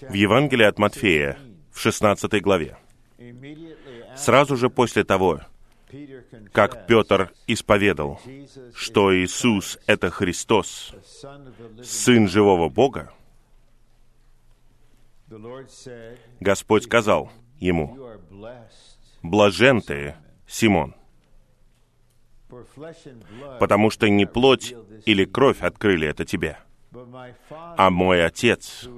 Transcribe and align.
В 0.00 0.12
Евангелии 0.12 0.64
от 0.64 0.78
Матфея, 0.78 1.38
в 1.72 1.80
16 1.80 2.42
главе, 2.42 2.76
сразу 4.16 4.56
же 4.56 4.70
после 4.70 5.04
того, 5.04 5.40
как 6.52 6.86
Петр 6.86 7.32
исповедал, 7.46 8.20
что 8.74 9.14
Иисус— 9.16 9.78
это 9.86 10.10
Христос, 10.10 10.94
Сын 11.82 12.28
живого 12.28 12.68
Бога, 12.68 13.12
Господь 16.40 16.84
сказал 16.84 17.30
ему, 17.58 17.98
«Блажен 19.22 19.80
ты, 19.80 20.14
Симон, 20.46 20.94
потому 23.58 23.90
что 23.90 24.08
не 24.08 24.26
плоть 24.26 24.74
или 25.06 25.24
кровь 25.24 25.62
открыли 25.62 26.06
это 26.06 26.24
тебе, 26.24 26.58
а 27.50 27.90
мой 27.90 28.24
Отец, 28.24 28.88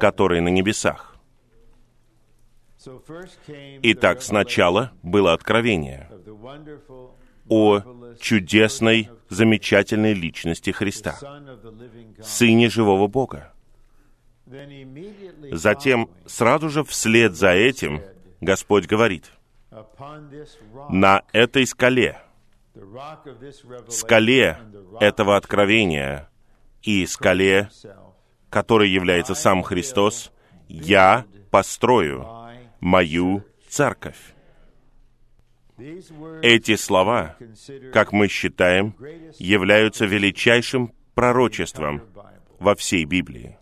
который 0.00 0.40
на 0.40 0.48
небесах. 0.48 1.16
Итак, 3.82 4.22
сначала 4.22 4.92
было 5.02 5.32
откровение 5.32 6.10
о 7.48 7.80
чудесной, 8.20 9.10
замечательной 9.28 10.12
личности 10.14 10.70
Христа, 10.70 11.18
Сыне 12.22 12.68
живого 12.68 13.06
Бога. 13.06 13.52
Затем, 15.52 16.10
сразу 16.26 16.68
же 16.68 16.84
вслед 16.84 17.34
за 17.34 17.52
этим, 17.52 18.02
Господь 18.40 18.86
говорит, 18.86 19.30
«На 20.90 21.22
этой 21.32 21.66
скале, 21.66 22.20
скале 23.88 24.58
этого 25.00 25.36
откровения 25.36 26.28
и 26.84 27.06
скале, 27.06 27.70
которой 28.50 28.90
является 28.90 29.34
сам 29.34 29.62
Христос, 29.62 30.30
я 30.68 31.24
построю 31.50 32.26
мою 32.80 33.44
церковь. 33.68 34.34
Эти 36.42 36.76
слова, 36.76 37.36
как 37.92 38.12
мы 38.12 38.28
считаем, 38.28 38.94
являются 39.38 40.04
величайшим 40.04 40.92
пророчеством 41.14 42.02
во 42.60 42.74
всей 42.76 43.04
Библии. 43.04 43.58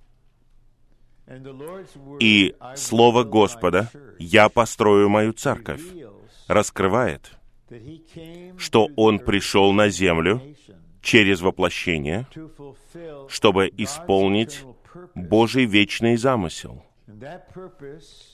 И 2.21 2.55
Слово 2.77 3.25
Господа 3.25 3.91
«Я 4.19 4.49
построю 4.51 5.09
мою 5.09 5.33
церковь» 5.33 5.81
раскрывает, 6.49 7.33
что 8.59 8.89
Он 8.97 9.19
пришел 9.19 9.73
на 9.73 9.89
землю 9.89 10.43
через 11.03 11.41
воплощение, 11.41 12.27
чтобы 13.29 13.71
исполнить 13.77 14.65
Божий 15.15 15.67
вечный 15.67 16.17
замысел. 16.17 16.83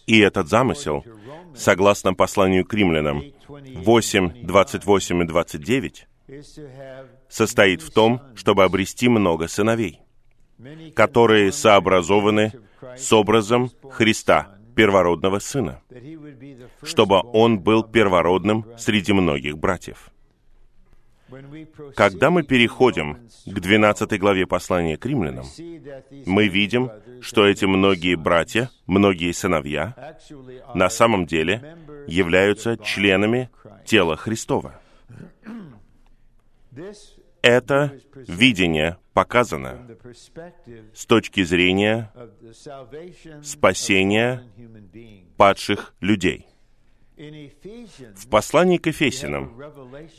И 0.06 0.20
этот 0.20 0.48
замысел, 0.48 1.04
согласно 1.56 2.14
посланию 2.14 2.64
к 2.64 2.74
римлянам 2.74 3.22
8, 3.48 4.46
28 4.46 5.22
и 5.22 5.26
29, 5.26 6.06
состоит 7.28 7.82
в 7.82 7.90
том, 7.90 8.20
чтобы 8.34 8.64
обрести 8.64 9.08
много 9.08 9.48
сыновей, 9.48 10.00
которые 10.94 11.52
сообразованы 11.52 12.52
с 12.96 13.12
образом 13.12 13.70
Христа, 13.90 14.58
первородного 14.78 15.40
сына, 15.40 15.82
чтобы 16.84 17.20
он 17.32 17.58
был 17.58 17.82
первородным 17.82 18.64
среди 18.76 19.12
многих 19.12 19.58
братьев. 19.58 20.10
Когда 21.94 22.30
мы 22.30 22.42
переходим 22.42 23.28
к 23.46 23.60
12 23.60 24.18
главе 24.18 24.46
послания 24.46 24.96
к 24.96 25.04
римлянам, 25.04 25.46
мы 26.26 26.48
видим, 26.48 26.90
что 27.20 27.46
эти 27.46 27.66
многие 27.66 28.14
братья, 28.14 28.70
многие 28.86 29.32
сыновья, 29.32 30.16
на 30.74 30.88
самом 30.88 31.26
деле 31.26 31.76
являются 32.06 32.76
членами 32.78 33.50
тела 33.84 34.16
Христова. 34.16 34.80
Это 37.42 37.98
видение 38.14 38.96
показано 39.12 39.86
с 40.94 41.06
точки 41.06 41.44
зрения 41.44 42.10
спасения 43.42 44.42
падших 45.36 45.94
людей. 46.00 46.46
В 47.18 48.28
послании 48.30 48.78
к 48.78 48.86
Ефесиным 48.86 49.60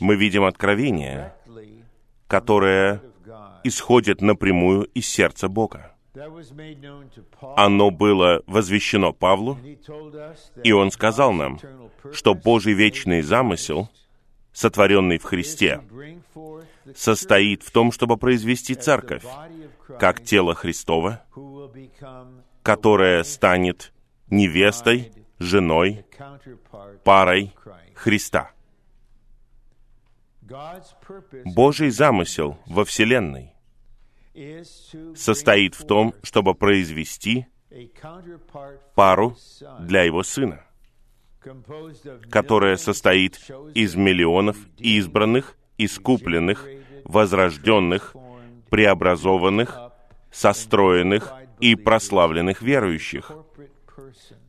мы 0.00 0.16
видим 0.16 0.44
откровение, 0.44 1.34
которое 2.26 3.02
исходит 3.64 4.20
напрямую 4.20 4.84
из 4.84 5.06
сердца 5.06 5.48
Бога. 5.48 5.96
Оно 7.56 7.90
было 7.90 8.42
возвещено 8.46 9.12
Павлу, 9.12 9.58
и 10.62 10.72
он 10.72 10.90
сказал 10.90 11.32
нам, 11.32 11.58
что 12.12 12.34
Божий 12.34 12.74
вечный 12.74 13.22
замысел, 13.22 13.88
сотворенный 14.52 15.18
в 15.18 15.22
Христе, 15.22 15.80
состоит 16.94 17.62
в 17.62 17.70
том, 17.70 17.92
чтобы 17.92 18.18
произвести 18.18 18.74
церковь, 18.74 19.24
как 19.98 20.22
тело 20.22 20.54
Христова, 20.54 21.24
которое 22.62 23.22
станет 23.24 23.92
невестой, 24.28 25.12
женой, 25.38 26.04
парой 27.04 27.54
Христа. 27.94 28.50
Божий 31.44 31.90
замысел 31.90 32.58
во 32.66 32.84
Вселенной 32.84 33.54
состоит 35.14 35.74
в 35.74 35.86
том, 35.86 36.14
чтобы 36.22 36.54
произвести 36.54 37.46
пару 38.94 39.36
для 39.80 40.02
Его 40.02 40.22
Сына, 40.22 40.64
которая 42.30 42.76
состоит 42.76 43.38
из 43.74 43.94
миллионов 43.94 44.56
избранных, 44.78 45.56
искупленных, 45.78 46.66
возрожденных, 47.04 48.16
преобразованных, 48.70 49.78
состроенных 50.30 51.32
и 51.60 51.74
прославленных 51.74 52.62
верующих, 52.62 53.32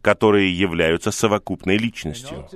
которые 0.02 0.58
являются 0.58 1.12
совокупной 1.12 1.78
личностью. 1.78 2.48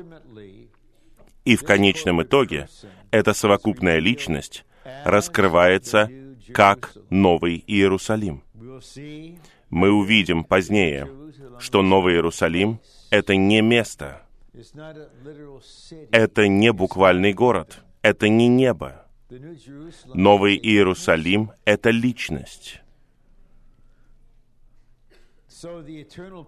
И 1.44 1.56
в 1.56 1.64
конечном 1.64 2.24
итоге 2.24 2.68
эта 3.12 3.34
совокупная 3.34 4.00
личность 4.00 4.66
раскрывается 5.04 6.10
как 6.54 6.94
Новый 7.10 7.64
Иерусалим. 7.68 8.44
Мы 9.70 9.92
увидим 9.92 10.44
позднее, 10.44 11.10
что 11.60 11.82
Новый 11.82 12.16
Иерусалим— 12.16 12.80
это 13.10 13.36
не 13.36 13.62
место, 13.62 14.22
это 16.12 16.48
не 16.48 16.72
буквальный 16.72 17.34
город, 17.34 17.84
это 18.02 18.30
не 18.30 18.48
небо. 18.48 19.06
Новый 20.14 20.56
Иерусалим— 20.56 21.52
это 21.66 21.90
личность. 21.90 22.82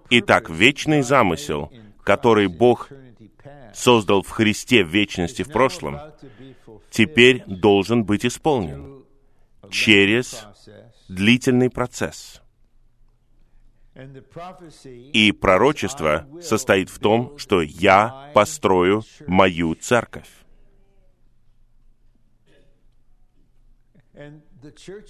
Итак, 0.10 0.50
вечный 0.50 1.02
замысел, 1.02 1.72
который 2.04 2.48
Бог 2.48 2.90
создал 3.74 4.22
в 4.22 4.30
Христе 4.30 4.84
в 4.84 4.90
вечности 4.90 5.44
в 5.44 5.52
прошлом, 5.52 6.00
теперь 6.90 7.44
должен 7.46 8.04
быть 8.06 8.26
исполнен 8.26 9.06
через 9.70 10.46
длительный 11.08 11.70
процесс. 11.70 12.42
И 15.14 15.32
пророчество 15.32 16.28
состоит 16.42 16.90
в 16.90 17.00
том, 17.00 17.38
что 17.38 17.62
я 17.62 18.32
построю 18.34 19.04
мою 19.26 19.74
церковь. 19.76 20.30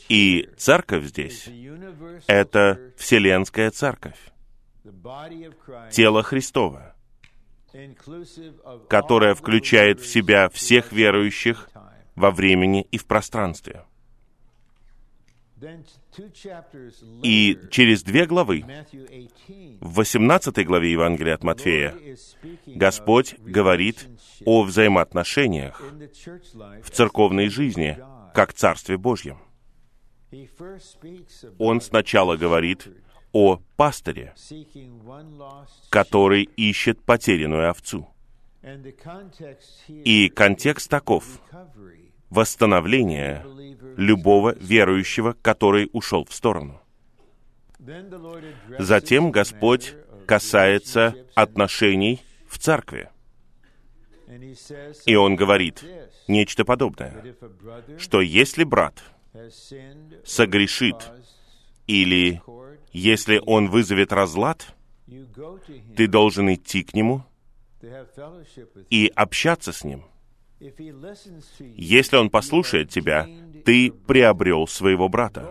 И 0.09 0.50
церковь 0.57 1.06
здесь— 1.06 1.50
это 2.27 2.92
Вселенская 2.98 3.71
церковь, 3.71 4.19
тело 5.92 6.24
Христово, 6.24 6.95
которое 8.89 9.33
включает 9.36 10.00
в 10.00 10.07
себя 10.07 10.50
всех 10.50 10.92
верующих 10.92 11.69
во 12.15 12.31
времени 12.31 12.88
и 12.92 12.98
в 12.98 13.06
пространстве. 13.06 13.83
И 17.24 17.60
через 17.71 18.03
две 18.03 18.25
главы, 18.27 18.63
в 19.81 19.94
18 19.95 20.65
главе 20.65 20.92
Евангелия 20.92 21.33
от 21.33 21.44
Матфея, 21.44 21.95
Господь 22.68 23.36
говорит 23.39 24.07
о 24.45 24.63
взаимоотношениях 24.63 25.81
в 26.83 26.92
церковной 26.92 27.50
жизни 27.50 27.98
как 28.36 28.53
Царстве 28.53 28.98
Божьем. 28.98 29.39
Он 31.57 31.81
сначала 31.81 32.38
говорит 32.38 32.88
о 33.31 33.60
пастыре, 33.75 34.34
который 35.89 36.44
ищет 36.44 37.01
потерянную 37.01 37.69
овцу. 37.69 38.07
И 39.88 40.30
контекст 40.30 40.89
таков— 40.89 41.42
восстановление 42.30 43.45
любого 43.95 44.56
верующего, 44.56 45.36
который 45.42 45.89
ушел 45.94 46.25
в 46.25 46.34
сторону. 46.34 46.81
Затем 48.80 49.31
Господь 49.31 49.95
касается 50.25 51.16
отношений 51.36 52.22
в 52.50 52.60
церкви. 52.60 53.10
И 55.06 55.16
Он 55.16 55.36
говорит 55.36 55.84
нечто 56.28 56.66
подобное, 56.66 57.36
что 57.98 58.19
если 58.19 58.66
брат 58.66 59.01
согрешит 60.24 60.95
или 61.88 62.42
если 62.92 63.42
он 63.45 63.69
вызовет 63.69 64.12
разлад, 64.12 64.75
ты 65.95 66.07
должен 66.07 66.54
идти 66.54 66.84
к 66.84 66.94
нему 66.94 67.24
и 68.89 69.12
общаться 69.16 69.72
с 69.72 69.84
ним. 69.84 70.04
Если 71.60 72.18
он 72.18 72.30
послушает 72.30 72.89
тебя, 72.89 73.28
ты 73.63 73.92
приобрел 73.92 74.68
своего 74.68 75.07
брата. 75.07 75.50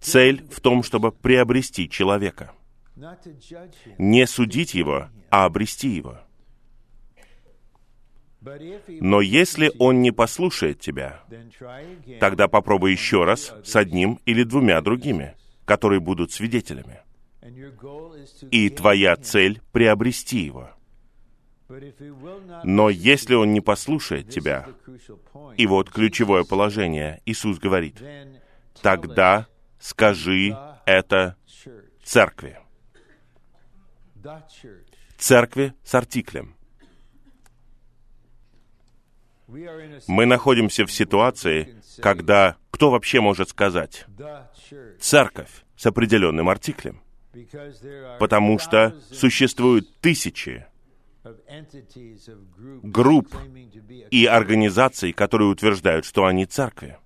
Цель 0.00 0.46
в 0.50 0.60
том, 0.60 0.82
чтобы 0.82 1.10
приобрести 1.10 1.88
человека. 1.88 2.52
Не 3.98 4.26
судить 4.26 4.74
его, 4.74 5.08
а 5.30 5.44
обрести 5.44 5.88
его. 5.88 6.20
Но 8.40 9.20
если 9.20 9.72
он 9.78 10.00
не 10.00 10.12
послушает 10.12 10.80
тебя, 10.80 11.20
тогда 12.20 12.48
попробуй 12.48 12.92
еще 12.92 13.24
раз 13.24 13.52
с 13.64 13.76
одним 13.76 14.20
или 14.26 14.44
двумя 14.44 14.80
другими, 14.80 15.34
которые 15.64 16.00
будут 16.00 16.32
свидетелями. 16.32 17.00
И 18.50 18.70
твоя 18.70 19.16
цель— 19.16 19.60
приобрести 19.72 20.40
его. 20.40 20.70
Но 22.64 22.88
если 22.88 23.34
он 23.34 23.52
не 23.52 23.60
послушает 23.60 24.30
тебя, 24.30 24.68
и 25.56 25.66
вот 25.66 25.90
ключевое 25.90 26.44
положение, 26.44 27.20
Иисус 27.26 27.58
говорит, 27.58 28.02
тогда 28.80 29.46
скажи 29.78 30.56
это 30.86 31.36
церкви. 32.04 32.58
Церкви 35.18 35.74
с 35.84 35.94
артиклем. 35.94 36.57
Мы 39.48 40.26
находимся 40.26 40.84
в 40.84 40.92
ситуации, 40.92 41.76
когда 42.00 42.56
кто 42.70 42.90
вообще 42.90 43.20
может 43.20 43.48
сказать 43.48 44.06
«церковь» 45.00 45.64
с 45.76 45.86
определенным 45.86 46.48
артиклем? 46.48 47.00
Потому 48.18 48.58
что 48.58 48.94
существуют 49.10 50.00
тысячи 50.00 50.66
групп 52.82 53.34
и 54.10 54.26
организаций, 54.26 55.12
которые 55.12 55.48
утверждают, 55.48 56.04
что 56.04 56.26
они 56.26 56.44
церкви. 56.46 56.98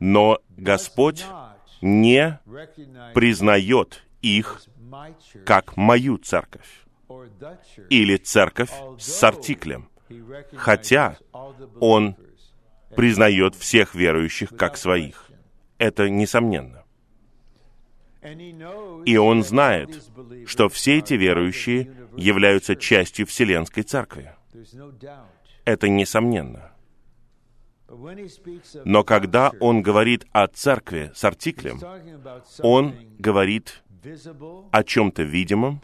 Но 0.00 0.40
Господь 0.50 1.24
не 1.80 2.40
признает 3.14 4.04
их 4.20 4.62
как 5.44 5.76
мою 5.76 6.18
церковь 6.18 6.84
или 7.90 8.16
церковь 8.16 8.72
с 8.98 9.22
артиклем, 9.22 9.88
хотя 10.56 11.18
Он 11.80 12.16
признает 12.94 13.54
всех 13.54 13.94
верующих 13.94 14.50
как 14.56 14.76
своих. 14.76 15.30
Это 15.78 16.08
несомненно. 16.08 16.84
И 19.04 19.16
он 19.18 19.44
знает, 19.44 20.02
что 20.46 20.68
все 20.68 20.98
эти 20.98 21.14
верующие 21.14 21.94
являются 22.16 22.74
частью 22.74 23.26
Вселенской 23.26 23.82
Церкви. 23.82 24.32
Это 25.64 25.88
несомненно. 25.88 26.72
Но 28.84 29.04
когда 29.04 29.52
он 29.60 29.82
говорит 29.82 30.26
о 30.32 30.46
церкви 30.46 31.12
с 31.14 31.22
артиклем, 31.24 31.80
он 32.60 32.94
говорит 33.18 33.82
о 34.72 34.84
чем-то 34.84 35.22
видимом, 35.22 35.80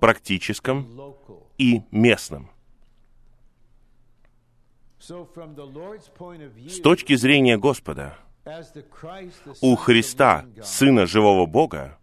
практическом 0.00 1.14
и 1.56 1.82
местном. 1.90 2.50
С 5.06 6.80
точки 6.80 7.14
зрения 7.14 7.58
Господа, 7.58 8.16
у 9.60 9.76
Христа, 9.76 10.46
Сына 10.62 11.06
Живого 11.06 11.44
Бога, 11.44 11.98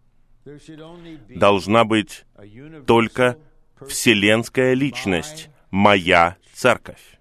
должна 1.28 1.84
быть 1.84 2.24
только 2.86 3.38
вселенская 3.80 4.74
личность, 4.74 5.50
моя 5.70 6.36
церковь. 6.52 7.18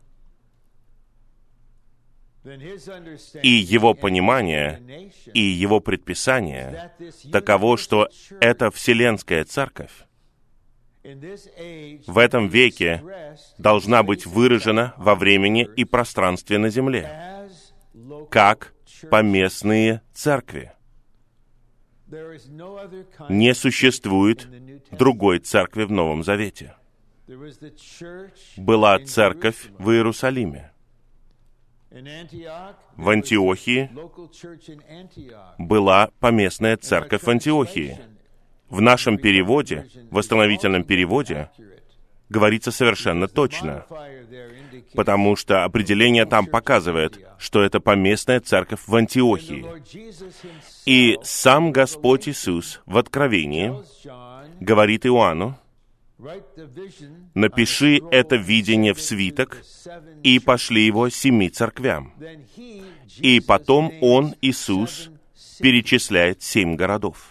И 3.42 3.50
его 3.50 3.94
понимание, 3.96 5.12
и 5.34 5.42
его 5.42 5.80
предписание 5.80 6.92
таково, 7.32 7.78
что 7.78 8.10
эта 8.40 8.70
вселенская 8.70 9.46
церковь 9.46 9.92
в 11.04 12.18
этом 12.18 12.48
веке 12.48 13.04
должна 13.58 14.04
быть 14.04 14.26
выражена 14.26 14.94
во 14.98 15.16
времени 15.16 15.68
и 15.76 15.84
пространстве 15.84 16.60
на 16.60 16.70
земле, 16.70 17.50
как 18.30 18.74
поместные 19.10 20.02
церкви. 20.14 20.72
Не 23.30 23.54
существует 23.56 24.48
другой 24.92 25.40
церкви 25.40 25.84
в 25.84 25.92
Новом 25.92 26.24
Завете. 26.24 26.76
Была 28.58 29.00
церковь 29.00 29.70
в 29.80 29.90
Иерусалиме. 29.92 30.72
В 31.90 33.10
Антиохии 33.10 33.90
была 35.58 36.10
поместная 36.20 36.78
церковь 36.78 37.24
в 37.24 37.30
Антиохии. 37.30 37.98
В 38.72 38.80
нашем 38.80 39.18
переводе, 39.18 39.86
в 40.10 40.16
восстановительном 40.16 40.84
переводе, 40.86 41.50
говорится 42.30 42.72
совершенно 42.72 43.28
точно, 43.28 43.86
потому 44.96 45.36
что 45.36 45.66
определение 45.66 46.26
там 46.26 46.46
показывает, 46.46 47.20
что 47.38 47.62
это 47.62 47.82
поместная 47.82 48.40
церковь 48.40 48.80
в 48.88 48.96
Антиохии. 48.96 49.66
И 50.86 51.20
сам 51.22 51.74
Господь 51.74 52.30
Иисус 52.30 52.82
в 52.86 52.98
Откровении 52.98 53.74
говорит 54.62 55.06
Иоанну, 55.06 55.58
«Напиши 57.34 58.00
это 58.10 58.38
видение 58.38 58.94
в 58.94 59.02
свиток 59.02 59.62
и 60.24 60.40
пошли 60.40 60.86
его 60.86 61.10
семи 61.10 61.50
церквям». 61.50 62.14
И 63.18 63.42
потом 63.42 63.92
Он, 64.00 64.34
Иисус, 64.42 65.10
перечисляет 65.60 66.42
семь 66.42 66.76
городов. 66.76 67.31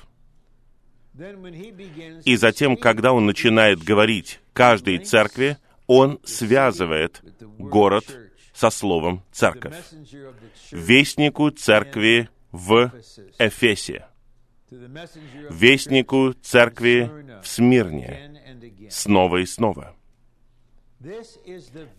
И 2.24 2.36
затем, 2.36 2.76
когда 2.76 3.12
Он 3.12 3.26
начинает 3.26 3.82
говорить 3.82 4.40
каждой 4.52 4.98
церкви, 4.98 5.58
Он 5.86 6.18
связывает 6.24 7.22
город 7.58 8.04
со 8.52 8.70
словом 8.70 9.22
«церковь». 9.32 9.74
Вестнику 10.70 11.50
церкви 11.50 12.28
в 12.52 12.92
Эфесе, 13.38 14.06
вестнику 15.50 16.32
церкви 16.42 17.10
в 17.42 17.46
Смирне, 17.46 18.40
снова 18.90 19.38
и 19.38 19.46
снова. 19.46 19.94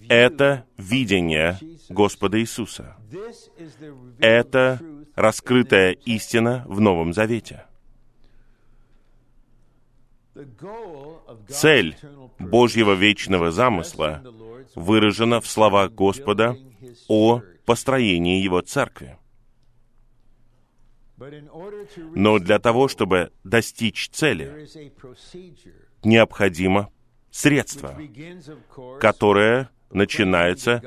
Это 0.10 0.66
видение 0.78 1.58
Господа 1.90 2.40
Иисуса. 2.40 2.96
Это 4.20 4.80
раскрытая 5.16 5.92
истина 6.06 6.64
в 6.68 6.80
Новом 6.80 7.14
Завете. 7.14 7.66
Цель 11.50 11.98
Божьего 12.40 12.94
вечного 12.94 13.52
замысла 13.52 14.24
выражена 14.76 15.42
в 15.42 15.48
словах 15.48 15.92
Господа 15.92 16.58
о 17.08 17.42
построении 17.66 18.42
Его 18.42 18.62
церкви. 18.62 19.18
Но 22.16 22.40
для 22.40 22.60
того, 22.60 22.88
чтобы 22.88 23.32
достичь 23.44 24.10
цели, 24.10 24.68
необходимо 26.04 26.90
средство, 27.30 28.00
которое 29.00 29.70
начинается 29.92 30.82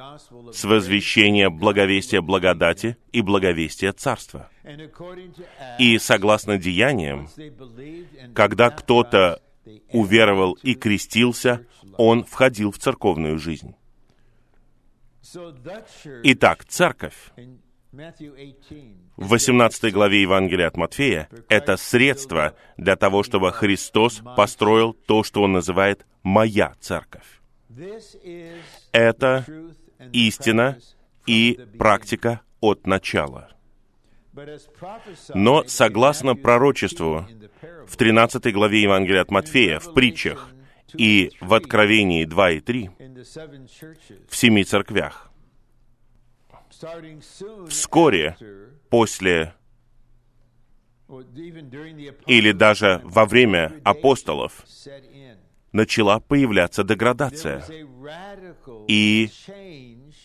с 0.53 0.65
возвещения 0.65 1.51
благовестия 1.51 2.21
благодати 2.21 2.97
и 3.13 3.21
благовестия 3.23 3.93
царства. 3.93 4.51
И 5.79 5.99
согласно 5.99 6.59
деяниям, 6.59 7.29
когда 8.35 8.71
кто-то 8.71 9.41
уверовал 9.91 10.53
и 10.63 10.75
крестился, 10.75 11.67
он 11.97 12.25
входил 12.25 12.71
в 12.71 12.79
церковную 12.79 13.39
жизнь. 13.39 13.75
Итак, 16.23 16.65
церковь 16.65 17.33
в 19.17 19.29
18 19.29 19.93
главе 19.93 20.23
Евангелия 20.23 20.67
от 20.67 20.77
Матфея— 20.77 21.29
это 21.49 21.77
средство 21.77 22.57
для 22.77 22.97
того, 22.97 23.23
чтобы 23.23 23.53
Христос 23.53 24.21
построил 24.37 24.93
то, 24.93 25.23
что 25.23 25.43
Он 25.43 25.53
называет 25.53 26.05
«моя 26.23 26.75
церковь». 26.81 27.41
Это 28.95 29.45
истина 30.13 30.79
и 31.27 31.59
практика 31.77 32.43
от 32.61 32.87
начала. 32.87 33.49
Но 35.35 35.65
согласно 35.67 36.37
пророчеству 36.37 37.27
в 37.89 37.97
13 37.97 38.53
главе 38.53 38.83
Евангелия 38.83 39.23
от 39.23 39.33
Матфея, 39.33 39.81
в 39.81 39.93
притчах 39.95 40.49
и 40.97 41.33
в 41.41 41.55
Откровении 41.55 42.25
2 42.25 42.51
и 42.51 42.61
3, 42.61 42.91
в 44.29 44.37
семи 44.37 44.63
церквях, 44.63 45.33
вскоре 47.69 48.37
после 48.91 49.55
или 52.27 52.53
даже 52.53 53.01
во 53.03 53.27
время 53.27 53.81
апостолов 53.85 54.65
начала 55.75 56.21
появляться 56.21 56.85
деградация. 56.85 57.63
И 58.89 59.29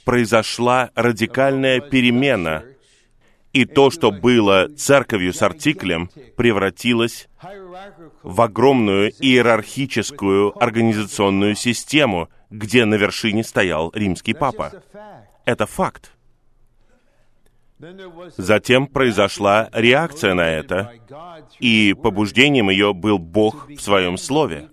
произошла 0.05 0.91
радикальная 0.95 1.81
перемена, 1.81 2.63
и 3.51 3.65
то, 3.65 3.89
что 3.89 4.11
было 4.11 4.69
церковью 4.77 5.33
с 5.33 5.41
артиклем, 5.41 6.09
превратилось 6.37 7.27
в 8.21 8.41
огромную 8.41 9.11
иерархическую 9.11 10.57
организационную 10.61 11.55
систему, 11.55 12.29
где 12.51 12.85
на 12.85 12.95
вершине 12.95 13.43
стоял 13.43 13.91
римский 13.93 14.33
папа. 14.33 14.71
Это 15.45 15.65
факт. 15.65 16.11
Затем 18.37 18.87
произошла 18.87 19.69
реакция 19.71 20.33
на 20.33 20.47
это, 20.47 20.93
и 21.59 21.93
побуждением 21.93 22.69
ее 22.69 22.93
был 22.93 23.17
Бог 23.17 23.67
в 23.69 23.79
своем 23.79 24.17
слове. 24.17 24.69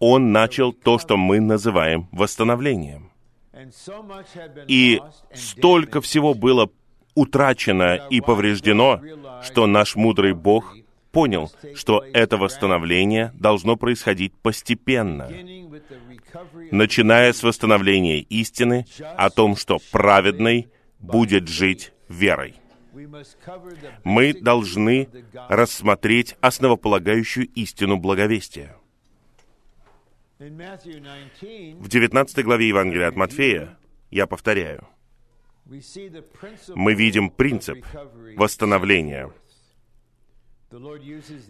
Он 0.00 0.32
начал 0.32 0.72
то, 0.72 0.98
что 0.98 1.16
мы 1.16 1.40
называем 1.40 2.08
восстановлением. 2.10 3.10
И 4.66 5.00
столько 5.34 6.00
всего 6.00 6.34
было 6.34 6.70
утрачено 7.14 7.96
и 8.08 8.20
повреждено, 8.20 9.00
что 9.42 9.66
наш 9.66 9.96
мудрый 9.96 10.32
Бог 10.32 10.74
понял, 11.12 11.50
что 11.74 12.02
это 12.12 12.36
восстановление 12.38 13.32
должно 13.34 13.76
происходить 13.76 14.32
постепенно, 14.34 15.28
начиная 16.70 17.32
с 17.32 17.42
восстановления 17.42 18.20
истины 18.20 18.86
о 19.16 19.28
том, 19.30 19.56
что 19.56 19.78
праведный 19.90 20.68
будет 20.98 21.48
жить 21.48 21.92
верой. 22.08 22.54
Мы 24.04 24.32
должны 24.34 25.08
рассмотреть 25.48 26.36
основополагающую 26.40 27.46
истину 27.48 27.96
благовестия. 27.96 28.76
В 30.40 31.88
19 31.88 32.44
главе 32.44 32.68
Евангелия 32.68 33.08
от 33.08 33.16
Матфея, 33.16 33.76
я 34.10 34.26
повторяю, 34.26 34.88
мы 35.66 36.94
видим 36.94 37.28
принцип 37.28 37.84
восстановления. 38.36 39.30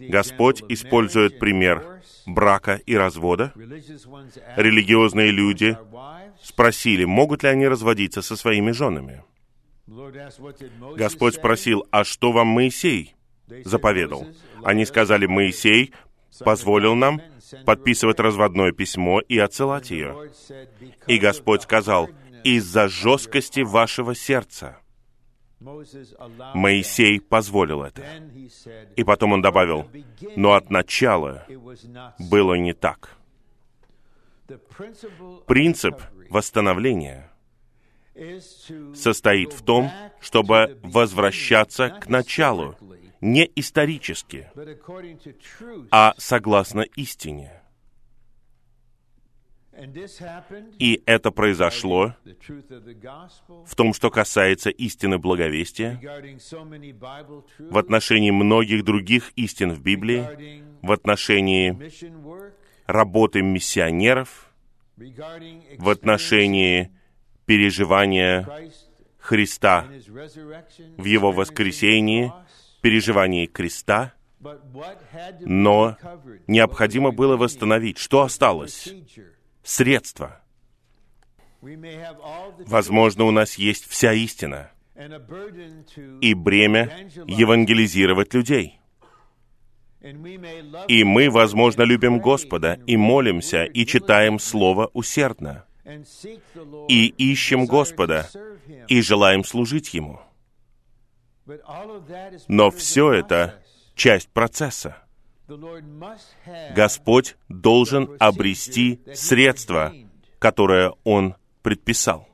Господь 0.09 0.61
использует 0.67 1.39
пример 1.39 2.01
брака 2.25 2.81
и 2.85 2.97
развода. 2.97 3.53
Религиозные 4.57 5.31
люди 5.31 5.77
спросили, 6.43 7.05
могут 7.05 7.43
ли 7.43 7.49
они 7.49 7.69
разводиться 7.69 8.21
со 8.21 8.35
своими 8.35 8.71
женами. 8.71 9.23
Господь 10.97 11.35
спросил, 11.35 11.87
а 11.91 12.03
что 12.03 12.33
вам 12.33 12.47
Моисей 12.47 13.15
заповедал? 13.63 14.27
Они 14.65 14.85
сказали, 14.85 15.27
Моисей 15.27 15.93
позволил 16.39 16.95
нам 16.95 17.21
подписывать 17.65 18.19
разводное 18.19 18.71
письмо 18.71 19.19
и 19.19 19.37
отсылать 19.37 19.91
ее. 19.91 20.31
И 21.07 21.17
Господь 21.17 21.63
сказал, 21.63 22.09
из-за 22.43 22.87
жесткости 22.87 23.61
вашего 23.61 24.15
сердца 24.15 24.77
Моисей 26.55 27.21
позволил 27.21 27.83
это. 27.83 28.03
И 28.95 29.03
потом 29.03 29.33
он 29.33 29.41
добавил, 29.41 29.87
но 30.35 30.53
от 30.53 30.69
начала 30.71 31.45
было 32.17 32.55
не 32.55 32.73
так. 32.73 33.15
Принцип 35.45 36.01
восстановления 36.29 37.31
состоит 38.95 39.53
в 39.53 39.63
том, 39.63 39.91
чтобы 40.19 40.79
возвращаться 40.81 41.89
к 41.89 42.07
началу, 42.07 42.75
не 43.21 43.49
исторически, 43.55 44.49
а 45.91 46.13
согласно 46.17 46.81
истине. 46.81 47.61
И 50.79 51.01
это 51.05 51.31
произошло 51.31 52.13
в 53.65 53.75
том, 53.75 53.93
что 53.93 54.09
касается 54.09 54.69
истины 54.69 55.17
благовестия, 55.17 55.99
в 57.57 57.77
отношении 57.77 58.31
многих 58.31 58.83
других 58.83 59.31
истин 59.37 59.71
в 59.71 59.81
Библии, 59.81 60.63
в 60.81 60.91
отношении 60.91 61.77
работы 62.85 63.41
миссионеров, 63.41 64.51
в 64.97 65.89
отношении 65.89 66.91
переживания 67.45 68.47
Христа 69.17 69.87
в 70.97 71.05
Его 71.05 71.31
воскресении, 71.31 72.31
переживании 72.81 73.45
креста, 73.45 74.13
но 75.41 75.97
необходимо 76.47 77.11
было 77.11 77.37
восстановить. 77.37 77.97
Что 77.97 78.21
осталось? 78.21 78.93
Средства. 79.63 80.41
Возможно, 82.65 83.25
у 83.25 83.31
нас 83.31 83.55
есть 83.55 83.87
вся 83.87 84.13
истина 84.13 84.71
и 86.21 86.33
бремя 86.33 87.09
евангелизировать 87.27 88.33
людей. 88.33 88.79
И 90.87 91.03
мы, 91.03 91.29
возможно, 91.29 91.83
любим 91.83 92.19
Господа 92.19 92.79
и 92.87 92.97
молимся 92.97 93.65
и 93.65 93.85
читаем 93.85 94.39
Слово 94.39 94.89
усердно 94.93 95.65
и 96.87 97.07
ищем 97.17 97.65
Господа, 97.65 98.27
и 98.87 99.01
желаем 99.01 99.43
служить 99.43 99.93
Ему. 99.93 100.19
Но 102.47 102.71
все 102.71 103.13
это 103.13 103.61
часть 103.95 104.29
процесса. 104.29 104.97
Господь 106.75 107.35
должен 107.49 108.15
обрести 108.19 109.01
средства, 109.13 109.93
которое 110.39 110.93
Он 111.03 111.35
предписал. 111.61 112.27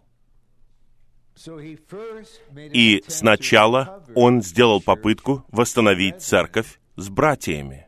И 2.73 3.03
сначала 3.07 4.03
Он 4.15 4.41
сделал 4.41 4.81
попытку 4.81 5.45
восстановить 5.49 6.21
церковь 6.21 6.79
с 6.95 7.09
братьями 7.09 7.87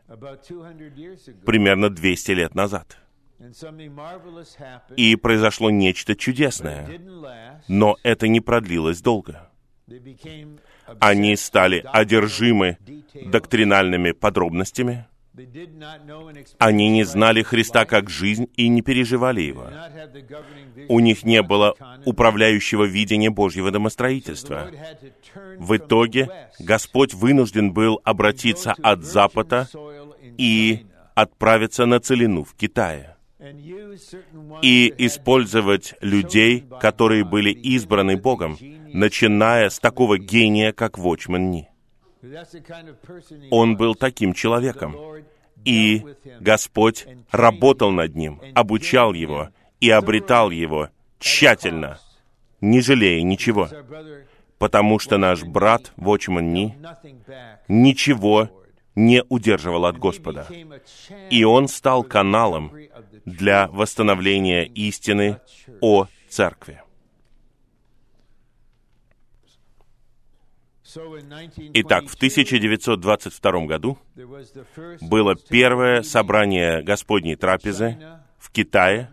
примерно 1.44 1.90
200 1.90 2.30
лет 2.32 2.54
назад. 2.54 2.96
И 4.96 5.16
произошло 5.16 5.70
нечто 5.70 6.14
чудесное. 6.14 7.00
Но 7.68 7.96
это 8.02 8.28
не 8.28 8.40
продлилось 8.40 9.00
долго. 9.00 9.50
Они 10.98 11.36
стали 11.36 11.84
одержимы 11.92 12.78
доктринальными 13.14 14.12
подробностями. 14.12 15.06
Они 16.58 16.88
не 16.88 17.04
знали 17.04 17.42
Христа 17.42 17.84
как 17.84 18.10
жизнь 18.10 18.48
и 18.56 18.68
не 18.68 18.82
переживали 18.82 19.40
Его. 19.40 19.68
У 20.88 21.00
них 21.00 21.24
не 21.24 21.42
было 21.42 21.74
управляющего 22.04 22.84
видения 22.84 23.30
Божьего 23.30 23.70
домостроительства. 23.70 24.70
В 25.56 25.76
итоге 25.76 26.28
Господь 26.58 27.14
вынужден 27.14 27.72
был 27.72 28.00
обратиться 28.04 28.74
от 28.82 29.04
Запада 29.04 29.68
и 30.36 30.86
отправиться 31.14 31.86
на 31.86 32.00
целину 32.00 32.44
в 32.44 32.54
Китае 32.54 33.16
и 34.62 34.92
использовать 34.98 35.94
людей, 36.00 36.64
которые 36.80 37.24
были 37.24 37.50
избраны 37.50 38.16
Богом, 38.16 38.58
начиная 38.92 39.70
с 39.70 39.78
такого 39.78 40.18
гения, 40.18 40.72
как 40.72 40.98
Вочман 40.98 41.50
Ни. 41.50 41.68
Он 43.50 43.76
был 43.76 43.94
таким 43.94 44.34
человеком, 44.34 44.96
и 45.64 46.04
Господь 46.40 47.06
работал 47.30 47.90
над 47.90 48.14
ним, 48.14 48.40
обучал 48.54 49.14
его 49.14 49.50
и 49.80 49.90
обретал 49.90 50.50
его 50.50 50.88
тщательно, 51.18 51.98
не 52.60 52.80
жалея 52.80 53.22
ничего, 53.22 53.68
потому 54.58 54.98
что 54.98 55.16
наш 55.16 55.42
брат 55.42 55.92
Вочман 55.96 56.52
Ни 56.52 56.76
ничего 57.68 58.50
не 58.94 59.22
удерживал 59.28 59.86
от 59.86 59.98
Господа. 59.98 60.46
И 61.30 61.44
он 61.44 61.68
стал 61.68 62.02
каналом 62.02 62.72
для 63.24 63.68
восстановления 63.68 64.64
истины 64.64 65.40
о 65.80 66.06
церкви. 66.28 66.82
Итак, 71.74 72.08
в 72.08 72.14
1922 72.14 73.66
году 73.66 73.98
было 75.00 75.36
первое 75.36 76.02
собрание 76.02 76.82
Господней 76.82 77.36
трапезы 77.36 77.98
в 78.38 78.50
Китае, 78.50 79.10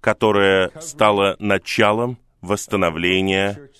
которое 0.00 0.70
стало 0.80 1.36
началом 1.38 2.18
восстановления 2.42 3.70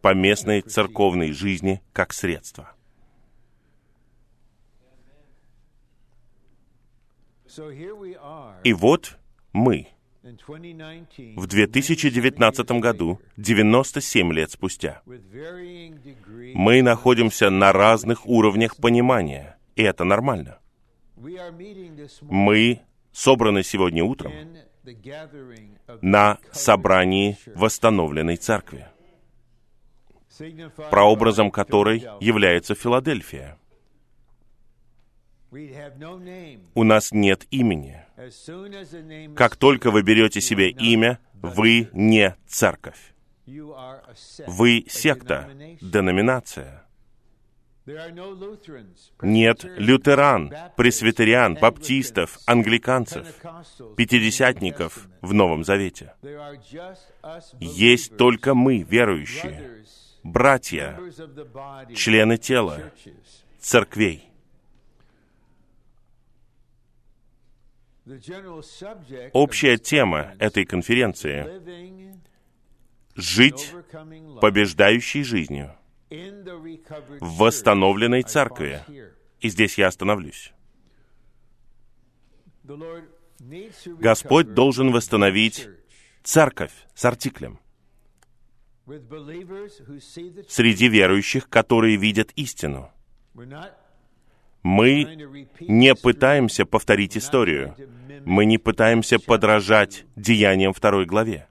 поместной 0.00 0.62
церковной 0.62 1.32
жизни 1.32 1.82
как 1.92 2.12
средство. 2.12 2.72
И 8.64 8.72
вот 8.72 9.18
мы 9.52 9.88
в 11.36 11.46
2019 11.46 12.70
году, 12.80 13.20
97 13.36 14.32
лет 14.32 14.50
спустя, 14.50 15.02
мы 16.54 16.82
находимся 16.82 17.48
на 17.50 17.72
разных 17.72 18.26
уровнях 18.26 18.76
понимания, 18.76 19.56
и 19.76 19.82
это 19.82 20.02
нормально. 20.02 20.58
Мы 22.22 22.80
собраны 23.12 23.62
сегодня 23.62 24.02
утром 24.02 24.32
на 26.02 26.38
собрании 26.50 27.38
восстановленной 27.54 28.36
церкви, 28.36 28.88
прообразом 30.90 31.52
которой 31.52 32.04
является 32.20 32.74
Филадельфия. 32.74 33.58
У 36.74 36.82
нас 36.82 37.12
нет 37.12 37.46
имени. 37.52 38.05
Как 39.34 39.56
только 39.56 39.90
вы 39.90 40.02
берете 40.02 40.40
себе 40.40 40.70
имя, 40.70 41.18
вы 41.34 41.88
не 41.92 42.34
церковь. 42.46 43.14
Вы 44.46 44.84
секта, 44.88 45.48
деноминация. 45.80 46.86
Нет 49.22 49.64
лютеран, 49.64 50.52
пресвитериан, 50.76 51.54
баптистов, 51.54 52.38
англиканцев, 52.44 53.26
пятидесятников 53.96 55.08
в 55.20 55.32
Новом 55.32 55.62
Завете. 55.62 56.14
Есть 57.60 58.16
только 58.16 58.54
мы, 58.54 58.82
верующие, 58.82 59.84
братья, 60.24 60.98
члены 61.94 62.38
тела, 62.38 62.90
церквей. 63.60 64.30
Общая 69.32 69.78
тема 69.78 70.34
этой 70.38 70.64
конференции— 70.64 71.44
жить 73.16 73.72
побеждающей 74.40 75.24
жизнью 75.24 75.74
в 76.08 77.38
восстановленной 77.38 78.22
церкви. 78.22 78.80
И 79.40 79.48
здесь 79.48 79.76
я 79.78 79.88
остановлюсь. 79.88 80.52
Господь 83.98 84.54
должен 84.54 84.92
восстановить 84.92 85.68
церковь 86.22 86.72
с 86.94 87.04
артиклем 87.04 87.58
среди 90.48 90.88
верующих, 90.88 91.48
которые 91.48 91.96
видят 91.96 92.30
истину. 92.36 92.92
Мы 94.66 95.28
не 95.60 95.94
пытаемся 95.94 96.66
повторить 96.66 97.16
историю. 97.16 97.76
Мы 98.24 98.44
не 98.46 98.58
пытаемся 98.58 99.20
подражать 99.20 100.04
деяниям 100.16 100.72
второй 100.72 101.06
главе. 101.06 101.46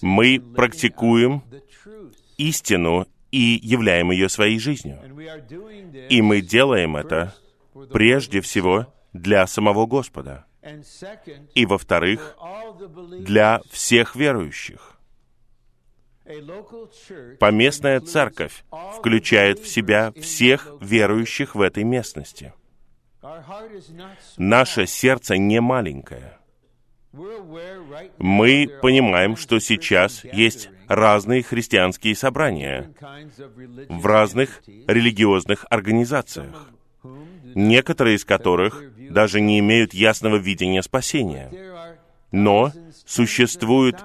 Мы 0.00 0.40
практикуем 0.56 1.42
истину 2.38 3.06
и 3.30 3.60
являем 3.62 4.12
ее 4.12 4.30
своей 4.30 4.58
жизнью. 4.58 4.98
И 6.08 6.22
мы 6.22 6.40
делаем 6.40 6.96
это 6.96 7.34
прежде 7.92 8.40
всего 8.40 8.86
для 9.12 9.46
самого 9.46 9.84
Господа. 9.84 10.46
И 11.54 11.66
во-вторых, 11.66 12.34
для 13.18 13.60
всех 13.70 14.16
верующих. 14.16 14.89
Поместная 17.38 18.00
церковь 18.00 18.64
включает 18.96 19.58
в 19.58 19.68
себя 19.68 20.12
всех 20.20 20.68
верующих 20.80 21.54
в 21.54 21.60
этой 21.60 21.84
местности. 21.84 22.52
Наше 24.36 24.86
сердце 24.86 25.36
не 25.36 25.60
маленькое. 25.60 26.38
Мы 28.18 28.70
понимаем, 28.80 29.36
что 29.36 29.58
сейчас 29.58 30.24
есть 30.24 30.70
разные 30.86 31.42
христианские 31.42 32.14
собрания 32.14 32.92
в 33.88 34.06
разных 34.06 34.62
религиозных 34.86 35.66
организациях, 35.70 36.68
некоторые 37.54 38.16
из 38.16 38.24
которых 38.24 38.82
даже 39.10 39.40
не 39.40 39.58
имеют 39.58 39.92
ясного 39.92 40.36
видения 40.36 40.82
спасения. 40.82 41.50
Но 42.30 42.72
существуют 43.06 43.96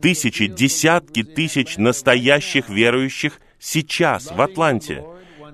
тысячи, 0.00 0.46
десятки 0.46 1.22
тысяч 1.22 1.76
настоящих 1.76 2.68
верующих 2.68 3.40
сейчас 3.58 4.30
в 4.30 4.40
Атланте, 4.40 5.04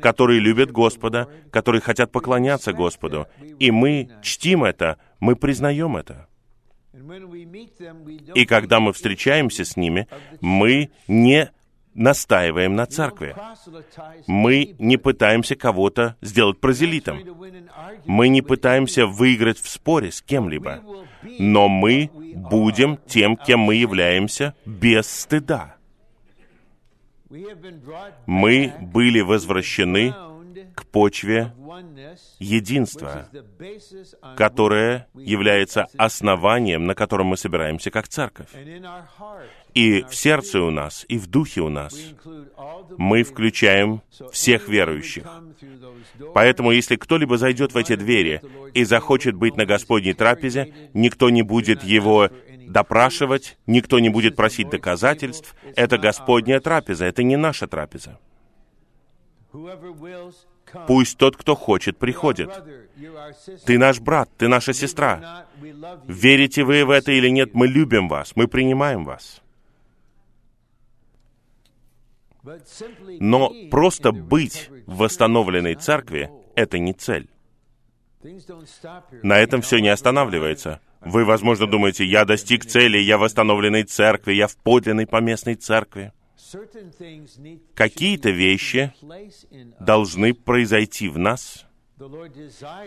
которые 0.01 0.41
любят 0.41 0.71
Господа, 0.71 1.29
которые 1.51 1.81
хотят 1.81 2.11
поклоняться 2.11 2.73
Господу. 2.73 3.27
И 3.59 3.71
мы 3.71 4.11
чтим 4.23 4.65
это, 4.65 4.99
мы 5.21 5.37
признаем 5.37 5.97
это. 5.97 6.27
И 8.35 8.47
когда 8.47 8.81
мы 8.81 8.93
встречаемся 8.93 9.65
с 9.65 9.77
ними, 9.77 10.09
мы 10.41 10.91
не 11.09 11.51
настаиваем 12.01 12.75
на 12.75 12.87
церкви. 12.87 13.37
Мы 14.27 14.75
не 14.79 14.97
пытаемся 14.97 15.55
кого-то 15.55 16.17
сделать 16.23 16.59
прозелитом. 16.59 17.21
Мы 18.07 18.29
не 18.29 18.43
пытаемся 18.43 19.07
выиграть 19.07 19.59
в 19.59 19.69
споре 19.69 20.11
с 20.11 20.23
кем-либо. 20.23 20.81
Но 21.39 21.69
мы 21.69 22.11
будем 22.35 22.99
тем, 23.07 23.37
кем 23.37 23.61
мы 23.61 23.75
являемся, 23.75 24.55
без 24.65 25.07
стыда. 25.07 25.77
Мы 28.27 28.73
были 28.81 29.21
возвращены 29.21 30.15
к 30.81 30.87
почве 30.87 31.53
единства, 32.39 33.29
которое 34.37 35.09
является 35.15 35.87
основанием, 35.99 36.87
на 36.87 36.95
котором 36.95 37.27
мы 37.27 37.37
собираемся 37.37 37.91
как 37.91 38.09
церковь. 38.09 38.49
И 39.75 40.03
в 40.03 40.15
сердце 40.15 40.61
у 40.61 40.71
нас, 40.71 41.05
и 41.09 41.19
в 41.19 41.27
духе 41.27 41.61
у 41.61 41.69
нас 41.69 41.95
мы 42.97 43.23
включаем 43.23 44.03
всех 44.33 44.69
верующих. 44.69 45.25
Поэтому, 46.35 46.73
если 46.73 46.97
кто-либо 46.97 47.37
зайдет 47.37 47.73
в 47.73 47.77
эти 47.77 47.95
двери 47.95 48.41
и 48.75 48.85
захочет 48.85 49.35
быть 49.35 49.57
на 49.57 49.67
Господней 49.67 50.15
трапезе, 50.15 50.73
никто 50.95 51.29
не 51.31 51.43
будет 51.43 51.85
его 51.85 52.31
допрашивать, 52.67 53.59
никто 53.67 54.01
не 54.01 54.09
будет 54.09 54.35
просить 54.35 54.71
доказательств. 54.71 55.55
Это 55.77 55.99
Господняя 55.99 56.61
трапеза, 56.61 57.05
это 57.05 57.23
не 57.23 57.37
наша 57.37 57.67
трапеза. 57.67 58.19
Пусть 60.87 61.19
тот, 61.19 61.37
кто 61.37 61.55
хочет, 61.57 61.99
приходит. 61.99 62.51
Ты 63.67 63.79
наш 63.79 64.01
брат, 64.01 64.31
ты 64.39 64.49
наша 64.49 64.73
сестра. 64.73 65.47
Верите 66.07 66.63
вы 66.63 66.85
в 66.85 66.91
это 66.91 67.13
или 67.13 67.29
нет, 67.29 67.55
мы 67.55 67.67
любим 67.67 68.09
вас, 68.09 68.37
мы 68.37 68.47
принимаем 68.47 69.05
вас. 69.05 69.43
Но 73.21 73.53
просто 73.71 74.13
быть 74.13 74.71
в 74.87 74.99
восстановленной 74.99 75.75
церкви— 75.75 76.31
это 76.55 76.79
не 76.79 76.93
цель. 76.93 77.29
На 79.23 79.39
этом 79.39 79.63
все 79.63 79.81
не 79.81 79.89
останавливается. 79.89 80.81
Вы, 81.01 81.25
возможно, 81.25 81.67
думаете, 81.67 82.05
я 82.05 82.25
достиг 82.25 82.67
цели, 82.67 82.99
я 82.99 83.17
в 83.17 83.23
восстановленной 83.23 83.85
церкви, 83.85 84.35
я 84.35 84.47
в 84.47 84.57
подлинной 84.57 85.07
поместной 85.07 85.55
церкви. 85.55 86.13
Какие-то 87.75 88.31
вещи 88.31 88.95
должны 89.81 90.35
произойти 90.35 91.09
в 91.09 91.19
нас. 91.19 91.67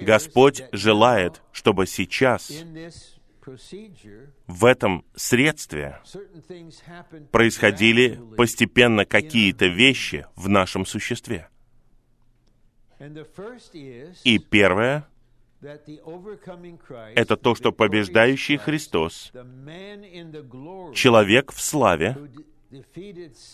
Господь 0.02 0.64
желает, 0.72 1.42
чтобы 1.52 1.86
сейчас 1.86 2.52
в 4.48 4.66
этом 4.66 5.06
средстве 5.16 6.00
происходили 7.32 8.20
постепенно 8.38 9.06
какие-то 9.06 9.68
вещи 9.68 10.26
в 10.36 10.50
нашем 10.50 10.86
существе. 10.86 11.50
И 14.24 14.40
первое— 14.40 15.08
это 17.16 17.38
то, 17.38 17.56
что 17.56 17.72
побеждающий 17.72 18.58
Христос, 18.58 19.32
человек 20.94 21.52
в 21.52 21.62
славе, 21.62 22.18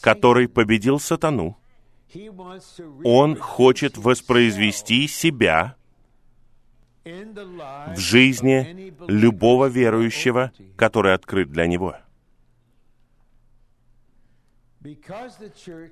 который 0.01 0.47
победил 0.47 0.99
сатану, 0.99 1.57
он 3.03 3.35
хочет 3.35 3.97
воспроизвести 3.97 5.07
себя 5.07 5.75
в 7.05 7.97
жизни 7.97 8.93
любого 9.07 9.67
верующего, 9.67 10.51
который 10.75 11.13
открыт 11.13 11.51
для 11.51 11.67
него. 11.67 11.95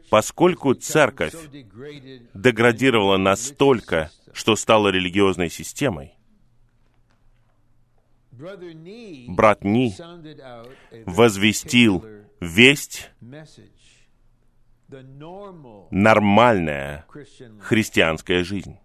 Поскольку 0.09 0.73
церковь 0.73 1.35
деградировала 2.33 3.17
настолько, 3.17 4.11
что 4.33 4.55
стала 4.55 4.89
религиозной 4.89 5.49
системой, 5.49 6.13
брат 8.31 9.63
Ни 9.63 9.95
возвестил 11.05 12.05
весть 12.39 13.12
нормальная 15.91 17.06
христианская 17.60 18.43
жизнь 18.43 18.78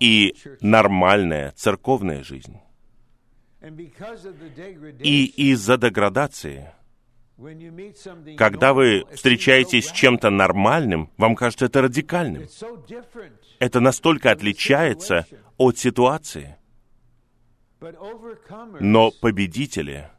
и 0.00 0.34
нормальная 0.60 1.52
церковная 1.52 2.22
жизнь. 2.22 2.58
И 5.00 5.24
из-за 5.50 5.76
деградации, 5.76 6.72
когда 8.36 8.72
вы 8.72 9.04
встречаетесь 9.12 9.88
с 9.88 9.92
чем-то 9.92 10.30
нормальным, 10.30 11.10
вам 11.16 11.34
кажется 11.34 11.66
это 11.66 11.82
радикальным. 11.82 12.46
Это 13.58 13.80
настолько 13.80 14.30
отличается 14.30 15.26
от 15.56 15.78
ситуации. 15.78 16.56
Но 18.80 19.10
победители 19.20 20.10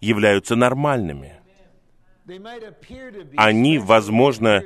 являются 0.00 0.56
нормальными. 0.56 1.34
Они, 3.36 3.78
возможно, 3.78 4.62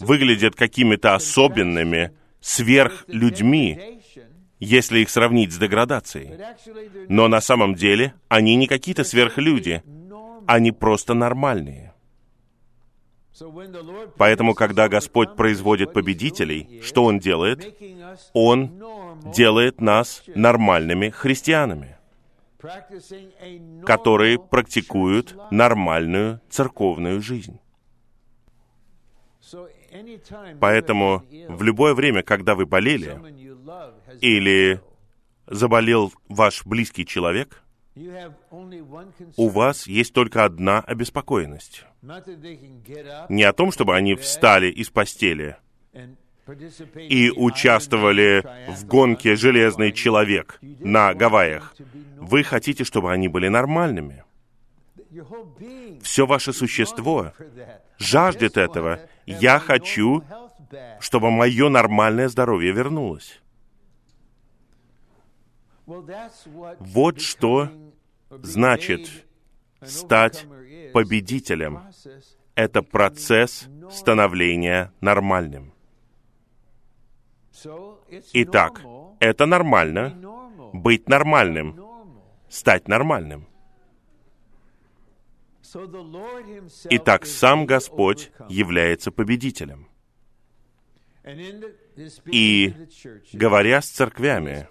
выглядят 0.00 0.54
какими-то 0.54 1.14
особенными, 1.14 2.12
сверхлюдьми, 2.40 4.00
если 4.60 5.00
их 5.00 5.10
сравнить 5.10 5.52
с 5.52 5.58
деградацией. 5.58 6.38
Но 7.08 7.26
на 7.28 7.40
самом 7.40 7.74
деле 7.74 8.14
они 8.28 8.54
не 8.54 8.68
какие-то 8.68 9.02
сверхлюди, 9.02 9.82
они 10.46 10.70
просто 10.70 11.14
нормальные. 11.14 11.92
Поэтому, 14.18 14.54
когда 14.54 14.88
Господь 14.88 15.34
производит 15.36 15.92
победителей, 15.92 16.80
что 16.82 17.04
Он 17.04 17.18
делает? 17.18 17.74
Он 18.34 18.82
делает 19.34 19.80
нас 19.80 20.22
нормальными 20.34 21.08
христианами, 21.08 21.96
которые 23.84 24.38
практикуют 24.38 25.36
нормальную 25.50 26.40
церковную 26.48 27.20
жизнь. 27.20 27.58
Поэтому 30.60 31.24
в 31.48 31.62
любое 31.62 31.94
время, 31.94 32.22
когда 32.22 32.54
вы 32.54 32.66
болели, 32.66 33.18
или 34.20 34.80
заболел 35.46 36.12
ваш 36.28 36.64
близкий 36.64 37.04
человек, 37.04 37.62
у 39.36 39.48
вас 39.48 39.86
есть 39.86 40.14
только 40.14 40.44
одна 40.44 40.80
обеспокоенность. 40.80 41.84
Не 42.00 43.42
о 43.42 43.52
том, 43.52 43.70
чтобы 43.70 43.94
они 43.94 44.14
встали 44.14 44.70
из 44.70 44.88
постели 44.88 45.56
и 46.96 47.30
участвовали 47.30 48.42
в 48.68 48.84
гонке 48.86 49.36
«Железный 49.36 49.92
человек» 49.92 50.58
на 50.60 51.14
Гавайях. 51.14 51.74
Вы 52.18 52.42
хотите, 52.42 52.84
чтобы 52.84 53.12
они 53.12 53.28
были 53.28 53.48
нормальными. 53.48 54.24
Все 56.02 56.26
ваше 56.26 56.52
существо 56.52 57.32
жаждет 57.98 58.56
этого. 58.56 59.00
Я 59.26 59.58
хочу, 59.58 60.24
чтобы 61.00 61.30
мое 61.30 61.68
нормальное 61.68 62.28
здоровье 62.28 62.72
вернулось. 62.72 63.40
Вот 65.86 67.20
что 67.20 67.68
значит 68.30 69.26
стать 69.82 70.46
победителем. 70.92 71.80
Это 72.54 72.82
процесс 72.82 73.68
становления 73.90 74.92
нормальным. 75.00 75.71
Итак, 78.32 78.82
это 79.20 79.46
нормально 79.46 80.16
быть 80.72 81.08
нормальным, 81.08 81.80
стать 82.48 82.88
нормальным. 82.88 83.46
Итак, 86.90 87.26
сам 87.26 87.66
Господь 87.66 88.30
является 88.48 89.10
победителем. 89.10 89.88
И, 92.26 92.74
говоря 93.32 93.80
с 93.80 93.88
церквями, 93.88 94.66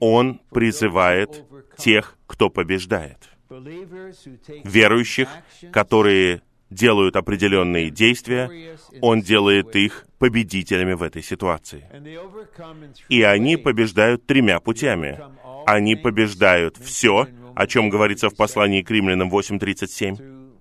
Он 0.00 0.40
призывает 0.50 1.44
тех, 1.78 2.18
кто 2.26 2.50
побеждает. 2.50 3.18
Верующих, 4.64 5.28
которые 5.72 6.42
делают 6.70 7.16
определенные 7.16 7.90
действия, 7.90 8.76
Он 9.00 9.20
делает 9.22 9.74
их 9.74 10.06
победителями 10.24 10.94
в 10.94 11.02
этой 11.02 11.22
ситуации. 11.22 11.84
И 13.10 13.22
они 13.22 13.58
побеждают 13.58 14.26
тремя 14.26 14.58
путями. 14.58 15.20
Они 15.66 15.96
побеждают 15.96 16.78
все, 16.78 17.28
о 17.54 17.66
чем 17.66 17.90
говорится 17.90 18.30
в 18.30 18.34
послании 18.34 18.80
к 18.80 18.90
римлянам 18.90 19.28
8.37, 19.28 20.54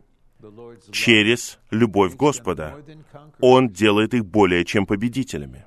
через 0.91 1.59
любовь 1.71 2.15
Господа. 2.15 2.75
Он 3.39 3.69
делает 3.69 4.13
их 4.13 4.25
более 4.25 4.65
чем 4.65 4.85
победителями. 4.85 5.65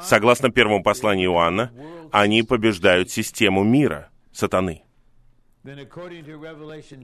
Согласно 0.00 0.50
первому 0.50 0.84
посланию 0.84 1.32
Иоанна, 1.32 1.72
они 2.12 2.44
побеждают 2.44 3.10
систему 3.10 3.64
мира, 3.64 4.08
сатаны. 4.32 4.84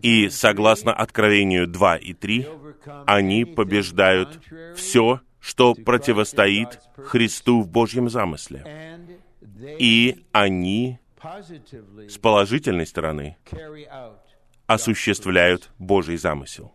И 0.03 0.29
согласно 0.31 0.95
Откровению 0.95 1.67
2 1.67 1.97
и 1.97 2.15
3, 2.15 2.49
они 3.07 3.45
побеждают 3.45 4.41
все, 4.77 5.21
что 5.41 5.75
противостоит 5.75 6.81
Христу 6.97 7.63
в 7.63 7.69
Божьем 7.69 8.09
замысле. 8.09 8.99
И 9.79 10.25
они 10.33 10.99
с 12.09 12.19
положительной 12.19 12.87
стороны 12.87 13.37
осуществляют 14.67 15.71
Божий 15.79 16.17
замысел. 16.17 16.75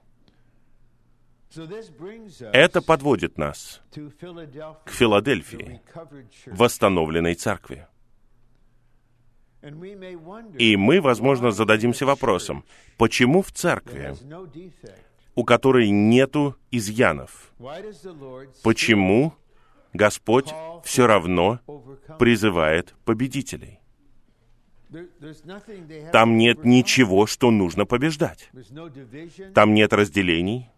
Это 2.53 2.81
подводит 2.81 3.37
нас 3.37 3.81
к 3.91 4.91
Филадельфии, 4.91 5.81
восстановленной 6.45 7.35
церкви. 7.35 7.87
И 10.57 10.75
мы, 10.75 11.01
возможно, 11.01 11.51
зададимся 11.51 12.05
вопросом, 12.05 12.63
почему 12.97 13.41
в 13.41 13.51
церкви, 13.51 14.15
у 15.35 15.43
которой 15.43 15.89
нету 15.89 16.55
изъянов, 16.71 17.53
почему 18.63 19.33
Господь 19.93 20.51
все 20.83 21.05
равно 21.05 21.59
призывает 22.17 22.95
победителей? 23.05 23.79
Там 26.11 26.37
нет 26.37 26.65
ничего, 26.65 27.25
что 27.25 27.51
нужно 27.51 27.85
побеждать. 27.85 28.49
Там 29.53 29.73
нет 29.73 29.93
разделений, 29.93 30.69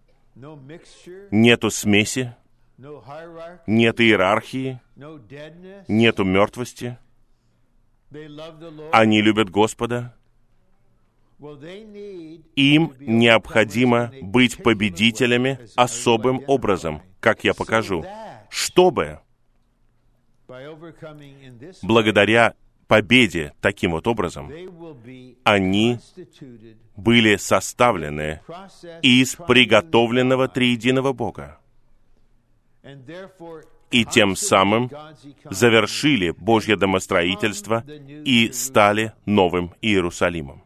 нету 1.31 1.71
смеси, 1.71 2.35
нет 3.65 4.01
иерархии, 4.01 4.79
нету 5.87 6.23
мертвости. 6.23 6.97
Они 8.91 9.21
любят 9.21 9.49
Господа. 9.49 10.15
Им 12.55 12.93
необходимо 12.99 14.11
быть 14.21 14.61
победителями 14.63 15.59
особым 15.75 16.41
образом, 16.47 17.01
как 17.19 17.43
я 17.43 17.53
покажу, 17.53 18.05
чтобы 18.49 19.19
благодаря 21.81 22.53
победе 22.87 23.53
таким 23.61 23.91
вот 23.91 24.07
образом, 24.07 24.51
они 25.43 25.99
были 26.95 27.37
составлены 27.37 28.41
из 29.01 29.35
приготовленного 29.35 30.47
триединого 30.47 31.13
Бога. 31.13 31.59
И 33.93 34.05
тем 34.05 34.35
самым 34.35 34.89
завершили 35.51 36.31
Божье 36.31 36.75
домостроительство 36.75 37.83
и 38.25 38.51
стали 38.51 39.13
новым 39.27 39.73
Иерусалимом. 39.81 40.63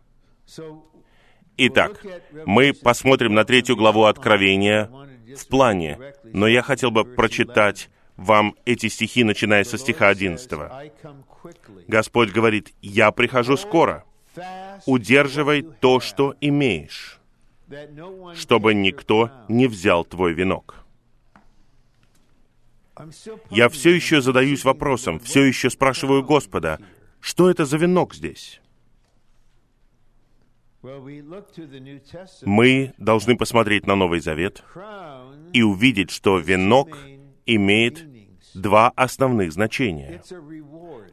Итак, 1.57 2.01
мы 2.45 2.71
посмотрим 2.73 3.33
на 3.33 3.43
третью 3.43 3.75
главу 3.75 4.05
Откровения 4.05 4.89
в 5.35 5.47
плане, 5.47 5.99
но 6.23 6.47
я 6.47 6.61
хотел 6.61 6.89
бы 6.89 7.03
прочитать 7.03 7.89
вам 8.15 8.55
эти 8.65 8.87
стихи, 8.87 9.25
начиная 9.25 9.65
со 9.65 9.77
стиха 9.77 10.07
11. 10.07 10.49
Господь 11.87 12.31
говорит, 12.31 12.73
«Я 12.81 13.11
прихожу 13.11 13.57
скоро. 13.57 14.05
Удерживай 14.85 15.63
то, 15.63 15.99
что 15.99 16.33
имеешь, 16.39 17.19
чтобы 18.35 18.73
никто 18.73 19.31
не 19.49 19.67
взял 19.67 20.05
твой 20.05 20.33
венок». 20.33 20.86
Я 23.49 23.69
все 23.69 23.95
еще 23.95 24.21
задаюсь 24.21 24.63
вопросом, 24.63 25.19
все 25.19 25.43
еще 25.43 25.69
спрашиваю 25.69 26.23
Господа, 26.23 26.79
что 27.19 27.49
это 27.49 27.65
за 27.65 27.77
венок 27.77 28.13
здесь? 28.13 28.61
Мы 32.43 32.93
должны 32.97 33.35
посмотреть 33.35 33.87
на 33.87 33.95
Новый 33.95 34.19
Завет 34.19 34.63
и 35.53 35.61
увидеть, 35.61 36.11
что 36.11 36.37
венок 36.37 36.97
имеет 37.45 38.05
два 38.53 38.89
основных 38.95 39.51
значения. 39.51 40.21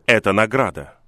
Это 0.07 0.33
награда. 0.33 0.99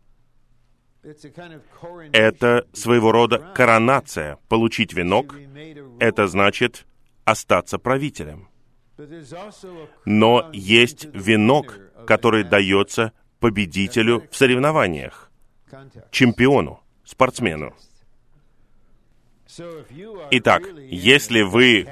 Это 2.12 2.66
своего 2.72 3.12
рода 3.12 3.38
коронация. 3.54 4.38
Получить 4.48 4.92
венок— 4.92 5.36
это 6.00 6.26
значит 6.26 6.86
остаться 7.24 7.78
правителем. 7.78 8.48
Но 10.04 10.50
есть 10.52 11.06
венок, 11.12 11.78
который 12.06 12.44
дается 12.44 13.12
победителю 13.40 14.26
в 14.30 14.36
соревнованиях, 14.36 15.30
чемпиону, 16.10 16.80
спортсмену. 17.04 17.74
Итак, 20.30 20.62
если 20.88 21.42
вы 21.42 21.88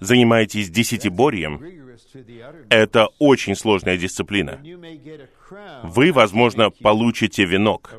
занимаетесь 0.00 0.70
десятиборьем, 0.70 1.62
это 2.68 3.08
очень 3.18 3.54
сложная 3.54 3.96
дисциплина. 3.96 4.60
Вы, 5.82 6.12
возможно, 6.12 6.70
получите 6.70 7.44
венок, 7.44 7.94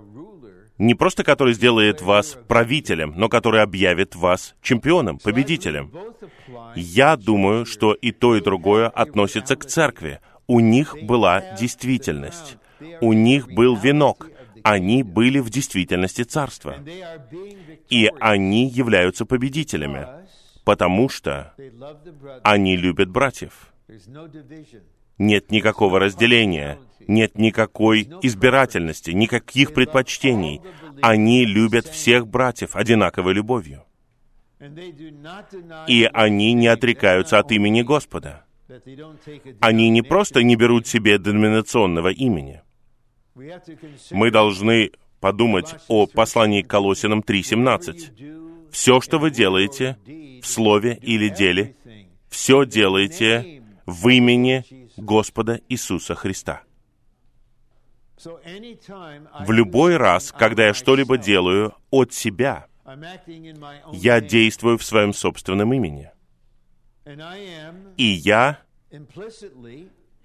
не 0.77 0.93
просто 0.93 1.23
который 1.23 1.53
сделает 1.53 2.01
вас 2.01 2.38
правителем, 2.47 3.13
но 3.15 3.29
который 3.29 3.61
объявит 3.61 4.15
вас 4.15 4.55
чемпионом, 4.61 5.19
победителем. 5.19 5.91
Я 6.75 7.15
думаю, 7.15 7.65
что 7.65 7.93
и 7.93 8.11
то, 8.11 8.35
и 8.35 8.41
другое 8.41 8.89
относится 8.89 9.55
к 9.55 9.65
церкви. 9.65 10.19
У 10.47 10.59
них 10.59 10.95
была 11.03 11.55
действительность. 11.55 12.57
У 13.01 13.13
них 13.13 13.47
был 13.47 13.75
венок. 13.75 14.29
Они 14.63 15.03
были 15.03 15.39
в 15.39 15.49
действительности 15.49 16.23
царства. 16.23 16.75
И 17.89 18.11
они 18.19 18.67
являются 18.67 19.25
победителями, 19.25 20.07
потому 20.63 21.07
что 21.07 21.53
они 22.43 22.75
любят 22.75 23.09
братьев. 23.09 23.71
Нет 25.17 25.51
никакого 25.51 25.99
разделения, 25.99 26.78
нет 27.08 27.38
никакой 27.38 28.10
избирательности, 28.21 29.12
никаких 29.12 29.73
предпочтений. 29.73 30.62
Они 31.01 31.45
любят 31.45 31.86
всех 31.88 32.28
братьев 32.28 32.75
одинаковой 32.75 33.34
любовью. 33.34 33.84
И 35.88 36.10
они 36.13 36.54
не 36.54 36.67
отрекаются 36.67 37.39
от 37.39 37.51
имени 37.51 37.82
Господа. 37.82 38.45
Они 39.60 39.89
не 39.89 40.01
просто 40.01 40.43
не 40.43 40.56
берут 40.56 40.88
себе 40.88 41.19
деноминационного 41.19 42.10
имени. 42.10 42.62
Мы 44.12 44.32
должны 44.32 44.91
подумать 45.19 45.75
о 45.88 46.08
послании 46.08 46.62
к 46.62 46.67
Колосинам 46.67 47.19
3.17. 47.19 48.71
Все, 48.71 48.99
что 49.01 49.19
вы 49.19 49.32
делаете, 49.32 49.97
в 50.41 50.45
слове 50.45 50.97
или 51.01 51.30
деле, 51.30 51.75
все 52.30 52.65
делаете 52.65 53.63
в 53.86 54.08
имени 54.10 54.63
Господа 54.98 55.62
Иисуса 55.69 56.15
Христа. 56.15 56.63
В 58.17 59.52
любой 59.52 59.98
раз, 59.98 60.32
когда 60.32 60.67
я 60.67 60.74
что-либо 60.74 61.17
делаю 61.17 61.74
от 61.91 62.13
себя, 62.13 62.67
я 63.91 64.21
действую 64.21 64.78
в 64.78 64.84
своем 64.84 65.13
собственном 65.13 65.74
имени. 65.74 66.12
И 67.98 68.06
я 68.06 68.60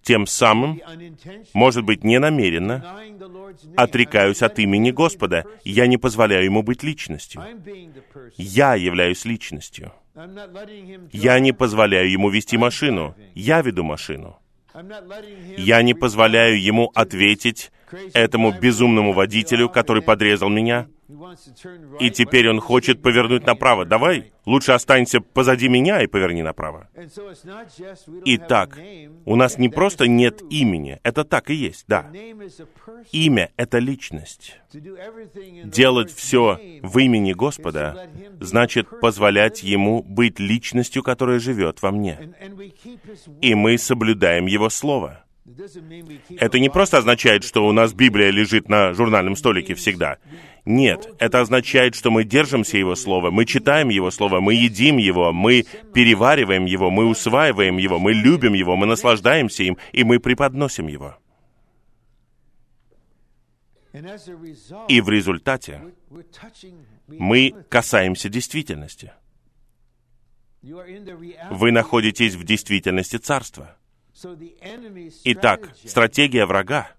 тем 0.03 0.27
самым, 0.27 0.81
может 1.53 1.85
быть, 1.85 2.05
ненамеренно, 2.05 2.97
отрекаюсь 3.77 4.43
от 4.43 4.59
имени 4.59 4.91
Господа. 4.91 5.45
Я 5.65 5.87
не 5.87 5.99
позволяю 5.99 6.45
ему 6.45 6.63
быть 6.63 6.83
личностью. 6.83 7.43
Я 8.37 8.77
являюсь 8.77 9.25
личностью. 9.25 9.93
Я 11.13 11.39
не 11.41 11.53
позволяю 11.53 12.11
ему 12.11 12.31
вести 12.31 12.57
машину. 12.57 13.15
Я 13.35 13.63
веду 13.63 13.85
машину. 13.85 14.39
Я 15.57 15.83
не 15.83 15.95
позволяю 15.95 16.61
ему 16.61 16.91
ответить 16.95 17.73
этому 18.15 18.53
безумному 18.53 19.13
водителю, 19.13 19.69
который 19.69 20.03
подрезал 20.03 20.49
меня, 20.49 20.87
и 21.99 22.11
теперь 22.11 22.49
он 22.49 22.61
хочет 22.61 23.03
повернуть 23.03 23.47
направо. 23.47 23.85
Давай, 23.85 24.33
лучше 24.47 24.73
останься 24.73 25.21
позади 25.21 25.69
меня 25.69 26.03
и 26.03 26.07
поверни 26.07 26.43
направо. 26.43 26.89
Итак, 28.25 28.79
у 29.25 29.37
нас 29.37 29.59
не 29.59 29.69
просто 29.69 30.07
нет 30.07 30.43
имени, 30.51 31.01
это 31.03 31.25
так 31.25 31.51
и 31.51 31.55
есть, 31.55 31.85
да. 31.89 32.11
Имя— 33.13 33.51
это 33.57 33.79
личность. 33.79 34.59
Делать 34.73 36.13
все 36.13 36.61
в 36.83 36.99
имени 36.99 37.33
Господа 37.33 38.09
значит 38.39 38.89
позволять 39.01 39.63
Ему 39.63 40.03
быть 40.03 40.39
личностью, 40.39 41.03
которая 41.03 41.41
живет 41.41 41.83
во 41.83 41.91
мне. 41.91 42.35
И 43.41 43.55
мы 43.55 43.79
соблюдаем 43.79 44.47
Его 44.47 44.69
Слово. 44.71 45.25
Это 46.39 46.59
не 46.59 46.69
просто 46.69 46.99
означает, 46.99 47.45
что 47.45 47.67
у 47.67 47.73
нас 47.73 47.93
Библия 47.93 48.31
лежит 48.31 48.69
на 48.69 48.93
журнальном 48.95 49.37
столике 49.37 49.75
всегда. 49.75 50.19
Нет, 50.65 51.09
это 51.19 51.41
означает, 51.41 51.95
что 51.95 52.11
мы 52.11 52.25
держимся 52.25 52.77
Его 52.77 52.95
Слова, 52.95 53.31
мы 53.31 53.47
читаем 53.47 53.89
Его 53.89 54.11
Слово, 54.11 54.41
мы 54.41 54.55
едим 54.55 54.99
Его, 54.99 55.33
мы 55.33 55.65
перевариваем 55.95 56.67
Его, 56.67 56.91
мы 56.91 57.07
усваиваем 57.07 57.79
Его, 57.79 57.99
мы 57.99 58.13
любим 58.13 58.53
Его, 58.53 58.77
мы 58.77 58.87
наслаждаемся 58.87 59.63
им, 59.63 59.79
и 59.93 60.05
мы 60.05 60.21
преподносим 60.21 60.87
Его. 60.87 61.17
И 64.89 65.01
в 65.01 65.09
результате 65.09 65.83
мы 67.09 67.55
касаемся 67.69 68.29
действительности. 68.29 69.13
Вы 70.63 71.73
находитесь 71.73 72.35
в 72.35 72.45
действительности 72.45 73.17
Царства. 73.17 73.77
Итак, 75.25 75.75
стратегия 75.85 76.47
врага 76.47 76.91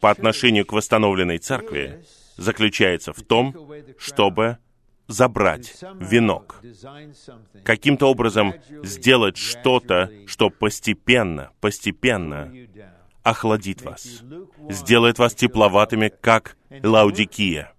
по 0.00 0.10
отношению 0.10 0.66
к 0.66 0.72
восстановленной 0.72 1.38
церкви 1.38 2.04
заключается 2.36 3.12
в 3.12 3.22
том, 3.22 3.54
чтобы 3.98 4.58
забрать 5.08 5.74
венок, 5.98 6.62
каким-то 7.64 8.06
образом 8.06 8.54
сделать 8.84 9.36
что-то, 9.36 10.10
что 10.26 10.50
постепенно, 10.50 11.50
постепенно 11.60 12.52
охладит 13.22 13.82
вас, 13.82 14.22
сделает 14.68 15.18
вас 15.18 15.34
тепловатыми, 15.34 16.12
как 16.20 16.56
Лаудикия. 16.82 17.72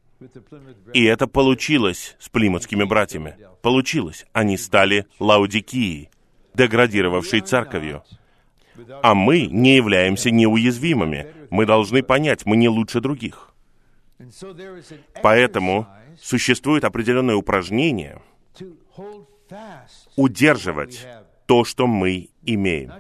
И 0.93 1.03
это 1.03 1.25
получилось 1.25 2.15
с 2.19 2.29
плимутскими 2.29 2.83
братьями. 2.83 3.37
Получилось. 3.63 4.25
Они 4.33 4.55
стали 4.55 5.07
Лаудикией, 5.19 6.10
деградировавшей 6.53 7.41
церковью. 7.41 8.03
А 9.03 9.13
мы 9.13 9.47
не 9.47 9.75
являемся 9.75 10.31
неуязвимыми. 10.31 11.27
Мы 11.49 11.65
должны 11.65 12.03
понять, 12.03 12.45
мы 12.45 12.55
не 12.55 12.69
лучше 12.69 12.99
других. 12.99 13.53
Поэтому 15.21 15.87
существует 16.19 16.83
определенное 16.83 17.35
упражнение 17.35 18.21
удерживать 20.15 21.05
то, 21.45 21.63
что 21.65 21.87
мы 21.87 22.29
имеем. 22.43 22.91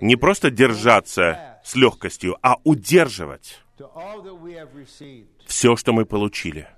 Не 0.00 0.16
просто 0.16 0.50
держаться 0.50 1.60
с 1.64 1.74
легкостью, 1.74 2.36
а 2.42 2.56
удерживать 2.64 3.60
все, 5.46 5.76
что 5.76 5.92
мы 5.92 6.04
получили. 6.04 6.68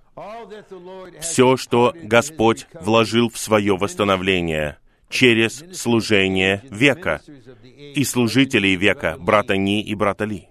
Все, 1.20 1.57
что 1.57 1.92
Господь 1.94 2.66
вложил 2.72 3.29
в 3.29 3.37
свое 3.37 3.77
восстановление 3.77 4.79
через 5.09 5.64
служение 5.73 6.62
века 6.71 7.21
и 7.95 8.05
служителей 8.05 8.77
века, 8.77 9.16
брата 9.19 9.57
Ни 9.57 9.83
и 9.83 9.95
брата 9.95 10.25
Ли. 10.25 10.49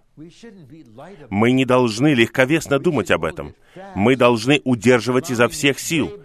Мы 1.30 1.52
не 1.52 1.65
должны 1.65 2.13
легковесно 2.13 2.80
думать 2.80 3.12
об 3.12 3.26
этом. 3.26 3.54
Мы 3.96 4.15
должны 4.15 4.62
удерживать 4.63 5.30
изо 5.30 5.50
всех 5.50 5.78
сил, 5.78 6.22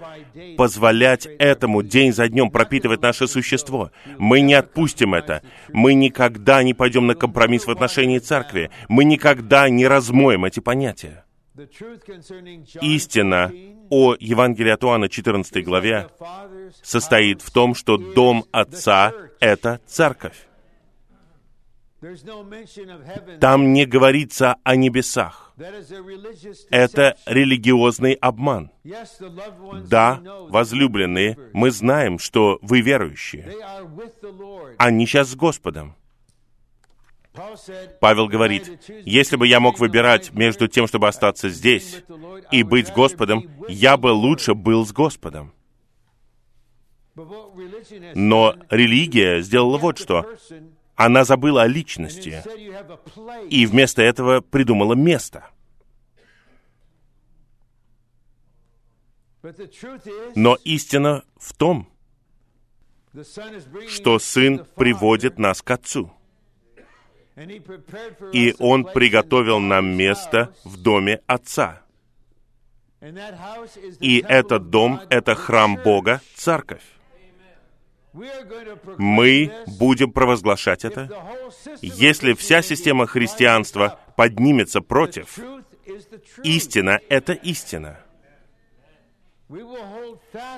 позволять 0.56 1.26
этому 1.38 1.82
день 1.82 2.12
за 2.12 2.28
днем 2.28 2.50
пропитывать 2.50 3.02
наше 3.02 3.26
существо. 3.26 3.90
Мы 4.18 4.42
не 4.42 4.54
отпустим 4.54 5.14
это. 5.14 5.42
Мы 5.72 5.94
никогда 5.94 6.62
не 6.62 6.72
пойдем 6.72 7.08
на 7.08 7.14
компромисс 7.14 7.66
в 7.66 7.70
отношении 7.70 8.20
церкви. 8.20 8.70
Мы 8.88 9.04
никогда 9.04 9.68
не 9.68 9.88
размоем 9.88 10.44
эти 10.44 10.60
понятия. 10.60 11.24
Истина 12.80 13.52
о 13.90 14.14
Евангелии 14.18 14.70
от 14.70 14.84
Иоанна 14.84 15.08
14 15.08 15.64
главе 15.64 16.08
состоит 16.82 17.42
в 17.42 17.50
том, 17.50 17.74
что 17.74 17.96
дом 17.96 18.44
Отца— 18.52 19.12
это 19.40 19.80
церковь. 19.86 20.46
Там 23.40 23.72
не 23.72 23.84
говорится 23.84 24.56
о 24.64 24.76
небесах. 24.76 25.52
Это 26.70 27.16
религиозный 27.26 28.14
обман. 28.14 28.70
Да, 29.88 30.20
возлюбленные, 30.48 31.36
мы 31.52 31.70
знаем, 31.70 32.18
что 32.18 32.58
вы 32.62 32.80
верующие. 32.80 33.54
Они 34.78 35.06
сейчас 35.06 35.28
с 35.28 35.36
Господом. 35.36 35.94
Павел 38.00 38.26
говорит, 38.26 38.80
если 39.04 39.36
бы 39.36 39.46
я 39.46 39.60
мог 39.60 39.78
выбирать 39.78 40.32
между 40.32 40.66
тем, 40.66 40.86
чтобы 40.86 41.08
остаться 41.08 41.48
здесь 41.48 42.02
и 42.50 42.62
быть 42.62 42.92
Господом, 42.92 43.48
я 43.68 43.96
бы 43.96 44.08
лучше 44.08 44.54
был 44.54 44.84
с 44.84 44.92
Господом. 44.92 45.52
Но 48.14 48.56
религия 48.68 49.42
сделала 49.42 49.78
вот 49.78 49.98
что. 49.98 50.26
Она 50.96 51.24
забыла 51.24 51.62
о 51.62 51.66
личности 51.66 52.42
и 53.48 53.64
вместо 53.66 54.02
этого 54.02 54.40
придумала 54.40 54.94
место. 54.94 55.46
Но 60.34 60.56
истина 60.64 61.24
в 61.36 61.54
том, 61.54 61.88
что 63.88 64.18
Сын 64.18 64.66
приводит 64.76 65.38
нас 65.38 65.62
к 65.62 65.70
Отцу. 65.70 66.12
И 68.32 68.54
Он 68.58 68.84
приготовил 68.84 69.60
нам 69.60 69.96
место 69.96 70.54
в 70.64 70.76
доме 70.76 71.20
Отца. 71.26 71.82
И 74.00 74.24
этот 74.28 74.68
дом— 74.70 75.00
это 75.10 75.34
храм 75.34 75.76
Бога, 75.76 76.20
церковь. 76.34 76.82
Мы 78.12 79.52
будем 79.78 80.10
провозглашать 80.12 80.84
это. 80.84 81.08
Если 81.80 82.34
вся 82.34 82.60
система 82.62 83.06
христианства 83.06 83.98
поднимется 84.16 84.80
против, 84.80 85.38
истина— 86.42 87.00
это 87.08 87.32
истина. 87.32 88.00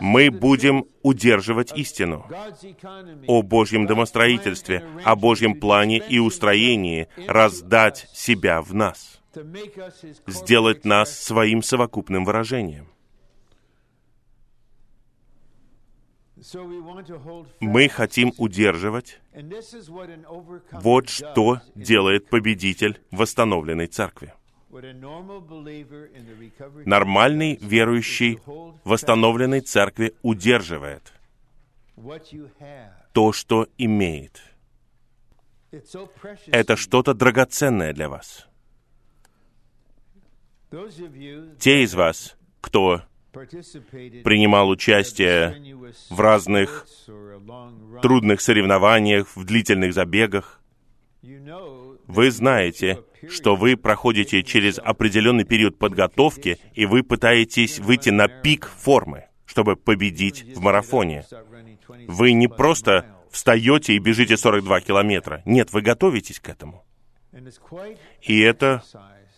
Мы 0.01 0.31
будем 0.31 0.85
удерживать 1.03 1.73
истину 1.77 2.27
о 3.27 3.43
Божьем 3.43 3.87
домостроительстве, 3.87 4.85
о 5.05 5.17
Божьем 5.17 5.59
плане 5.59 5.99
и 5.99 6.19
устроении 6.19 7.09
раздать 7.27 8.09
себя 8.13 8.61
в 8.61 8.75
нас, 8.75 9.23
сделать 10.27 10.85
нас 10.85 11.19
своим 11.19 11.63
совокупным 11.63 12.25
выражением. 12.25 12.89
Мы 17.61 17.89
хотим 17.89 18.33
удерживать. 18.37 19.21
Вот 20.73 21.09
что 21.09 21.61
делает 21.77 22.29
победитель 22.29 23.01
восстановленной 23.11 23.87
церкви. 23.87 24.35
Нормальный 26.87 27.59
верующий 27.61 28.41
восстановленной 28.85 29.61
церкви 29.61 30.15
удерживает 30.23 31.13
то, 33.13 33.33
что 33.33 33.69
имеет. 33.77 34.43
Это 36.47 36.77
что-то 36.77 37.13
драгоценное 37.13 37.93
для 37.93 38.09
вас. 38.09 38.49
Те 41.59 41.83
из 41.83 41.95
вас, 41.95 42.37
кто 42.63 43.03
принимал 43.33 44.71
участие 44.71 45.95
в 46.09 46.19
разных 46.19 46.87
трудных 48.01 48.41
соревнованиях, 48.41 49.37
в 49.37 49.45
длительных 49.45 49.93
забегах, 49.93 50.63
вы 52.07 52.31
знаете, 52.31 53.03
что 53.29 53.57
вы 53.57 53.77
проходите 53.77 54.43
через 54.43 54.79
определенный 54.79 55.45
период 55.45 55.79
подготовки, 55.79 56.59
и 56.75 56.87
вы 56.87 57.03
пытаетесь 57.03 57.79
выйти 57.79 58.11
на 58.11 58.29
пик 58.29 58.69
формы, 58.69 59.27
чтобы 59.47 59.77
победить 59.77 60.45
в 60.57 60.61
марафоне. 60.61 61.25
Вы 62.09 62.33
не 62.33 62.49
просто 62.49 63.07
встаете 63.31 63.95
и 63.95 63.99
бежите 63.99 64.37
42 64.37 64.81
километра. 64.81 65.43
Нет, 65.45 65.73
вы 65.73 65.83
готовитесь 65.83 66.41
к 66.41 66.49
этому. 66.49 66.85
И 68.23 68.41
это 68.41 68.83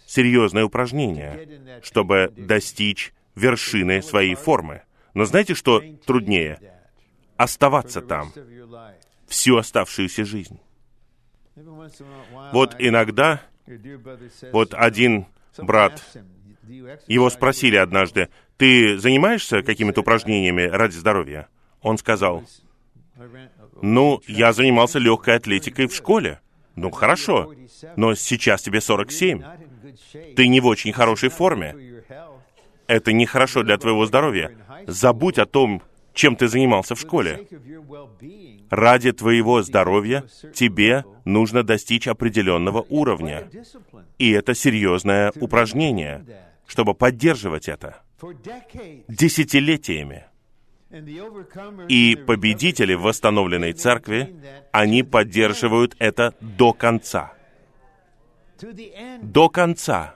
серьезное 0.07 0.64
упражнение, 0.64 1.81
чтобы 1.83 2.33
достичь 2.37 3.12
вершины 3.35 4.03
своей 4.03 4.35
формы. 4.35 4.83
Но 5.14 5.24
знаете, 5.24 5.55
что 5.55 5.83
труднее? 6.07 6.59
Оставаться 7.37 8.00
там 8.00 8.33
всю 9.29 9.57
оставшуюся 9.57 10.24
жизнь. 10.24 10.61
Вот 12.53 12.77
иногда, 12.79 13.40
вот 14.53 14.75
один 14.75 15.27
брат, 15.59 16.03
его 17.07 17.31
спросили 17.31 17.77
однажды, 17.77 18.29
ты 18.57 18.99
занимаешься 18.99 19.62
какими-то 19.62 20.01
упражнениями 20.01 20.62
ради 20.62 20.95
здоровья? 20.95 21.49
Он 21.81 21.99
сказал, 21.99 22.45
ну, 23.83 24.21
я 24.27 24.53
занимался 24.53 24.99
легкой 24.99 25.37
атлетикой 25.37 25.87
в 25.87 25.95
школе. 25.95 26.40
Ну, 26.77 26.90
хорошо, 26.90 27.55
но 27.97 28.14
сейчас 28.14 28.62
тебе 28.62 28.81
47. 28.81 29.43
Ты 30.35 30.49
не 30.49 30.61
в 30.61 30.67
очень 30.67 30.93
хорошей 30.93 31.29
форме. 31.29 32.03
Это 32.87 33.12
нехорошо 33.12 33.62
для 33.62 33.79
твоего 33.79 34.07
здоровья. 34.07 34.57
Забудь 34.87 35.38
о 35.38 35.47
том, 35.47 35.83
чем 36.14 36.37
ты 36.37 36.48
занимался 36.48 36.94
в 36.94 37.00
школе. 37.00 37.46
Ради 38.70 39.12
твоего 39.12 39.62
здоровья 39.62 40.24
тебе 40.55 41.05
нужно 41.24 41.62
достичь 41.62 42.09
определенного 42.09 42.87
уровня. 42.88 43.50
И 44.18 44.31
это 44.31 44.55
серьезное 44.55 45.33
упражнение, 45.40 46.24
чтобы 46.66 46.94
поддерживать 46.94 47.68
это 47.68 48.03
десятилетиями. 49.09 50.24
И 51.88 52.14
победители 52.14 52.94
в 52.94 53.03
восстановленной 53.03 53.72
церкви, 53.72 54.37
они 54.70 55.03
поддерживают 55.03 55.96
это 55.98 56.35
до 56.40 56.72
конца. 56.72 57.33
До 59.20 59.48
конца. 59.48 60.14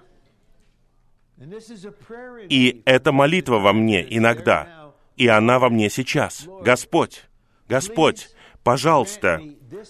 И 2.48 2.82
это 2.84 3.12
молитва 3.12 3.58
во 3.58 3.72
мне 3.72 4.06
иногда, 4.08 4.77
и 5.18 5.26
она 5.26 5.58
во 5.58 5.68
мне 5.68 5.90
сейчас. 5.90 6.48
Господь, 6.62 7.24
Господь, 7.68 8.30
пожалуйста, 8.62 9.42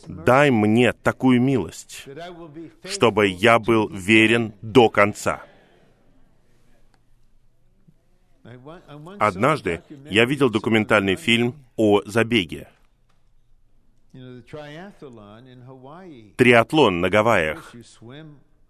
дай 0.07 0.51
мне 0.51 0.93
такую 0.93 1.41
милость, 1.41 2.07
чтобы 2.85 3.29
я 3.29 3.59
был 3.59 3.89
верен 3.89 4.55
до 4.63 4.89
конца. 4.89 5.45
Однажды 9.19 9.83
я 10.11 10.25
видел 10.25 10.49
документальный 10.49 11.17
фильм 11.17 11.55
о 11.77 12.01
забеге. 12.07 12.69
Триатлон 16.37 17.01
на 17.01 17.11
Гавайях. 17.11 17.75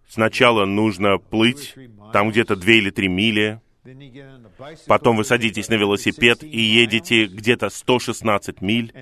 Сначала 0.09 0.65
нужно 0.65 1.17
плыть, 1.17 1.75
там 2.11 2.31
где-то 2.31 2.55
две 2.57 2.79
или 2.79 2.89
три 2.89 3.07
мили, 3.07 3.61
потом 4.87 5.17
вы 5.17 5.23
садитесь 5.23 5.69
на 5.69 5.75
велосипед 5.75 6.43
и 6.43 6.59
едете 6.59 7.25
где-то 7.25 7.69
116 7.69 8.61
миль, 8.61 8.93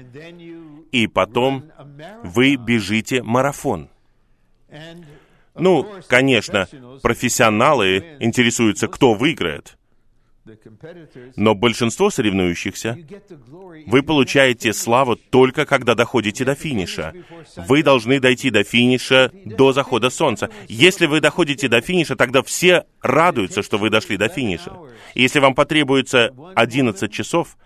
и 0.91 1.07
потом 1.07 1.65
вы 2.23 2.55
бежите 2.55 3.23
марафон. 3.23 3.89
Ну, 5.55 5.87
конечно, 6.07 6.67
профессионалы 7.01 8.17
интересуются, 8.19 8.87
кто 8.87 9.13
выиграет. 9.13 9.76
Но 11.35 11.55
большинство 11.55 12.09
соревнующихся, 12.09 12.97
вы 13.85 14.03
получаете 14.03 14.73
славу 14.73 15.15
только 15.15 15.65
когда 15.65 15.95
доходите 15.95 16.45
до 16.45 16.55
финиша. 16.55 17.13
Вы 17.55 17.83
должны 17.83 18.19
дойти 18.19 18.49
до 18.49 18.63
финиша 18.63 19.31
до 19.45 19.73
захода 19.73 20.09
солнца. 20.09 20.49
Если 20.67 21.05
вы 21.05 21.21
доходите 21.21 21.67
до 21.67 21.81
финиша, 21.81 22.15
тогда 22.15 22.41
все 22.43 22.85
радуются, 23.01 23.63
что 23.63 23.77
вы 23.77 23.89
дошли 23.89 24.17
до 24.17 24.27
финиша. 24.27 24.73
если 25.15 25.39
вам 25.39 25.55
потребуется 25.55 26.33
11 26.55 27.11
часов, 27.11 27.57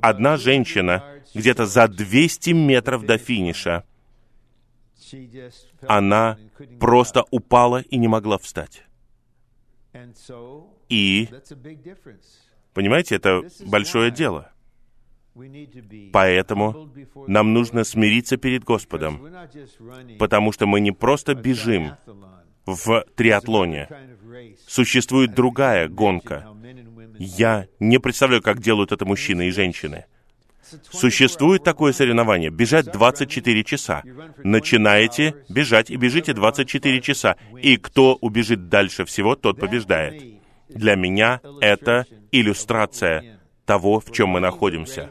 одна 0.00 0.36
женщина 0.36 1.04
где-то 1.34 1.66
за 1.66 1.88
200 1.88 2.50
метров 2.50 3.04
до 3.04 3.18
финиша, 3.18 3.84
она 5.86 6.38
просто 6.80 7.24
упала 7.30 7.80
и 7.80 7.96
не 7.96 8.08
могла 8.08 8.38
встать. 8.38 8.84
И, 10.88 11.28
понимаете, 12.74 13.16
это 13.16 13.42
большое 13.66 14.10
дело. 14.10 14.52
Поэтому 16.12 16.90
нам 17.26 17.52
нужно 17.52 17.84
смириться 17.84 18.36
перед 18.36 18.64
Господом, 18.64 19.20
потому 20.18 20.52
что 20.52 20.66
мы 20.66 20.80
не 20.80 20.92
просто 20.92 21.34
бежим 21.34 21.92
в 22.66 23.04
триатлоне. 23.14 23.88
Существует 24.66 25.34
другая 25.34 25.88
гонка. 25.88 26.46
Я 27.18 27.66
не 27.80 27.98
представляю, 27.98 28.42
как 28.42 28.60
делают 28.60 28.92
это 28.92 29.04
мужчины 29.04 29.48
и 29.48 29.50
женщины. 29.50 30.06
Существует 30.90 31.64
такое 31.64 31.92
соревнование. 31.92 32.50
Бежать 32.50 32.92
24 32.92 33.64
часа. 33.64 34.02
Начинаете 34.44 35.34
бежать 35.48 35.90
и 35.90 35.96
бежите 35.96 36.34
24 36.34 37.00
часа. 37.00 37.36
И 37.62 37.76
кто 37.76 38.16
убежит 38.16 38.68
дальше 38.68 39.04
всего, 39.04 39.34
тот 39.34 39.58
побеждает. 39.58 40.37
Для 40.68 40.94
меня 40.94 41.40
это 41.60 42.06
иллюстрация 42.32 43.38
того, 43.68 44.00
в 44.00 44.10
чем 44.12 44.30
мы 44.30 44.40
находимся. 44.40 45.10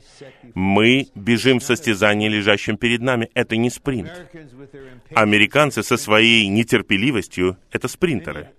Мы 0.55 1.07
бежим 1.13 1.59
в 1.59 1.63
состязании, 1.63 2.27
лежащем 2.27 2.75
перед 2.75 3.01
нами. 3.01 3.29
Это 3.35 3.55
не 3.55 3.69
спринт. 3.69 4.11
Американцы 5.13 5.83
со 5.83 5.95
своей 5.95 6.47
нетерпеливостью— 6.47 7.57
это 7.71 7.87
спринтеры. 7.87 8.49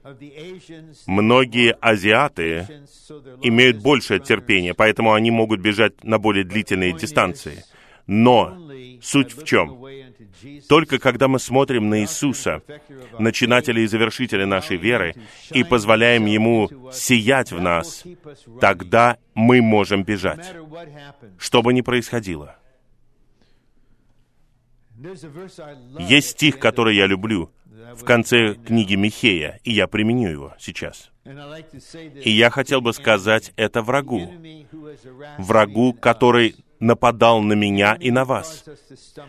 Многие 1.06 1.76
азиаты 1.80 2.68
имеют 3.42 3.82
большее 3.82 4.20
терпение, 4.20 4.72
поэтому 4.72 5.14
они 5.14 5.32
могут 5.32 5.60
бежать 5.60 6.04
на 6.04 6.18
более 6.18 6.44
длительные 6.44 6.92
дистанции. 6.92 7.64
Но 8.06 8.56
суть 9.02 9.36
в 9.36 9.44
чем? 9.44 9.84
Только 10.68 10.98
когда 10.98 11.28
мы 11.28 11.38
смотрим 11.38 11.88
на 11.88 12.00
Иисуса, 12.00 12.62
начинателя 13.18 13.82
и 13.82 13.86
завершителя 13.86 14.46
нашей 14.46 14.76
веры, 14.76 15.14
и 15.50 15.64
позволяем 15.64 16.26
Ему 16.26 16.68
сиять 16.92 17.52
в 17.52 17.60
нас, 17.60 18.04
тогда 18.60 19.18
мы 19.34 19.60
можем 19.62 20.04
бежать, 20.04 20.54
что 21.38 21.62
бы 21.62 21.72
ни 21.72 21.80
происходило. 21.80 22.56
Есть 25.98 26.30
стих, 26.30 26.58
который 26.58 26.96
я 26.96 27.06
люблю, 27.06 27.50
в 27.94 28.04
конце 28.04 28.54
книги 28.54 28.94
Михея, 28.94 29.60
и 29.64 29.72
я 29.72 29.86
применю 29.86 30.28
его 30.28 30.54
сейчас. 30.58 31.10
И 31.24 32.30
я 32.30 32.50
хотел 32.50 32.80
бы 32.80 32.92
сказать 32.92 33.52
это 33.56 33.82
врагу, 33.82 34.30
врагу, 35.38 35.92
который 35.92 36.56
нападал 36.80 37.42
на 37.42 37.54
меня 37.54 37.94
и 37.94 38.10
на 38.10 38.24
вас, 38.24 38.64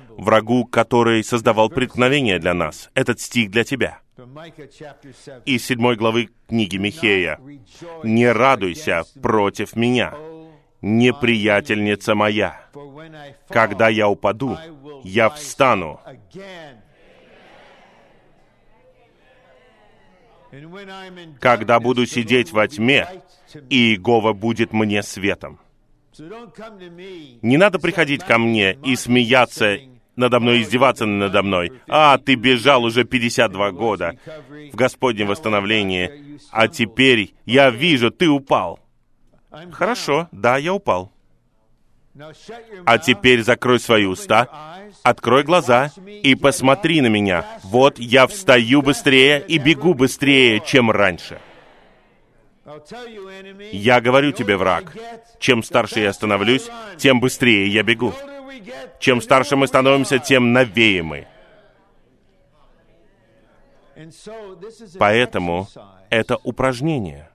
врагу, 0.10 0.66
который 0.66 1.24
создавал 1.24 1.70
преткновение 1.70 2.40
для 2.40 2.54
нас. 2.54 2.90
Этот 2.94 3.20
стих 3.20 3.52
для 3.52 3.64
тебя. 3.64 4.00
Из 5.46 5.66
седьмой 5.66 5.96
главы 5.96 6.30
книги 6.48 6.78
Михея. 6.78 7.40
«Не 8.04 8.32
радуйся 8.32 9.04
против 9.22 9.76
меня, 9.76 10.14
неприятельница 10.82 12.16
моя. 12.16 12.62
Когда 13.48 13.88
я 13.90 14.10
упаду, 14.10 14.58
я 15.04 15.30
встану, 15.30 16.02
когда 21.40 21.80
буду 21.80 22.06
сидеть 22.06 22.52
во 22.52 22.68
тьме, 22.68 23.08
и 23.70 23.92
Иегова 23.92 24.34
будет 24.34 24.74
мне 24.74 25.04
светом. 25.04 25.60
Не 27.42 27.58
надо 27.58 27.80
приходить 27.80 28.24
ко 28.24 28.38
мне 28.38 28.78
и 28.84 28.96
смеяться 28.96 29.78
надо 30.20 30.42
мной, 30.42 30.62
издеваться 30.62 31.06
надо 31.06 31.42
мной. 31.42 31.72
А, 31.88 32.18
ты 32.18 32.36
бежал 32.36 32.84
уже 32.84 33.06
52 33.06 33.72
года 33.72 34.18
в 34.72 34.76
Господнем 34.76 35.28
восстановлении, 35.28 36.40
а 36.52 36.68
теперь 36.68 37.34
я 37.46 37.70
вижу, 37.70 38.12
ты 38.12 38.28
упал. 38.28 38.80
Хорошо, 39.72 40.28
да, 40.34 40.58
я 40.58 40.74
упал. 40.74 41.14
А 42.86 42.98
теперь 42.98 43.44
закрой 43.44 43.80
свои 43.80 44.06
уста, 44.06 44.50
открой 45.04 45.44
глаза 45.44 45.92
и 46.06 46.36
посмотри 46.36 47.00
на 47.00 47.08
меня. 47.08 47.46
Вот 47.64 47.98
я 47.98 48.28
встаю 48.28 48.82
быстрее 48.82 49.44
и 49.48 49.58
бегу 49.58 49.94
быстрее, 49.94 50.62
чем 50.66 50.92
раньше. 50.92 51.40
Я 53.72 54.02
говорю 54.02 54.32
тебе, 54.32 54.58
враг, 54.58 54.96
чем 55.40 55.64
старше 55.64 56.02
я 56.02 56.14
становлюсь, 56.14 56.70
тем 56.98 57.20
быстрее 57.20 57.68
я 57.68 57.84
бегу. 57.84 58.14
Чем 59.00 59.22
старше 59.22 59.56
мы 59.56 59.68
становимся, 59.68 60.20
тем 60.20 60.54
новее 60.54 61.04
мы. 61.04 61.28
Поэтому 64.98 65.68
это 66.10 66.38
упражнение. 66.38 67.30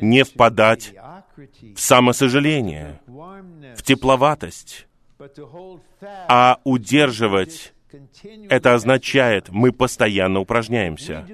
Не 0.00 0.22
впадать 0.22 0.94
в 1.74 1.80
самосожаление, 1.80 3.00
в 3.06 3.82
тепловатость, 3.82 4.86
а 6.28 6.60
удерживать 6.64 7.71
это 8.48 8.74
означает, 8.74 9.48
мы 9.50 9.72
постоянно 9.72 10.40
упражняемся. 10.40 11.26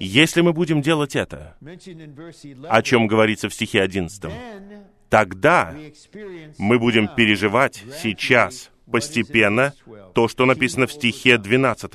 Если 0.00 0.40
мы 0.40 0.52
будем 0.52 0.82
делать 0.82 1.16
это, 1.16 1.56
о 2.68 2.82
чем 2.82 3.06
говорится 3.06 3.48
в 3.48 3.54
стихе 3.54 3.82
11, 3.82 4.30
тогда 5.08 5.74
мы 6.58 6.78
будем 6.78 7.08
переживать 7.08 7.82
сейчас 8.02 8.70
постепенно 8.90 9.72
то, 10.14 10.28
что 10.28 10.44
написано 10.46 10.86
в 10.86 10.92
стихе 10.92 11.38
12. 11.38 11.92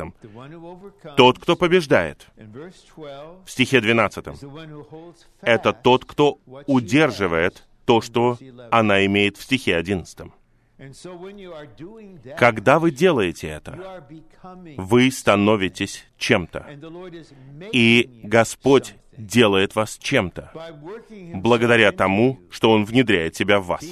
Тот, 1.16 1.39
кто 1.39 1.55
побеждает. 1.55 2.28
В 2.36 3.49
стихе 3.49 3.82
12. 3.82 4.26
Это 5.41 5.74
тот, 5.74 6.05
кто 6.05 6.39
удерживает 6.68 7.66
то, 7.86 8.01
что 8.01 8.38
она 8.72 9.05
имеет 9.05 9.38
в 9.38 9.43
стихе 9.43 9.76
11. 9.76 10.32
Когда 12.38 12.80
вы 12.80 12.92
делаете 12.92 13.48
это, 13.48 14.06
вы 14.78 15.12
становитесь 15.12 16.06
чем-то. 16.18 16.66
И 17.74 18.22
Господь 18.24 18.96
делает 19.18 19.76
вас 19.76 19.98
чем-то, 19.98 20.52
благодаря 21.34 21.92
тому, 21.92 22.40
что 22.50 22.72
Он 22.72 22.86
внедряет 22.86 23.36
себя 23.36 23.60
в 23.60 23.66
вас. 23.66 23.86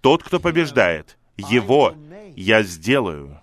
Тот, 0.00 0.22
кто 0.22 0.38
побеждает, 0.38 1.18
его 1.36 1.94
я 2.36 2.62
сделаю. 2.62 3.40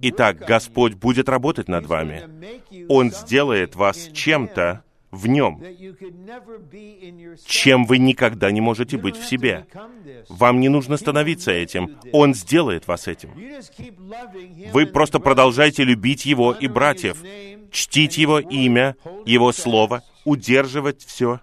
Итак, 0.00 0.38
Господь 0.38 0.94
будет 0.94 1.28
работать 1.28 1.68
над 1.68 1.86
вами. 1.86 2.86
Он 2.88 3.10
сделает 3.10 3.74
вас 3.74 4.08
чем-то, 4.12 4.84
в 5.12 5.26
нем, 5.28 5.62
чем 7.46 7.84
вы 7.84 7.98
никогда 7.98 8.50
не 8.50 8.60
можете 8.60 8.96
быть 8.96 9.16
в 9.16 9.24
себе. 9.24 9.66
Вам 10.28 10.58
не 10.58 10.70
нужно 10.70 10.96
становиться 10.96 11.52
этим. 11.52 11.98
Он 12.12 12.34
сделает 12.34 12.88
вас 12.88 13.06
этим. 13.06 13.30
Вы 14.72 14.86
просто 14.86 15.20
продолжайте 15.20 15.84
любить 15.84 16.24
Его 16.24 16.52
и 16.52 16.66
братьев, 16.66 17.22
чтить 17.70 18.16
Его 18.16 18.40
имя, 18.40 18.96
Его 19.26 19.52
Слово, 19.52 20.02
удерживать 20.24 21.04
все. 21.04 21.40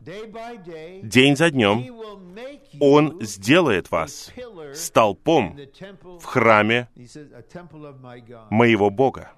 День 1.03 1.37
за 1.37 1.51
днем 1.51 1.95
Он 2.79 3.21
сделает 3.21 3.91
вас 3.91 4.33
столпом 4.73 5.59
в 6.19 6.25
храме 6.25 6.87
моего 8.49 8.89
Бога. 8.89 9.31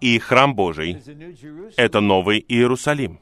И 0.00 0.18
храм 0.18 0.54
Божий— 0.54 1.02
это 1.76 2.00
Новый 2.00 2.44
Иерусалим. 2.48 3.20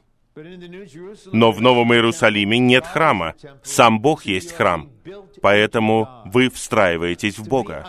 Но 1.31 1.51
в 1.51 1.61
Новом 1.61 1.93
Иерусалиме 1.93 2.59
нет 2.59 2.85
храма. 2.85 3.33
Сам 3.63 3.99
Бог 3.99 4.25
есть 4.25 4.51
храм. 4.51 4.89
Поэтому 5.41 6.07
вы 6.25 6.49
встраиваетесь 6.49 7.39
в 7.39 7.47
Бога, 7.47 7.87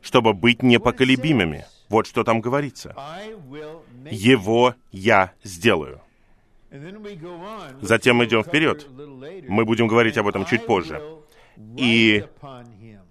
чтобы 0.00 0.34
быть 0.34 0.62
непоколебимыми. 0.62 1.64
Вот 1.88 2.06
что 2.06 2.24
там 2.24 2.40
говорится. 2.40 2.94
Его 4.10 4.74
я 4.90 5.32
сделаю. 5.42 6.00
Затем 7.80 8.16
мы 8.16 8.24
идем 8.24 8.42
вперед. 8.42 8.86
Мы 9.48 9.64
будем 9.64 9.86
говорить 9.86 10.16
об 10.18 10.26
этом 10.26 10.44
чуть 10.44 10.66
позже. 10.66 11.02
И 11.76 12.24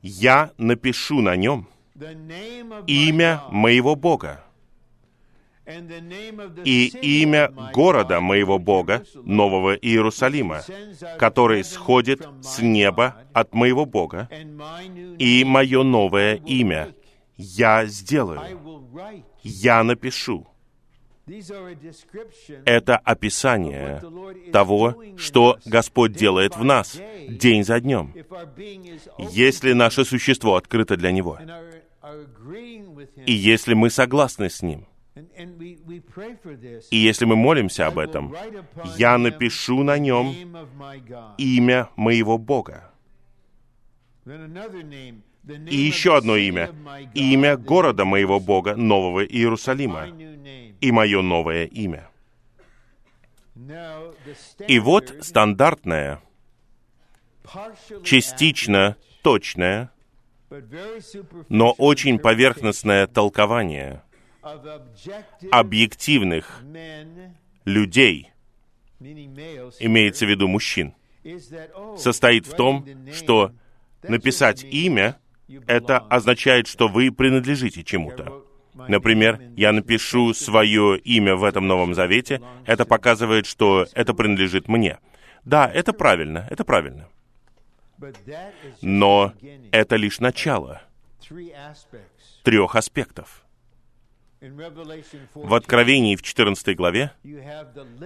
я 0.02 0.52
напишу 0.58 1.22
на 1.22 1.36
нем 1.36 1.68
имя 2.88 3.44
моего 3.50 3.96
Бога. 3.96 4.44
И 6.66 6.88
имя 7.22 7.52
города 7.74 8.20
моего 8.20 8.58
Бога, 8.60 9.04
Нового 9.24 9.76
Иерусалима, 9.76 10.64
который 11.20 11.64
сходит 11.64 12.28
с 12.42 12.60
неба 12.60 13.24
от 13.34 13.54
моего 13.54 13.86
Бога, 13.86 14.28
и 15.20 15.44
мое 15.46 15.84
новое 15.84 16.36
имя 16.36 16.94
я 17.38 17.86
сделаю, 17.86 18.42
я 19.44 19.84
напишу. 19.84 20.48
Это 22.66 22.98
описание 22.98 24.02
того, 24.52 24.96
что 25.18 25.60
Господь 25.66 26.14
делает 26.14 26.58
в 26.58 26.64
нас 26.64 27.00
день 27.30 27.64
за 27.64 27.80
днем, 27.80 28.14
если 29.18 29.74
наше 29.74 30.04
существо 30.04 30.56
открыто 30.56 30.98
для 30.98 31.12
Него. 31.12 31.40
И 33.26 33.34
если 33.34 33.74
мы 33.74 33.90
согласны 33.90 34.50
с 34.50 34.62
Ним, 34.62 34.88
и 36.90 36.98
если 36.98 37.26
мы 37.26 37.36
молимся 37.36 37.88
об 37.88 38.00
этом, 38.00 38.34
я 38.98 39.18
напишу 39.18 39.84
на 39.84 39.98
нем 39.98 40.34
имя 41.38 41.90
моего 41.98 42.38
Бога. 42.38 42.92
И 44.26 45.76
еще 45.76 46.16
одно 46.16 46.38
имя. 46.38 46.74
Имя 47.14 47.58
города 47.58 48.06
моего 48.06 48.40
Бога, 48.40 48.76
Нового 48.76 49.26
Иерусалима. 49.26 50.08
И 50.80 50.92
мое 50.92 51.22
новое 51.22 51.66
имя. 51.66 52.10
И 54.68 54.80
вот 54.80 55.14
стандартное, 55.22 56.22
частично 58.04 58.96
точное, 59.24 59.92
но 61.50 61.72
очень 61.72 62.20
поверхностное 62.20 63.08
толкование 63.08 64.02
объективных 65.52 66.62
людей, 67.66 68.32
имеется 69.00 70.26
в 70.26 70.30
виду 70.30 70.48
мужчин, 70.48 70.94
состоит 71.98 72.48
в 72.48 72.56
том, 72.56 72.86
что 73.14 73.52
написать 74.04 74.64
имя— 74.64 75.18
это 75.68 76.00
означает, 76.00 76.68
что 76.68 76.88
вы 76.88 77.12
принадлежите 77.12 77.84
чему-то. 77.84 78.44
Например, 78.74 79.40
я 79.56 79.72
напишу 79.74 80.34
свое 80.34 80.98
имя 80.98 81.36
в 81.36 81.44
этом 81.44 81.68
Новом 81.68 81.94
Завете, 81.94 82.42
это 82.66 82.86
показывает, 82.86 83.46
что 83.46 83.86
это 83.94 84.14
принадлежит 84.14 84.68
мне. 84.68 84.98
Да, 85.44 85.70
это 85.72 85.94
правильно, 85.94 86.48
это 86.50 86.64
правильно. 86.64 87.08
Но 88.82 89.34
это 89.72 89.96
лишь 89.96 90.20
начало 90.20 90.82
трех 92.44 92.76
аспектов. 92.76 93.46
В 95.36 95.54
Откровении 95.54 96.16
в 96.16 96.24
14 96.24 96.76
главе 96.76 97.14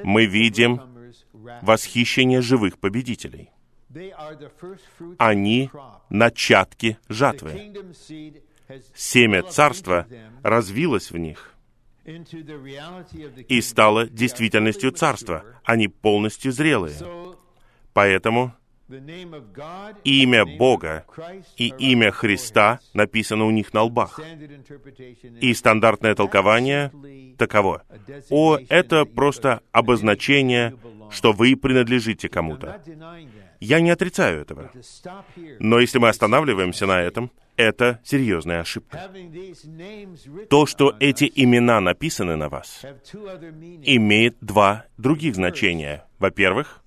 мы 0.04 0.26
видим 0.26 0.82
восхищение 1.62 2.42
живых 2.42 2.78
победителей. 2.78 3.52
Они 5.18 5.70
начатки 6.10 6.98
жатвы. 7.08 7.74
Семя 8.94 9.44
царства 9.44 10.08
развилось 10.44 11.12
в 11.12 11.18
них 11.18 11.56
и 13.48 13.62
стало 13.62 14.08
действительностью 14.08 14.92
царства. 14.92 15.44
Они 15.64 15.88
полностью 15.88 16.52
зрелые. 16.52 16.96
Поэтому 17.94 18.54
имя 20.04 20.46
Бога 20.46 21.06
и 21.58 21.74
имя 21.78 22.12
Христа 22.12 22.80
написано 22.94 23.46
у 23.46 23.52
них 23.52 23.74
на 23.74 23.84
лбах. 23.84 24.20
И 25.42 25.54
стандартное 25.54 26.16
толкование 26.16 26.92
таково. 27.38 27.84
О, 28.30 28.58
это 28.70 29.06
просто 29.06 29.62
обозначение, 29.72 30.76
что 31.10 31.32
вы 31.32 31.56
принадлежите 31.56 32.30
кому-то. 32.30 32.82
Я 33.60 33.80
не 33.80 33.90
отрицаю 33.90 34.42
этого. 34.42 34.72
Но 35.60 35.80
если 35.80 35.98
мы 35.98 36.10
останавливаемся 36.10 36.86
на 36.86 37.02
этом, 37.02 37.32
это 37.58 38.00
серьезная 38.04 38.62
ошибка. 38.62 39.10
То, 40.50 40.66
что 40.66 40.96
эти 41.00 41.32
имена 41.34 41.80
написаны 41.80 42.36
на 42.36 42.50
вас, 42.50 42.84
имеет 43.84 44.36
два 44.42 44.86
других 44.98 45.36
значения. 45.36 46.06
Во-первых, 46.20 46.84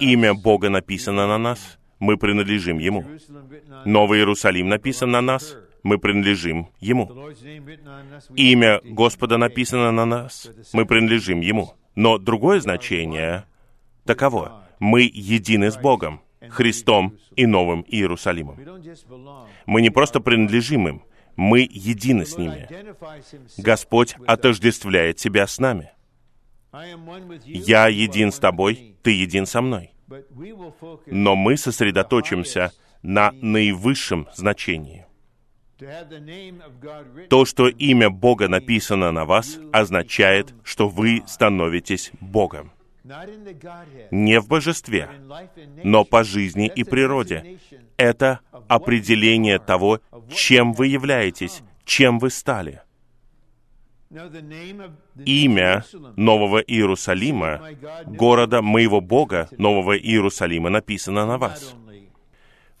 имя 0.00 0.34
Бога 0.34 0.68
написано 0.68 1.26
на 1.26 1.38
нас, 1.38 1.78
мы 1.98 2.16
принадлежим 2.16 2.78
Ему. 2.78 3.04
Новый 3.84 4.18
Иерусалим 4.18 4.68
написан 4.68 5.10
на 5.10 5.20
нас, 5.20 5.56
мы 5.82 5.98
принадлежим 5.98 6.68
Ему. 6.80 7.10
Имя 8.34 8.80
Господа 8.84 9.38
написано 9.38 9.92
на 9.92 10.04
нас, 10.04 10.50
мы 10.72 10.84
принадлежим 10.84 11.40
Ему. 11.40 11.74
Но 11.94 12.18
другое 12.18 12.60
значение 12.60 13.44
таково. 14.04 14.64
Мы 14.78 15.02
едины 15.02 15.70
с 15.70 15.76
Богом. 15.76 16.20
Христом 16.50 17.18
и 17.34 17.46
Новым 17.46 17.84
Иерусалимом. 17.88 18.58
Мы 19.66 19.82
не 19.82 19.90
просто 19.90 20.20
принадлежим 20.20 20.88
им, 20.88 21.02
мы 21.34 21.60
едины 21.60 22.24
с 22.24 22.36
ними. 22.36 22.68
Господь 23.58 24.16
отождествляет 24.26 25.18
себя 25.18 25.46
с 25.46 25.58
нами. 25.58 25.90
Я 27.44 27.88
един 27.88 28.32
с 28.32 28.38
тобой, 28.38 28.96
ты 29.02 29.10
един 29.12 29.46
со 29.46 29.60
мной. 29.60 29.92
Но 31.06 31.36
мы 31.36 31.56
сосредоточимся 31.56 32.72
на 33.02 33.32
наивысшем 33.32 34.28
значении. 34.34 35.06
То, 37.28 37.44
что 37.44 37.68
имя 37.68 38.08
Бога 38.08 38.48
написано 38.48 39.12
на 39.12 39.24
вас, 39.24 39.58
означает, 39.72 40.54
что 40.64 40.88
вы 40.88 41.22
становитесь 41.26 42.12
Богом 42.20 42.72
не 44.10 44.40
в 44.40 44.48
божестве, 44.48 45.08
но 45.84 46.04
по 46.04 46.24
жизни 46.24 46.70
и 46.74 46.84
природе. 46.84 47.58
Это 47.96 48.40
определение 48.68 49.58
того, 49.58 50.00
чем 50.32 50.72
вы 50.72 50.88
являетесь, 50.88 51.62
чем 51.84 52.18
вы 52.18 52.30
стали. 52.30 52.82
Имя 55.24 55.84
Нового 56.16 56.58
Иерусалима, 56.58 57.60
города 58.06 58.62
моего 58.62 59.00
Бога, 59.00 59.48
Нового 59.58 59.96
Иерусалима, 59.96 60.70
написано 60.70 61.26
на 61.26 61.38
вас. 61.38 61.74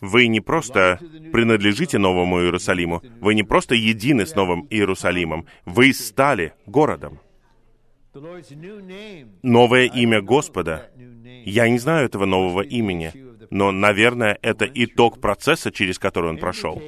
Вы 0.00 0.28
не 0.28 0.40
просто 0.40 1.00
принадлежите 1.32 1.98
Новому 1.98 2.40
Иерусалиму, 2.40 3.02
вы 3.20 3.34
не 3.34 3.42
просто 3.42 3.74
едины 3.74 4.26
с 4.26 4.34
Новым 4.34 4.66
Иерусалимом, 4.70 5.46
вы 5.64 5.92
стали 5.92 6.52
городом. 6.66 7.20
Новое 9.42 9.84
имя 9.84 10.22
Господа. 10.22 10.90
Я 11.44 11.68
не 11.68 11.78
знаю 11.78 12.06
этого 12.06 12.24
нового 12.24 12.62
имени, 12.62 13.12
но, 13.50 13.72
наверное, 13.72 14.38
это 14.42 14.66
итог 14.72 15.20
процесса, 15.20 15.70
через 15.70 15.98
который 15.98 16.30
он 16.30 16.38
прошел. 16.38 16.80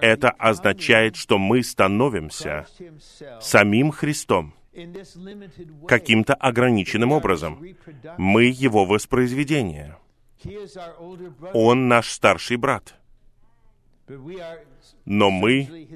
Это 0.00 0.30
означает, 0.30 1.16
что 1.16 1.38
мы 1.38 1.62
становимся 1.62 2.66
самим 3.40 3.90
Христом 3.90 4.54
каким-то 5.86 6.34
ограниченным 6.34 7.12
образом. 7.12 7.64
Мы 8.16 8.44
его 8.44 8.84
воспроизведение. 8.84 9.96
Он 11.54 11.88
наш 11.88 12.10
старший 12.10 12.56
брат. 12.56 12.94
Но 15.04 15.30
мы 15.30 15.88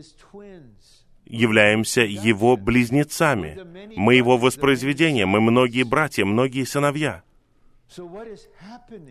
являемся 1.24 2.02
Его 2.02 2.56
близнецами. 2.56 3.58
Мы 3.96 4.14
Его 4.16 4.36
воспроизведение, 4.36 5.26
мы 5.26 5.40
многие 5.40 5.84
братья, 5.84 6.24
многие 6.24 6.64
сыновья. 6.64 7.22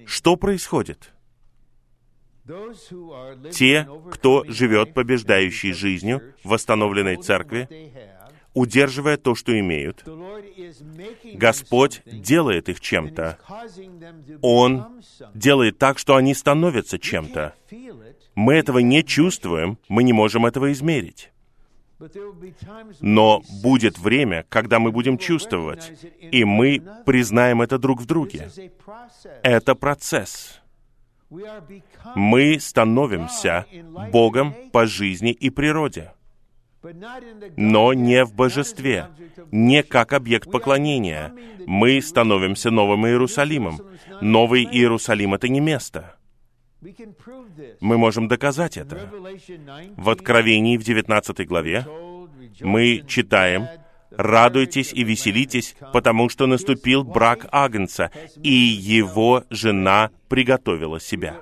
Что 0.06 0.36
происходит? 0.36 1.14
Те, 3.52 3.88
кто 4.12 4.44
живет 4.48 4.94
побеждающей 4.94 5.74
жизнью 5.74 6.22
в 6.44 6.50
восстановленной 6.50 7.18
церкви, 7.18 7.68
удерживая 8.54 9.18
то, 9.18 9.36
что 9.36 9.58
имеют, 9.58 10.04
Господь 11.36 12.02
делает 12.06 12.70
их 12.70 12.80
чем-то. 12.80 13.38
Он 14.42 15.02
делает 15.34 15.78
так, 15.78 16.00
что 16.00 16.16
они 16.16 16.34
становятся 16.34 17.00
чем-то. 17.00 17.54
Мы 18.36 18.56
этого 18.56 18.80
не 18.80 19.04
чувствуем, 19.04 19.78
мы 19.88 20.04
не 20.04 20.14
можем 20.14 20.46
этого 20.46 20.72
измерить. 20.72 21.32
Но 23.00 23.44
будет 23.62 24.00
время, 24.00 24.46
когда 24.50 24.80
мы 24.80 24.92
будем 24.92 25.18
чувствовать, 25.20 25.92
и 26.20 26.44
мы 26.44 26.82
признаем 27.06 27.62
это 27.62 27.78
друг 27.78 28.02
в 28.02 28.06
друге. 28.06 28.50
Это 29.44 29.76
процесс. 29.76 30.61
Мы 32.16 32.60
становимся 32.60 33.66
Богом 34.12 34.54
по 34.72 34.86
жизни 34.86 35.32
и 35.32 35.50
природе, 35.50 36.14
но 37.56 37.94
не 37.94 38.26
в 38.26 38.34
божестве, 38.34 39.08
не 39.52 39.84
как 39.84 40.14
объект 40.14 40.52
поклонения. 40.52 41.34
Мы 41.66 42.02
становимся 42.02 42.70
Новым 42.70 43.08
Иерусалимом. 43.08 43.80
Новый 44.20 44.64
Иерусалим— 44.64 45.34
это 45.36 45.48
не 45.48 45.60
место— 45.60 46.16
мы 47.80 47.98
можем 47.98 48.28
доказать 48.28 48.78
это. 48.78 49.10
В 49.98 50.10
Откровении 50.10 50.78
в 50.78 50.84
19 50.84 51.46
главе 51.46 51.86
мы 52.62 53.04
читаем 53.08 53.68
«Радуйтесь 54.12 54.94
и 54.94 55.04
веселитесь, 55.04 55.76
потому 55.94 56.30
что 56.30 56.46
наступил 56.48 57.04
брак 57.04 57.48
Агнца, 57.52 58.12
и 58.44 58.52
его 58.52 59.44
жена 59.50 60.12
приготовила 60.28 61.00
себя». 61.00 61.42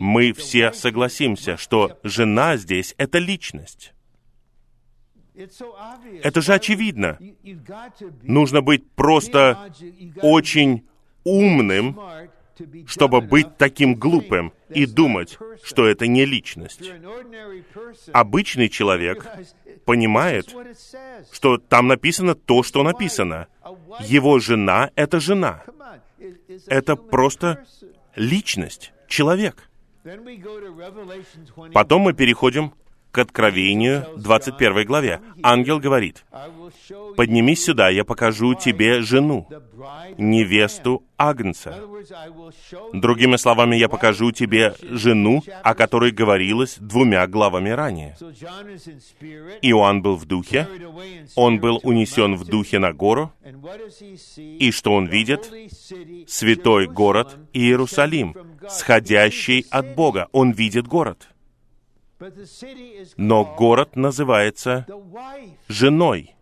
Мы 0.00 0.32
все 0.32 0.72
согласимся, 0.72 1.56
что 1.56 1.98
жена 2.02 2.56
здесь— 2.56 2.94
это 2.98 3.18
личность. 3.18 3.92
Это 6.22 6.40
же 6.40 6.54
очевидно. 6.54 7.18
Нужно 8.22 8.62
быть 8.62 8.90
просто 8.92 9.72
очень 10.22 10.86
умным, 11.24 11.98
чтобы 12.86 13.20
быть 13.20 13.56
таким 13.56 13.94
глупым 13.94 14.52
и 14.68 14.84
думать, 14.84 15.38
что 15.62 15.86
это 15.86 16.06
не 16.06 16.26
личность. 16.26 16.90
Обычный 18.12 18.68
человек 18.68 19.26
понимает, 19.90 20.54
что 21.32 21.58
там 21.58 21.88
написано 21.88 22.36
то, 22.36 22.62
что 22.62 22.84
написано. 22.84 23.48
Его 23.98 24.38
жена— 24.38 24.90
это 24.94 25.18
жена. 25.18 25.64
Это 26.68 26.94
просто 26.94 27.64
личность, 28.14 28.92
человек. 29.08 29.68
Потом 31.72 32.02
мы 32.02 32.12
переходим 32.12 32.72
к 33.12 33.18
Откровению 33.18 34.06
21 34.16 34.86
главе. 34.86 35.20
Ангел 35.42 35.78
говорит, 35.78 36.24
«Поднимись 37.16 37.64
сюда, 37.64 37.88
я 37.88 38.04
покажу 38.04 38.54
тебе 38.54 39.02
жену, 39.02 39.48
невесту 40.16 41.02
Агнца». 41.16 41.78
Другими 42.92 43.36
словами, 43.36 43.76
я 43.76 43.88
покажу 43.88 44.30
тебе 44.30 44.74
жену, 44.82 45.42
о 45.62 45.74
которой 45.74 46.12
говорилось 46.12 46.76
двумя 46.78 47.26
главами 47.26 47.70
ранее. 47.70 48.16
Иоанн 49.62 50.02
был 50.02 50.16
в 50.16 50.26
духе, 50.26 50.68
он 51.34 51.58
был 51.58 51.80
унесен 51.82 52.36
в 52.36 52.44
духе 52.44 52.78
на 52.78 52.92
гору, 52.92 53.32
и 54.36 54.70
что 54.70 54.92
он 54.92 55.06
видит? 55.06 55.50
Святой 56.28 56.86
город 56.86 57.36
Иерусалим, 57.52 58.34
сходящий 58.68 59.66
от 59.70 59.94
Бога. 59.94 60.28
Он 60.32 60.52
видит 60.52 60.86
город. 60.86 61.28
Но 63.16 63.44
город 63.44 63.96
называется 63.96 64.86
женой. 65.68 66.34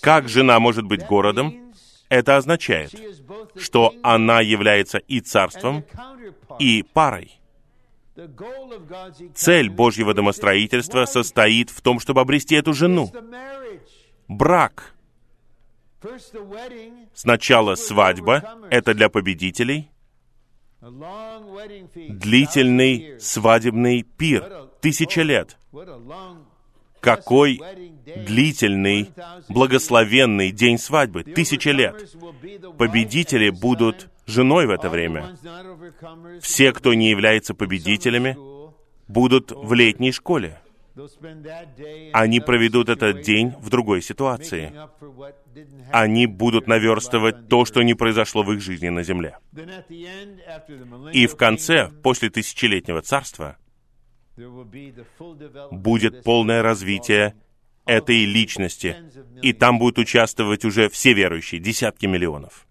Как 0.00 0.28
жена 0.28 0.60
может 0.60 0.84
быть 0.84 1.06
городом? 1.06 1.72
Это 2.08 2.36
означает, 2.36 2.94
что 3.56 3.94
она 4.02 4.40
является 4.40 4.98
и 4.98 5.20
царством, 5.20 5.84
и 6.58 6.82
парой. 6.82 7.32
Цель 9.34 9.70
Божьего 9.70 10.14
домостроительства 10.14 11.06
состоит 11.06 11.70
в 11.70 11.80
том, 11.80 11.98
чтобы 11.98 12.20
обрести 12.20 12.54
эту 12.54 12.72
жену. 12.72 13.10
Брак. 14.28 14.94
Сначала 17.14 17.74
свадьба, 17.74 18.58
это 18.70 18.94
для 18.94 19.08
победителей. 19.08 19.90
Длительный 22.08 23.18
свадебный 23.18 24.02
пир, 24.02 24.68
тысяча 24.82 25.22
лет. 25.22 25.56
Какой 27.00 27.58
длительный, 28.04 29.10
благословенный 29.48 30.52
день 30.52 30.76
свадьбы, 30.76 31.24
тысяча 31.24 31.70
лет. 31.70 32.14
Победители 32.76 33.48
будут 33.48 34.10
женой 34.26 34.66
в 34.66 34.70
это 34.70 34.90
время. 34.90 35.36
Все, 36.42 36.72
кто 36.72 36.92
не 36.92 37.08
является 37.08 37.54
победителями, 37.54 38.36
будут 39.08 39.52
в 39.52 39.72
летней 39.72 40.12
школе. 40.12 40.60
Они 42.12 42.40
проведут 42.40 42.88
этот 42.88 43.22
день 43.22 43.52
в 43.58 43.68
другой 43.68 44.00
ситуации. 44.00 44.72
Они 45.90 46.26
будут 46.26 46.68
наверстывать 46.68 47.48
то, 47.48 47.64
что 47.64 47.82
не 47.82 47.94
произошло 47.94 48.44
в 48.44 48.52
их 48.52 48.60
жизни 48.60 48.90
на 48.90 49.02
земле. 49.02 49.38
И 51.12 51.26
в 51.26 51.36
конце, 51.36 51.90
после 52.02 52.30
тысячелетнего 52.30 53.02
царства, 53.02 53.56
будет 55.70 56.22
полное 56.22 56.62
развитие 56.62 57.34
этой 57.86 58.24
личности, 58.24 58.96
и 59.42 59.52
там 59.52 59.78
будут 59.78 59.98
участвовать 59.98 60.64
уже 60.64 60.88
все 60.88 61.12
верующие, 61.12 61.60
десятки 61.60 62.06
миллионов. 62.06 62.66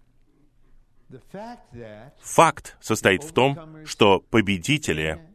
Факт 2.22 2.76
состоит 2.80 3.22
в 3.22 3.32
том, 3.32 3.84
что 3.84 4.20
победители 4.20 5.33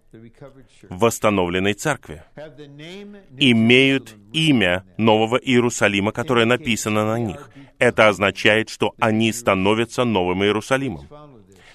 восстановленной 0.90 1.74
церкви 1.74 2.24
имеют 3.38 4.16
имя 4.34 4.84
Нового 4.98 5.38
Иерусалима, 5.38 6.12
которое 6.12 6.46
написано 6.46 7.06
на 7.06 7.20
них. 7.20 7.50
Это 7.78 8.08
означает, 8.08 8.70
что 8.70 8.94
они 9.00 9.32
становятся 9.32 10.04
Новым 10.04 10.44
Иерусалимом. 10.44 11.08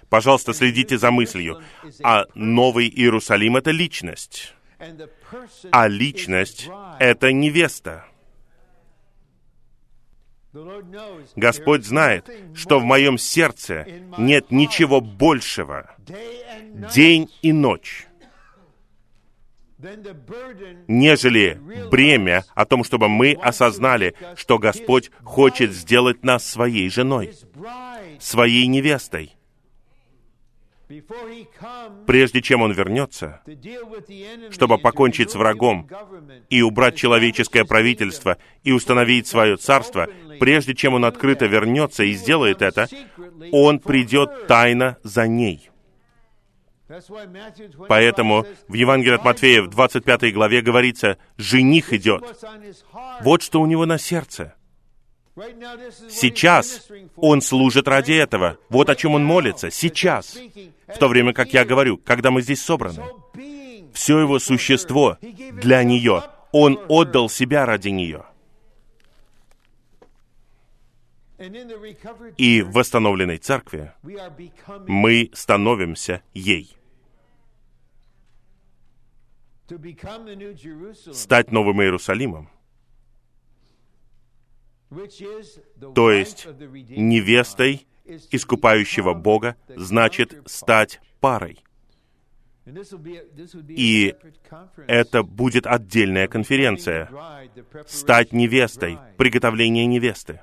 Пожалуйста, 0.09 0.53
следите 0.53 0.99
за 0.99 1.11
мыслью. 1.11 1.62
А 2.03 2.26
Новый 2.35 2.89
Иерусалим— 2.89 3.57
это 3.59 3.70
личность. 3.70 4.55
А 5.70 5.89
личность— 5.89 6.68
это 6.99 7.32
невеста. 7.32 8.05
Господь 11.35 11.85
знает, 11.85 12.30
что 12.55 12.78
в 12.78 12.85
моем 12.85 13.18
сердце 13.18 13.87
нет 14.16 14.51
ничего 14.51 15.01
большего 15.01 15.97
день 16.95 17.28
и 17.43 17.53
ночь, 17.53 18.07
нежели 20.89 21.61
бремя 21.91 22.45
о 22.55 22.64
том, 22.64 22.85
чтобы 22.85 23.09
мы 23.09 23.32
осознали, 23.32 24.14
что 24.37 24.59
Господь 24.59 25.11
хочет 25.22 25.72
сделать 25.72 26.24
нас 26.24 26.47
своей 26.47 26.89
женой, 26.89 27.32
своей 28.18 28.66
невестой. 28.66 29.35
Прежде 32.07 32.43
чем 32.43 32.62
Он 32.62 32.72
вернется, 32.72 33.43
чтобы 34.51 34.78
покончить 34.78 35.30
с 35.30 35.35
врагом 35.35 35.89
и 36.51 36.62
убрать 36.62 36.97
человеческое 36.97 37.64
правительство 37.64 38.37
и 38.62 38.72
установить 38.72 39.26
свое 39.26 39.57
царство, 39.57 40.09
прежде 40.39 40.74
чем 40.74 40.95
Он 40.95 41.05
открыто 41.05 41.47
вернется 41.47 42.05
и 42.05 42.12
сделает 42.12 42.61
это, 42.61 42.87
Он 43.51 43.78
придет 43.78 44.47
тайно 44.47 44.99
за 45.03 45.26
ней. 45.26 45.70
Поэтому 47.89 48.47
в 48.68 48.74
Евангелии 48.74 49.14
от 49.14 49.24
Матфея 49.24 49.62
в 49.62 49.68
25 49.68 50.35
главе 50.35 50.61
говорится, 50.61 51.18
«Жених 51.39 51.93
идет». 51.93 52.22
Вот 53.22 53.43
что 53.43 53.61
у 53.61 53.66
него 53.66 53.87
на 53.87 53.99
сердце. 53.99 54.55
Сейчас 56.11 56.89
он 57.16 57.41
служит 57.41 57.89
ради 57.89 58.12
этого. 58.12 58.59
Вот 58.68 58.89
о 58.89 58.95
чем 58.95 59.14
он 59.14 59.24
молится. 59.24 59.70
Сейчас. 59.70 60.39
В 60.87 60.99
то 60.99 61.09
время 61.09 61.32
как 61.32 61.53
я 61.53 61.64
говорю, 61.64 61.97
когда 61.97 62.30
мы 62.30 62.43
здесь 62.43 62.62
собраны. 62.62 63.03
Все 63.93 64.18
его 64.18 64.39
существо 64.39 65.18
для 65.20 65.82
нее. 65.82 66.22
Он 66.53 66.78
отдал 66.89 67.28
себя 67.28 67.66
ради 67.66 67.89
нее. 67.89 68.24
И 72.36 72.62
в 72.62 72.72
восстановленной 72.72 73.38
церкви 73.38 73.92
мы 74.86 75.30
становимся 75.32 76.22
ей. 76.32 76.76
Стать 81.12 81.51
Новым 81.51 81.82
Иерусалимом, 81.82 82.51
то 85.95 86.12
есть 86.12 86.47
невестой 86.47 87.86
искупающего 88.30 89.14
Бога, 89.14 89.57
значит 89.68 90.42
стать 90.47 91.01
парой. 91.20 91.64
И 93.68 94.14
это 94.86 95.22
будет 95.22 95.66
отдельная 95.66 96.28
конференция. 96.28 97.11
Стать 97.86 98.32
невестой, 98.32 98.99
приготовление 99.16 99.86
невесты. 99.86 100.40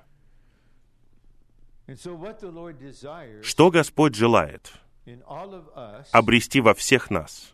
Что 3.41 3.71
Господь 3.71 4.15
желает? 4.15 4.73
Обрести 6.11 6.61
во 6.61 6.73
всех 6.73 7.09
нас, 7.09 7.53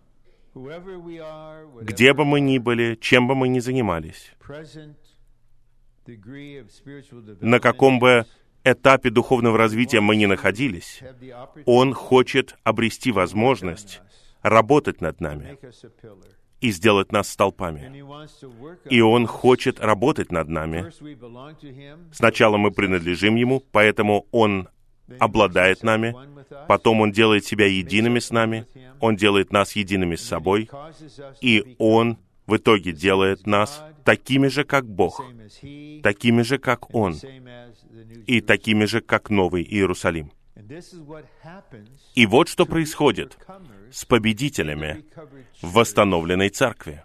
где 1.81 2.13
бы 2.13 2.25
мы 2.25 2.39
ни 2.41 2.57
были, 2.57 2.95
чем 2.95 3.27
бы 3.27 3.35
мы 3.35 3.47
ни 3.47 3.59
занимались, 3.59 4.33
на 7.41 7.59
каком 7.59 7.99
бы 7.99 8.25
этапе 8.63 9.09
духовного 9.09 9.57
развития 9.57 10.01
мы 10.01 10.15
ни 10.15 10.25
находились, 10.25 11.01
Он 11.65 11.93
хочет 11.93 12.55
обрести 12.63 13.11
возможность 13.11 14.01
работать 14.41 15.01
над 15.01 15.19
нами 15.21 15.57
и 16.61 16.71
сделать 16.71 17.11
нас 17.11 17.29
столпами. 17.29 18.03
И 18.89 19.01
Он 19.01 19.27
хочет 19.27 19.79
работать 19.79 20.31
над 20.31 20.49
нами. 20.49 20.91
Сначала 22.11 22.57
мы 22.57 22.71
принадлежим 22.71 23.35
Ему, 23.35 23.63
поэтому 23.71 24.27
Он 24.31 24.69
обладает 25.19 25.83
нами, 25.83 26.15
потом 26.67 27.01
Он 27.01 27.11
делает 27.11 27.45
себя 27.45 27.67
едиными 27.67 28.19
с 28.19 28.31
нами, 28.31 28.65
Он 28.99 29.15
делает 29.15 29.51
нас 29.51 29.75
едиными 29.75 30.15
с 30.15 30.25
собой, 30.25 30.69
и 31.41 31.75
Он 31.77 32.17
в 32.45 32.57
итоге 32.57 32.91
делает 32.91 33.45
нас 33.45 33.83
такими 34.03 34.47
же, 34.47 34.63
как 34.63 34.85
Бог, 34.85 35.23
такими 36.01 36.41
же, 36.41 36.57
как 36.57 36.93
Он, 36.95 37.15
и 38.25 38.41
такими 38.41 38.85
же, 38.85 39.01
как 39.01 39.29
Новый 39.29 39.63
Иерусалим. 39.63 40.31
И 42.15 42.25
вот 42.25 42.49
что 42.49 42.65
происходит 42.65 43.37
с 43.91 44.05
победителями 44.05 45.05
в 45.61 45.73
восстановленной 45.73 46.49
церкви, 46.49 47.03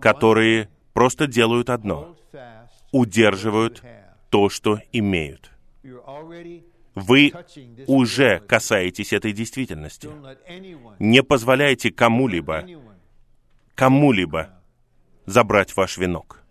которые 0.00 0.68
просто 0.92 1.26
делают 1.26 1.70
одно— 1.70 2.16
удерживают 2.92 3.82
то, 4.30 4.48
что 4.48 4.80
имеют. 4.92 5.50
Вы 6.94 7.32
уже 7.86 8.38
касаетесь 8.40 9.12
этой 9.12 9.32
действительности. 9.32 10.08
Не 11.00 11.22
позволяйте 11.22 11.90
кому-либо, 11.90 12.64
кому-либо 13.74 14.62
забрать 15.26 15.76
ваш 15.76 15.98
венок. 15.98 16.44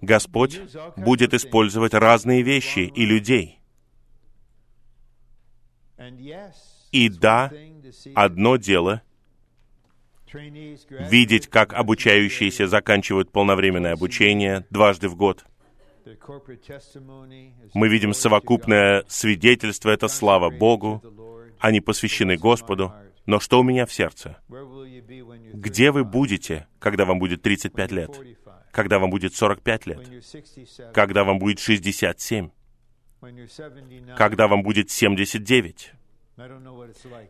Господь 0.00 0.60
будет 0.96 1.34
использовать 1.34 1.94
разные 1.94 2.42
вещи 2.42 2.80
и 2.80 3.06
людей. 3.06 3.61
И 6.92 7.08
да, 7.08 7.50
одно 8.14 8.56
дело 8.56 9.02
видеть, 10.32 11.46
как 11.48 11.74
обучающиеся 11.74 12.66
заканчивают 12.66 13.30
полновременное 13.30 13.92
обучение 13.92 14.66
дважды 14.70 15.08
в 15.08 15.16
год. 15.16 15.44
Мы 17.74 17.88
видим 17.88 18.12
совокупное 18.12 19.04
свидетельство, 19.08 19.90
это 19.90 20.08
слава 20.08 20.50
Богу, 20.50 21.02
они 21.60 21.80
посвящены 21.80 22.36
Господу. 22.36 22.92
Но 23.24 23.38
что 23.38 23.60
у 23.60 23.62
меня 23.62 23.86
в 23.86 23.92
сердце? 23.92 24.38
Где 25.52 25.92
вы 25.92 26.04
будете, 26.04 26.66
когда 26.80 27.04
вам 27.04 27.20
будет 27.20 27.42
35 27.42 27.92
лет? 27.92 28.20
когда 28.72 28.98
вам 28.98 29.10
будет 29.10 29.34
45 29.34 29.86
лет, 29.86 30.00
когда 30.92 31.24
вам 31.24 31.38
будет 31.38 31.60
67, 31.60 32.50
когда 34.16 34.48
вам 34.48 34.62
будет 34.62 34.90
79. 34.90 35.92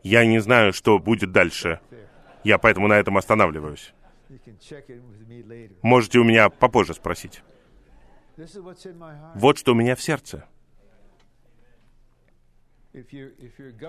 Я 0.02 0.26
не 0.26 0.38
знаю, 0.40 0.72
что 0.72 0.98
будет 0.98 1.32
дальше. 1.32 1.80
Я 2.44 2.58
поэтому 2.58 2.88
на 2.88 2.94
этом 2.94 3.16
останавливаюсь. 3.16 3.92
Можете 5.82 6.18
у 6.18 6.24
меня 6.24 6.48
попозже 6.48 6.94
спросить. 6.94 7.42
Вот 9.34 9.58
что 9.58 9.72
у 9.72 9.74
меня 9.74 9.94
в 9.94 10.02
сердце. 10.02 10.46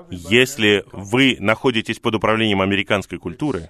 Если 0.10 0.86
вы 0.91 1.38
находитесь 1.39 1.99
под 1.99 2.16
управлением 2.16 2.62
американской 2.62 3.20
культуры, 3.20 3.70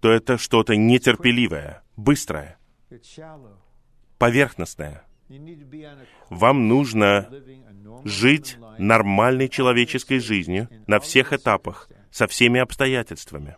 то 0.00 0.10
это 0.10 0.38
что-то 0.38 0.76
нетерпеливое, 0.76 1.82
быстрое, 1.96 2.58
поверхностное. 4.18 5.04
Вам 6.30 6.68
нужно 6.68 7.28
жить 8.04 8.56
нормальной 8.78 9.48
человеческой 9.48 10.18
жизнью 10.18 10.68
на 10.86 11.00
всех 11.00 11.32
этапах, 11.32 11.88
со 12.10 12.26
всеми 12.26 12.60
обстоятельствами. 12.60 13.56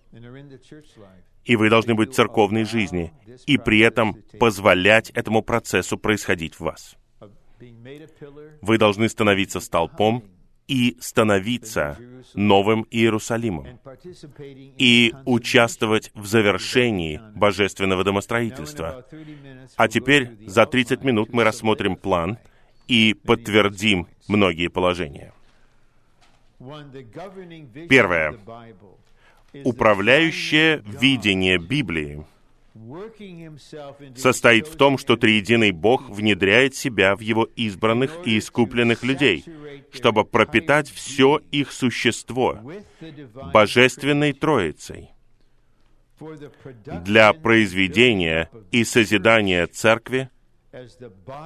И 1.44 1.56
вы 1.56 1.68
должны 1.68 1.94
быть 1.94 2.10
в 2.10 2.14
церковной 2.14 2.64
жизни, 2.64 3.12
и 3.46 3.58
при 3.58 3.80
этом 3.80 4.16
позволять 4.38 5.10
этому 5.10 5.42
процессу 5.42 5.98
происходить 5.98 6.54
в 6.54 6.60
вас. 6.60 6.96
Вы 8.60 8.78
должны 8.78 9.08
становиться 9.08 9.60
столпом 9.60 10.24
и 10.66 10.96
становиться 11.00 11.98
новым 12.34 12.86
Иерусалимом 12.90 13.78
и 14.78 15.14
участвовать 15.24 16.10
в 16.14 16.26
завершении 16.26 17.20
божественного 17.34 18.04
домостроительства. 18.04 19.04
А 19.76 19.88
теперь 19.88 20.36
за 20.46 20.66
30 20.66 21.04
минут 21.04 21.32
мы 21.32 21.44
рассмотрим 21.44 21.96
план 21.96 22.38
и 22.88 23.14
подтвердим 23.14 24.06
многие 24.28 24.68
положения. 24.68 25.32
Первое. 27.88 28.38
Управляющее 29.64 30.82
видение 30.84 31.58
Библии 31.58 32.24
состоит 34.16 34.66
в 34.66 34.76
том, 34.76 34.98
что 34.98 35.16
триединый 35.16 35.70
Бог 35.70 36.10
внедряет 36.10 36.74
себя 36.74 37.14
в 37.14 37.20
его 37.20 37.44
избранных 37.44 38.18
и 38.24 38.38
искупленных 38.38 39.04
людей, 39.04 39.44
чтобы 39.92 40.24
пропитать 40.24 40.90
все 40.90 41.40
их 41.52 41.70
существо 41.70 42.58
божественной 43.52 44.32
Троицей 44.32 45.10
для 47.04 47.32
произведения 47.32 48.50
и 48.72 48.84
созидания 48.84 49.66
Церкви 49.66 50.30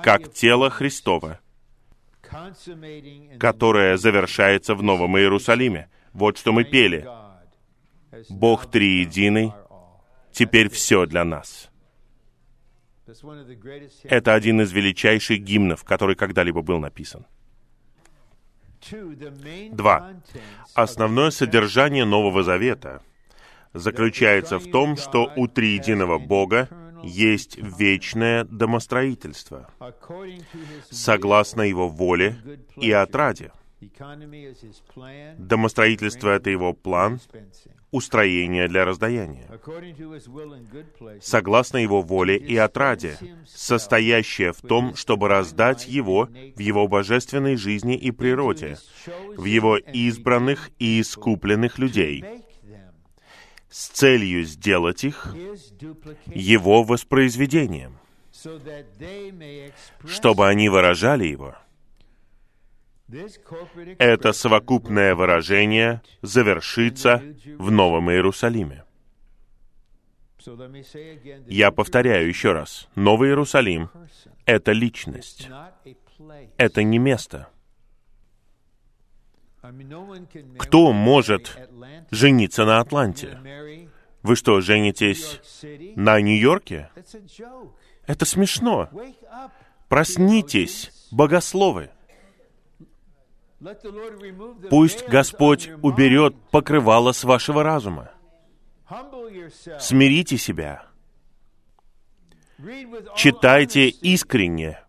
как 0.03 0.33
тело 0.33 0.71
Христова, 0.71 1.41
которое 3.39 3.99
завершается 3.99 4.75
в 4.75 4.83
Новом 4.83 5.19
Иерусалиме. 5.19 5.91
Вот 6.13 6.39
что 6.39 6.53
мы 6.53 6.65
пели. 6.65 7.07
Бог 8.31 8.71
триединый, 8.71 9.53
теперь 10.33 10.69
все 10.69 11.07
для 11.07 11.25
нас. 11.25 11.71
Это 14.05 14.35
один 14.35 14.61
из 14.61 14.73
величайших 14.73 15.41
гимнов, 15.41 15.85
который 15.85 16.15
когда-либо 16.15 16.63
был 16.63 16.79
написан. 16.79 17.27
Два. 19.73 20.13
Основное 20.75 21.31
содержание 21.31 22.05
Нового 22.05 22.43
Завета 22.43 23.03
заключается 23.73 24.59
в 24.59 24.71
том, 24.71 24.97
что 24.97 25.33
у 25.37 25.49
триединого 25.49 26.19
Бога 26.19 26.69
есть 27.03 27.57
вечное 27.59 28.45
домостроительство, 28.45 29.71
согласно 30.91 31.63
Его 31.63 31.89
воле 31.89 32.37
и 32.77 32.91
отраде. 32.93 33.53
Домостроительство— 35.39 36.31
это 36.31 36.51
Его 36.51 36.73
план, 36.73 37.21
устроение 37.91 38.69
для 38.69 38.85
раздаяния, 38.85 39.49
согласно 41.21 41.79
Его 41.79 42.03
воле 42.03 42.37
и 42.37 42.57
отраде, 42.57 43.19
состоящее 43.47 44.53
в 44.53 44.61
том, 44.61 44.95
чтобы 44.95 45.29
раздать 45.29 45.87
Его 45.87 46.29
в 46.57 46.59
Его 46.59 46.89
божественной 46.89 47.57
жизни 47.57 47.97
и 47.97 48.11
природе, 48.11 48.79
в 49.37 49.45
Его 49.45 49.77
избранных 49.77 50.71
и 50.79 51.01
искупленных 51.01 51.79
людей, 51.79 52.25
с 53.71 53.89
целью 53.89 54.45
сделать 54.45 55.05
их 55.05 55.35
Его 56.27 56.83
воспроизведением, 56.83 57.99
чтобы 60.07 60.49
они 60.49 60.69
выражали 60.69 61.27
Его— 61.27 61.57
это 63.99 64.33
совокупное 64.33 65.15
выражение 65.15 66.03
завершится 66.23 67.23
в 67.59 67.71
Новом 67.71 68.11
Иерусалиме. 68.11 68.85
Я 71.47 71.71
повторяю 71.71 72.29
еще 72.29 72.53
раз. 72.53 72.89
Новый 72.95 73.31
Иерусалим— 73.31 73.91
это 74.47 74.73
личность. 74.73 75.49
Это 76.57 76.83
не 76.83 76.99
место. 76.99 77.49
Кто 80.59 80.93
может 80.93 81.59
жениться 82.11 82.65
на 82.65 82.81
Атланте? 82.81 83.39
Вы 84.23 84.37
что, 84.37 84.61
женитесь 84.61 85.41
на 85.97 86.21
Нью-Йорке? 86.21 86.91
Это 88.07 88.25
смешно. 88.25 88.89
Проснитесь, 89.89 90.91
богословы. 91.11 91.91
Пусть 94.71 95.09
Господь 95.09 95.69
уберет 95.83 96.35
покрывало 96.51 97.13
с 97.13 97.25
вашего 97.25 97.63
разума. 97.63 98.11
Смирите 99.81 100.39
себя. 100.39 100.87
Читайте 103.17 103.89
искренне 103.89 104.81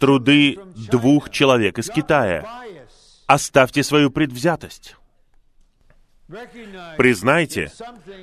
труды 0.00 0.58
двух 0.90 1.30
человек 1.30 1.78
из 1.78 1.88
Китая. 1.88 2.46
Оставьте 3.26 3.82
свою 3.82 4.10
предвзятость. 4.10 4.96
Признайте, 6.96 7.70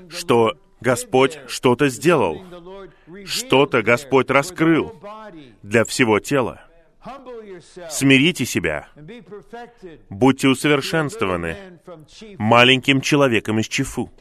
что 0.09 0.57
Господь 0.79 1.39
что-то 1.47 1.89
сделал, 1.89 2.43
что-то 3.25 3.83
Господь 3.83 4.29
раскрыл 4.29 4.99
для 5.61 5.85
всего 5.85 6.19
тела. 6.19 6.61
Смирите 7.89 8.45
себя. 8.45 8.87
Будьте 10.09 10.47
усовершенствованы 10.47 11.57
маленьким 12.37 13.01
человеком 13.01 13.59
из 13.59 13.67
Чифу. 13.67 14.11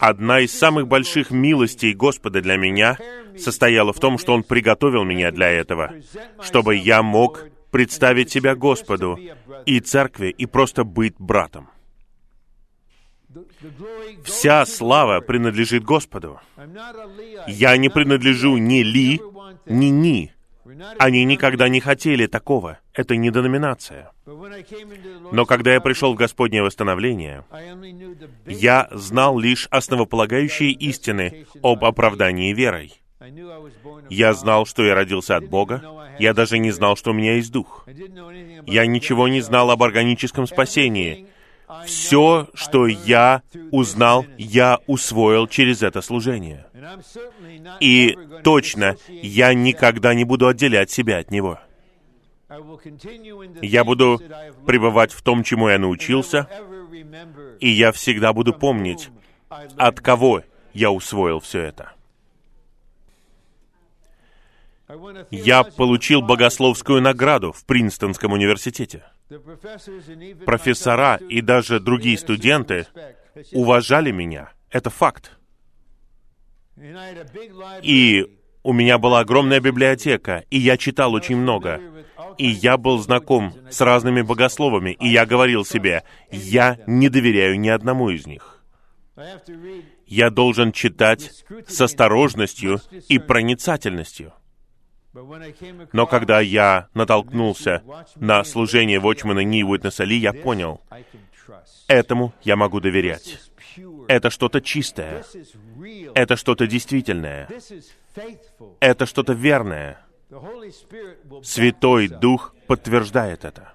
Одна 0.00 0.40
из 0.40 0.52
самых 0.58 0.88
больших 0.88 1.30
милостей 1.30 1.92
Господа 1.94 2.40
для 2.40 2.56
меня 2.56 2.98
состояла 3.38 3.92
в 3.92 4.00
том, 4.00 4.18
что 4.18 4.32
Он 4.32 4.42
приготовил 4.42 5.04
меня 5.04 5.30
для 5.30 5.48
этого, 5.48 5.94
чтобы 6.42 6.74
я 6.74 7.02
мог 7.02 7.46
представить 7.70 8.30
себя 8.30 8.56
Господу 8.56 9.18
и 9.66 9.80
церкви 9.80 10.34
и 10.36 10.46
просто 10.46 10.84
быть 10.84 11.14
братом. 11.18 11.70
Вся 14.24 14.66
слава 14.66 15.20
принадлежит 15.20 15.84
Господу. 15.84 16.40
Я 17.46 17.76
не 17.76 17.88
принадлежу 17.88 18.56
ни 18.56 18.82
Ли, 18.82 19.20
ни 19.66 19.86
Ни. 19.86 20.32
Они 20.98 21.24
никогда 21.24 21.68
не 21.68 21.80
хотели 21.80 22.26
такого. 22.26 22.78
Это 22.94 23.16
не 23.16 23.30
деноминация. 23.30 24.10
Но 25.32 25.46
когда 25.46 25.72
я 25.72 25.80
пришел 25.80 26.14
в 26.14 26.16
Господнее 26.16 26.62
восстановление, 26.62 27.44
я 28.46 28.88
знал 28.92 29.38
лишь 29.38 29.66
основополагающие 29.70 30.72
истины 30.72 31.46
об 31.62 31.84
оправдании 31.84 32.52
верой. 32.52 33.00
Я 34.08 34.32
знал, 34.32 34.66
что 34.66 34.84
я 34.84 34.94
родился 34.94 35.36
от 35.36 35.48
Бога. 35.48 35.82
Я 36.18 36.32
даже 36.32 36.58
не 36.58 36.70
знал, 36.70 36.96
что 36.96 37.10
у 37.10 37.14
меня 37.14 37.34
есть 37.34 37.52
дух. 37.52 37.86
Я 38.66 38.86
ничего 38.86 39.28
не 39.28 39.40
знал 39.40 39.70
об 39.70 39.82
органическом 39.82 40.46
спасении. 40.46 41.26
Все, 41.86 42.48
что 42.54 42.86
я 42.86 43.42
узнал, 43.70 44.26
я 44.38 44.78
усвоил 44.86 45.46
через 45.46 45.82
это 45.82 46.00
служение. 46.00 46.66
И 47.80 48.16
точно, 48.42 48.96
я 49.08 49.54
никогда 49.54 50.14
не 50.14 50.24
буду 50.24 50.48
отделять 50.48 50.90
себя 50.90 51.18
от 51.18 51.30
него. 51.30 51.60
Я 53.62 53.84
буду 53.84 54.20
пребывать 54.66 55.12
в 55.12 55.22
том, 55.22 55.44
чему 55.44 55.68
я 55.68 55.78
научился, 55.78 56.48
и 57.60 57.68
я 57.68 57.92
всегда 57.92 58.32
буду 58.32 58.52
помнить, 58.52 59.10
от 59.76 60.00
кого 60.00 60.42
я 60.72 60.90
усвоил 60.90 61.38
все 61.38 61.60
это. 61.60 61.92
Я 65.30 65.62
получил 65.62 66.20
богословскую 66.20 67.00
награду 67.00 67.52
в 67.52 67.64
Принстонском 67.64 68.32
университете. 68.32 69.04
Профессора 70.44 71.16
и 71.16 71.40
даже 71.40 71.80
другие 71.80 72.18
студенты 72.18 72.86
уважали 73.52 74.10
меня. 74.10 74.52
Это 74.70 74.90
факт. 74.90 75.38
И 77.82 78.26
у 78.62 78.72
меня 78.72 78.98
была 78.98 79.20
огромная 79.20 79.60
библиотека, 79.60 80.44
и 80.50 80.58
я 80.58 80.76
читал 80.76 81.14
очень 81.14 81.36
много. 81.36 81.80
И 82.38 82.46
я 82.46 82.76
был 82.76 82.98
знаком 82.98 83.54
с 83.70 83.80
разными 83.80 84.22
богословами, 84.22 84.90
и 84.98 85.08
я 85.08 85.26
говорил 85.26 85.64
себе, 85.64 86.04
я 86.30 86.78
не 86.86 87.08
доверяю 87.08 87.58
ни 87.58 87.68
одному 87.68 88.10
из 88.10 88.26
них. 88.26 88.62
Я 90.06 90.30
должен 90.30 90.72
читать 90.72 91.44
с 91.68 91.80
осторожностью 91.80 92.80
и 93.08 93.18
проницательностью. 93.18 94.32
Но 95.92 96.06
когда 96.06 96.40
я 96.40 96.88
натолкнулся 96.94 97.82
на 98.16 98.44
служение 98.44 99.00
Вотчмана 99.00 99.40
Ни 99.40 99.62
Уитнеса 99.62 100.04
Ли, 100.04 100.16
я 100.16 100.32
понял, 100.32 100.80
этому 101.88 102.32
я 102.42 102.56
могу 102.56 102.80
доверять. 102.80 103.40
Это 104.08 104.30
что-то 104.30 104.60
чистое. 104.60 105.24
Это 106.14 106.36
что-то 106.36 106.66
действительное. 106.66 107.48
Это 108.80 109.06
что-то 109.06 109.32
верное. 109.32 109.98
Святой 111.42 112.08
Дух 112.08 112.54
подтверждает 112.66 113.44
это. 113.44 113.72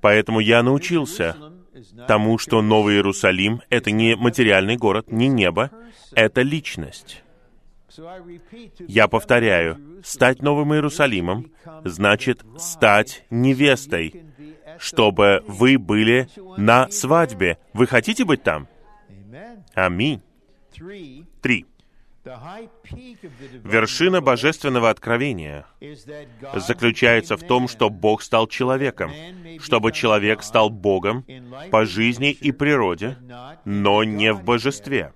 Поэтому 0.00 0.40
я 0.40 0.62
научился 0.62 1.36
тому, 2.08 2.38
что 2.38 2.62
Новый 2.62 2.96
Иерусалим— 2.96 3.62
это 3.70 3.90
не 3.90 4.16
материальный 4.16 4.76
город, 4.76 5.12
не 5.12 5.28
небо, 5.28 5.70
это 6.14 6.42
личность. 6.42 7.22
Я 8.88 9.08
повторяю, 9.08 10.00
стать 10.04 10.42
Новым 10.42 10.74
Иерусалимом 10.74 11.50
значит 11.84 12.42
стать 12.58 13.24
невестой, 13.30 14.24
чтобы 14.78 15.42
вы 15.46 15.78
были 15.78 16.28
на 16.56 16.90
свадьбе. 16.90 17.58
Вы 17.72 17.86
хотите 17.86 18.24
быть 18.24 18.42
там? 18.42 18.68
Аминь. 19.74 20.22
Три. 21.40 21.66
Вершина 23.64 24.20
божественного 24.20 24.90
откровения 24.90 25.66
заключается 26.54 27.36
в 27.36 27.42
том, 27.42 27.66
что 27.66 27.90
Бог 27.90 28.22
стал 28.22 28.46
человеком, 28.46 29.10
чтобы 29.58 29.90
человек 29.90 30.44
стал 30.44 30.70
Богом 30.70 31.24
по 31.72 31.84
жизни 31.84 32.30
и 32.30 32.52
природе, 32.52 33.18
но 33.64 34.04
не 34.04 34.32
в 34.32 34.44
божестве 34.44 35.12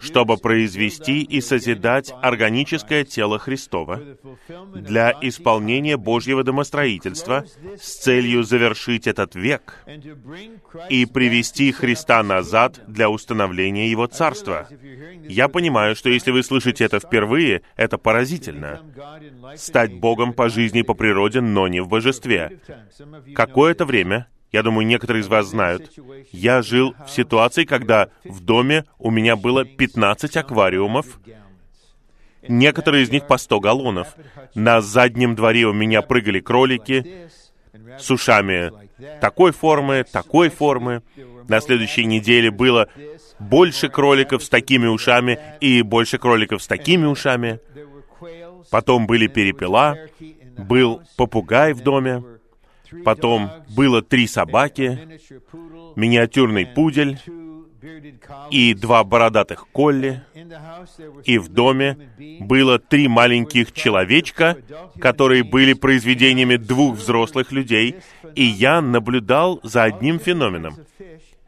чтобы 0.00 0.36
произвести 0.36 1.22
и 1.22 1.40
созидать 1.40 2.12
органическое 2.22 3.04
тело 3.04 3.38
Христова 3.38 4.00
для 4.74 5.14
исполнения 5.20 5.96
Божьего 5.96 6.42
домостроительства 6.42 7.44
с 7.80 7.98
целью 7.98 8.42
завершить 8.44 9.06
этот 9.06 9.34
век 9.34 9.84
и 10.88 11.06
привести 11.06 11.72
Христа 11.72 12.22
назад 12.22 12.80
для 12.86 13.10
установления 13.10 13.90
Его 13.90 14.06
Царства. 14.06 14.68
Я 15.28 15.48
понимаю, 15.48 15.96
что 15.96 16.08
если 16.08 16.30
вы 16.30 16.42
слышите 16.42 16.84
это 16.84 17.00
впервые, 17.00 17.62
это 17.76 17.98
поразительно. 17.98 18.82
Стать 19.56 19.94
Богом 19.94 20.32
по 20.32 20.48
жизни 20.48 20.80
и 20.80 20.84
по 20.84 20.94
природе, 20.94 21.40
но 21.40 21.68
не 21.68 21.80
в 21.80 21.88
божестве. 21.88 22.60
Какое-то 23.34 23.84
время 23.84 24.28
я 24.52 24.62
думаю, 24.62 24.86
некоторые 24.86 25.22
из 25.22 25.28
вас 25.28 25.46
знают, 25.46 25.92
я 26.32 26.62
жил 26.62 26.94
в 27.06 27.10
ситуации, 27.10 27.64
когда 27.64 28.08
в 28.24 28.40
доме 28.40 28.84
у 28.98 29.10
меня 29.10 29.36
было 29.36 29.64
15 29.64 30.36
аквариумов, 30.36 31.20
некоторые 32.48 33.04
из 33.04 33.10
них 33.10 33.26
по 33.26 33.38
100 33.38 33.60
галлонов. 33.60 34.16
На 34.54 34.80
заднем 34.80 35.34
дворе 35.34 35.66
у 35.66 35.72
меня 35.72 36.02
прыгали 36.02 36.40
кролики 36.40 37.28
с 37.98 38.10
ушами 38.10 38.72
такой 39.20 39.52
формы, 39.52 40.04
такой 40.10 40.48
формы. 40.48 41.02
На 41.48 41.60
следующей 41.60 42.04
неделе 42.04 42.50
было 42.50 42.88
больше 43.38 43.88
кроликов 43.88 44.42
с 44.42 44.48
такими 44.48 44.86
ушами 44.86 45.38
и 45.60 45.82
больше 45.82 46.18
кроликов 46.18 46.62
с 46.62 46.66
такими 46.66 47.06
ушами. 47.06 47.60
Потом 48.70 49.06
были 49.06 49.26
перепела, 49.26 49.96
был 50.58 51.02
попугай 51.16 51.72
в 51.72 51.82
доме, 51.82 52.22
Потом 53.04 53.50
было 53.68 54.02
три 54.02 54.26
собаки, 54.26 55.20
миниатюрный 55.96 56.66
пудель 56.66 57.18
и 58.50 58.74
два 58.74 59.04
бородатых 59.04 59.68
колли. 59.68 60.22
И 61.24 61.38
в 61.38 61.48
доме 61.48 62.10
было 62.40 62.78
три 62.78 63.08
маленьких 63.08 63.72
человечка, 63.72 64.56
которые 64.98 65.44
были 65.44 65.72
произведениями 65.72 66.56
двух 66.56 66.96
взрослых 66.96 67.52
людей. 67.52 67.96
И 68.34 68.44
я 68.44 68.80
наблюдал 68.80 69.60
за 69.62 69.84
одним 69.84 70.18
феноменом. 70.18 70.74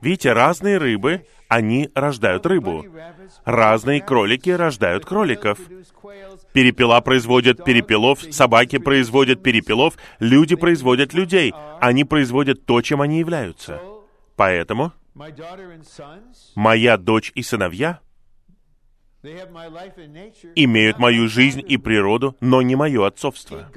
Видите, 0.00 0.32
разные 0.32 0.78
рыбы, 0.78 1.26
они 1.48 1.90
рождают 1.94 2.46
рыбу. 2.46 2.84
Разные 3.44 4.00
кролики 4.00 4.50
рождают 4.50 5.04
кроликов. 5.04 5.58
Перепела 6.52 7.00
производят 7.00 7.64
перепелов, 7.64 8.20
собаки 8.30 8.78
производят 8.78 9.42
перепелов, 9.42 9.94
люди 10.18 10.54
производят 10.54 11.14
людей. 11.14 11.54
Они 11.80 12.04
производят 12.04 12.66
то, 12.66 12.82
чем 12.82 13.00
они 13.00 13.18
являются. 13.18 13.80
Поэтому 14.36 14.92
моя 16.54 16.96
дочь 16.96 17.32
и 17.34 17.42
сыновья 17.42 18.00
имеют 20.56 20.98
мою 20.98 21.28
жизнь 21.28 21.62
и 21.66 21.76
природу, 21.76 22.36
но 22.40 22.60
не 22.60 22.74
мое 22.74 23.06
отцовство. 23.06 23.70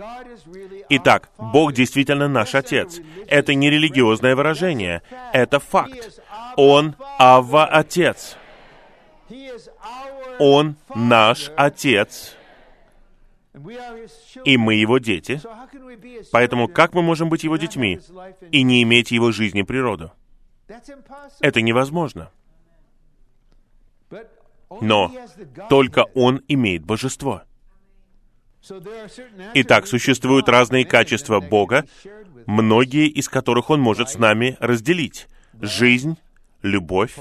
Итак, 0.89 1.30
Бог 1.38 1.73
действительно 1.73 2.28
наш 2.28 2.55
Отец. 2.55 2.99
Это 3.28 3.53
не 3.53 3.69
религиозное 3.69 4.36
выражение, 4.36 5.03
это 5.34 5.59
факт. 5.59 6.19
Он 6.57 6.95
Авва 7.19 7.65
Отец. 7.65 8.38
Он 10.39 10.76
наш 10.95 11.51
Отец 11.55 12.36
и 14.43 14.58
мы 14.58 14.76
его 14.76 14.97
дети. 14.97 15.41
Поэтому 16.32 16.68
как 16.68 16.93
мы 16.93 17.01
можем 17.01 17.30
быть 17.30 17.43
его 17.43 17.58
детьми 17.58 17.99
и 18.51 18.64
не 18.64 18.84
иметь 18.84 19.12
его 19.12 19.32
жизни 19.32 19.62
природу? 19.64 20.12
Это 21.39 21.62
невозможно. 21.62 22.32
Но 24.82 25.12
только 25.70 26.06
он 26.14 26.41
имеет 26.47 26.86
божество. 26.86 27.43
Итак, 29.53 29.86
существуют 29.86 30.49
разные 30.49 30.86
качества 30.86 31.39
Бога, 31.39 31.86
многие 32.47 33.08
из 33.08 33.30
которых 33.30 33.70
Он 33.70 33.80
может 33.80 34.10
с 34.10 34.18
нами 34.18 34.58
разделить. 34.60 35.28
Жизнь, 35.62 36.18
любовь, 36.64 37.16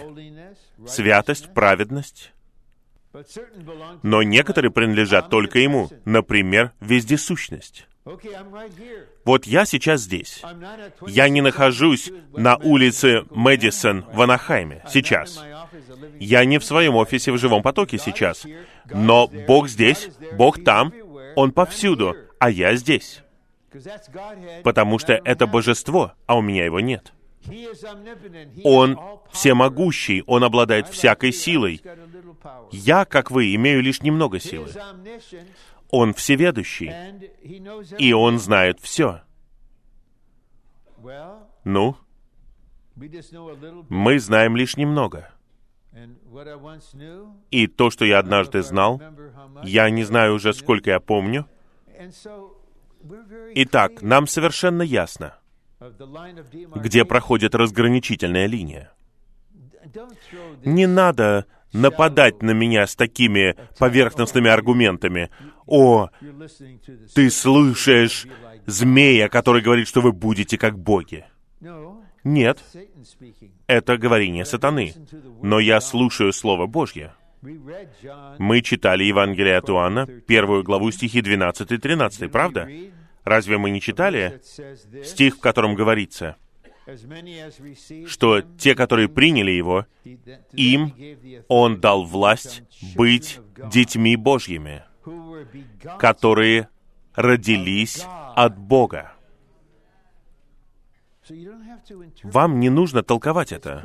святость, 0.87 1.53
праведность, 1.53 2.32
но 4.02 4.22
некоторые 4.22 4.70
принадлежат 4.70 5.30
только 5.30 5.58
Ему, 5.58 5.90
например, 6.04 6.72
вездесущность. 6.80 7.86
Вот 9.24 9.46
я 9.46 9.64
сейчас 9.64 10.02
здесь. 10.02 10.42
Я 11.06 11.28
не 11.28 11.40
нахожусь 11.40 12.10
на 12.36 12.56
улице 12.56 13.24
Мэдисон 13.30 14.04
в 14.12 14.20
Анахайме 14.20 14.82
сейчас. 14.90 15.42
Я 16.20 16.44
не 16.44 16.58
в 16.58 16.64
своем 16.64 16.96
офисе 16.96 17.32
в 17.32 17.38
живом 17.38 17.62
потоке 17.62 17.98
сейчас. 17.98 18.46
Но 18.90 19.28
Бог 19.46 19.68
здесь, 19.68 20.10
Бог 20.34 20.62
там, 20.62 20.92
Он 21.34 21.52
повсюду, 21.52 22.14
а 22.38 22.50
я 22.50 22.74
здесь. 22.76 23.22
Потому 24.62 24.98
что 24.98 25.14
это 25.24 25.46
божество, 25.46 26.12
а 26.26 26.36
у 26.36 26.42
меня 26.42 26.64
его 26.64 26.80
нет. 26.80 27.12
Он 28.64 28.99
всемогущий, 29.30 30.22
Он 30.26 30.45
обладает 30.45 30.88
всякой 30.88 31.32
силой. 31.32 31.82
Я, 32.72 33.05
как 33.05 33.30
вы, 33.30 33.55
имею 33.55 33.82
лишь 33.82 34.03
немного 34.03 34.40
силы. 34.40 34.68
Он 35.90 36.14
всеведущий, 36.14 36.92
и 37.99 38.12
Он 38.12 38.38
знает 38.38 38.80
все. 38.80 39.22
Ну, 41.64 41.97
мы 43.88 44.18
знаем 44.18 44.57
лишь 44.57 44.76
немного. 44.76 45.30
И 47.51 47.66
то, 47.66 47.90
что 47.90 48.05
я 48.05 48.18
однажды 48.18 48.62
знал, 48.62 49.01
я 49.62 49.90
не 49.90 50.05
знаю 50.05 50.34
уже, 50.34 50.53
сколько 50.53 50.90
я 50.90 51.01
помню. 51.01 51.47
Итак, 53.55 54.03
нам 54.03 54.26
совершенно 54.26 54.82
ясно, 54.82 55.38
где 56.77 57.05
проходит 57.05 57.55
разграничительная 57.55 58.47
линия. 58.47 58.93
Не 60.64 60.87
надо 60.87 61.47
нападать 61.72 62.43
на 62.43 62.53
меня 62.53 62.87
с 62.87 62.95
такими 62.95 63.57
поверхностными 63.79 64.51
аргументами. 64.51 65.31
О, 65.66 66.09
ты 67.14 67.31
слышишь 67.31 68.27
змея, 68.66 69.29
который 69.29 69.62
говорит, 69.62 69.89
что 69.89 70.01
вы 70.01 70.12
будете 70.12 70.57
как 70.57 70.79
боги. 70.79 71.25
Нет, 72.22 72.62
это 73.66 73.99
говорение 73.99 74.45
сатаны. 74.45 74.95
Но 75.43 75.59
я 75.61 75.81
слушаю 75.81 76.33
Слово 76.33 76.66
Божье. 76.66 77.12
Мы 78.39 78.62
читали 78.62 79.05
Евангелие 79.05 79.59
от 79.59 79.68
Иоанна, 79.68 80.07
первую 80.07 80.62
главу 80.62 80.91
стихи 80.91 81.20
12 81.20 81.72
и 81.72 81.77
13, 81.77 82.33
правда? 82.33 82.66
Разве 83.25 83.59
мы 83.59 83.70
не 83.70 83.81
читали 83.81 84.41
стих, 85.03 85.37
в 85.37 85.41
котором 85.41 85.75
говорится, 85.75 86.37
что 88.07 88.43
те, 88.59 88.75
которые 88.75 89.09
приняли 89.09 89.51
Его, 89.51 89.87
им 90.53 90.93
Он 91.49 91.81
дал 91.81 92.05
власть 92.05 92.62
быть 92.95 93.41
детьми 93.72 94.16
Божьими. 94.16 94.85
которые 95.99 96.68
родились 97.14 98.05
от 98.35 98.59
Бога. 98.59 99.12
Вам 102.22 102.61
не 102.61 102.68
нужно 102.68 103.03
толковать 103.03 103.53
это. 103.53 103.85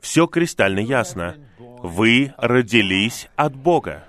Все 0.00 0.26
кристально 0.26 0.80
ясно. 0.80 1.36
Вы 1.58 2.32
родились 2.38 3.28
от 3.36 3.54
Бога. 3.54 4.04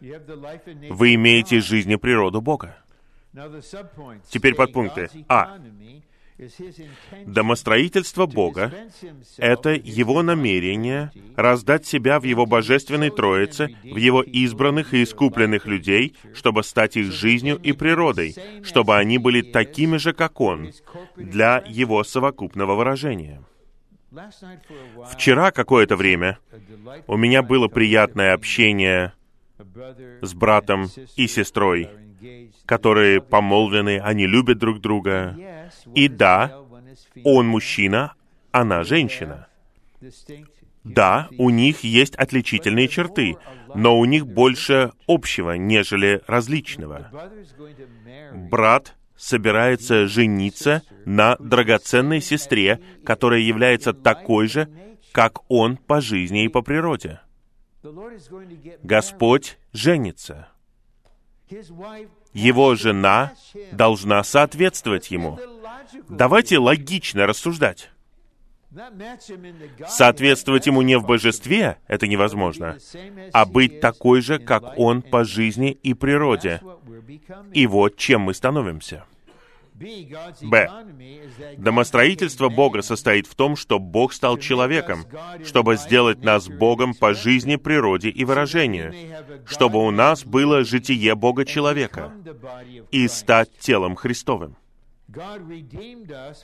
Вы 0.00 1.14
имеете 1.14 1.60
жизнь 1.60 1.90
и 1.90 1.96
природу 1.96 2.40
Бога. 2.40 2.76
Теперь 4.28 4.54
подпункты. 4.54 5.08
А. 5.28 5.58
Домостроительство 7.26 8.24
Бога— 8.24 8.72
это 9.36 9.70
Его 9.70 10.22
намерение 10.22 11.12
раздать 11.36 11.86
себя 11.86 12.18
в 12.18 12.24
Его 12.24 12.46
божественной 12.46 13.10
Троице, 13.10 13.76
в 13.84 13.96
Его 13.96 14.22
избранных 14.22 14.94
и 14.94 15.02
искупленных 15.02 15.66
людей, 15.66 16.16
чтобы 16.32 16.64
стать 16.64 16.96
их 16.96 17.12
жизнью 17.12 17.56
и 17.62 17.72
природой, 17.72 18.34
чтобы 18.62 18.96
они 18.96 19.18
были 19.18 19.42
такими 19.42 19.98
же, 19.98 20.14
как 20.14 20.40
Он, 20.40 20.72
для 21.16 21.62
Его 21.66 22.02
совокупного 22.04 22.74
выражения. 22.74 23.42
Вчера 25.12 25.50
какое-то 25.50 25.96
время 25.96 26.38
у 27.06 27.16
меня 27.16 27.42
было 27.42 27.68
приятное 27.68 28.32
общение 28.32 29.12
с 30.22 30.32
братом 30.32 30.88
и 31.16 31.28
сестрой, 31.28 31.90
которые 32.70 33.20
помолвлены, 33.20 33.98
они 33.98 34.28
любят 34.28 34.58
друг 34.58 34.80
друга. 34.80 35.36
И 35.92 36.06
да, 36.06 36.56
он 37.24 37.48
мужчина, 37.48 38.14
она 38.52 38.84
женщина. 38.84 39.48
Да, 40.84 41.28
у 41.36 41.50
них 41.50 41.82
есть 41.82 42.14
отличительные 42.14 42.86
черты, 42.86 43.36
но 43.74 43.98
у 43.98 44.04
них 44.04 44.24
больше 44.24 44.92
общего, 45.08 45.56
нежели 45.56 46.22
различного. 46.28 47.10
Брат 48.32 48.94
собирается 49.16 50.06
жениться 50.06 50.82
на 51.04 51.34
драгоценной 51.40 52.20
сестре, 52.20 52.78
которая 53.04 53.40
является 53.40 53.92
такой 53.92 54.46
же, 54.46 54.68
как 55.10 55.40
он 55.50 55.76
по 55.76 56.00
жизни 56.00 56.44
и 56.44 56.48
по 56.48 56.62
природе. 56.62 57.18
Господь 58.84 59.58
женится. 59.72 60.49
Его 62.32 62.74
жена 62.74 63.32
должна 63.72 64.22
соответствовать 64.22 65.10
ему. 65.10 65.38
Давайте 66.08 66.58
логично 66.58 67.26
рассуждать. 67.26 67.90
Соответствовать 69.88 70.66
ему 70.66 70.82
не 70.82 70.96
в 70.96 71.04
божестве, 71.04 71.78
это 71.88 72.06
невозможно, 72.06 72.78
а 73.32 73.44
быть 73.44 73.80
такой 73.80 74.20
же, 74.20 74.38
как 74.38 74.78
он 74.78 75.02
по 75.02 75.24
жизни 75.24 75.72
и 75.72 75.92
природе. 75.92 76.60
И 77.52 77.66
вот 77.66 77.96
чем 77.96 78.22
мы 78.22 78.34
становимся. 78.34 79.04
Б. 79.80 80.68
Домостроительство 81.56 82.50
Бога 82.50 82.82
состоит 82.82 83.26
в 83.26 83.34
том, 83.34 83.56
что 83.56 83.78
Бог 83.78 84.12
стал 84.12 84.36
человеком, 84.36 85.06
чтобы 85.44 85.76
сделать 85.76 86.22
нас 86.22 86.48
Богом 86.48 86.92
по 86.92 87.14
жизни, 87.14 87.56
природе 87.56 88.10
и 88.10 88.24
выражению, 88.26 88.94
чтобы 89.46 89.78
у 89.78 89.90
нас 89.90 90.24
было 90.24 90.64
житие 90.64 91.14
Бога-человека 91.14 92.12
и 92.90 93.08
стать 93.08 93.56
телом 93.58 93.96
Христовым. 93.96 94.56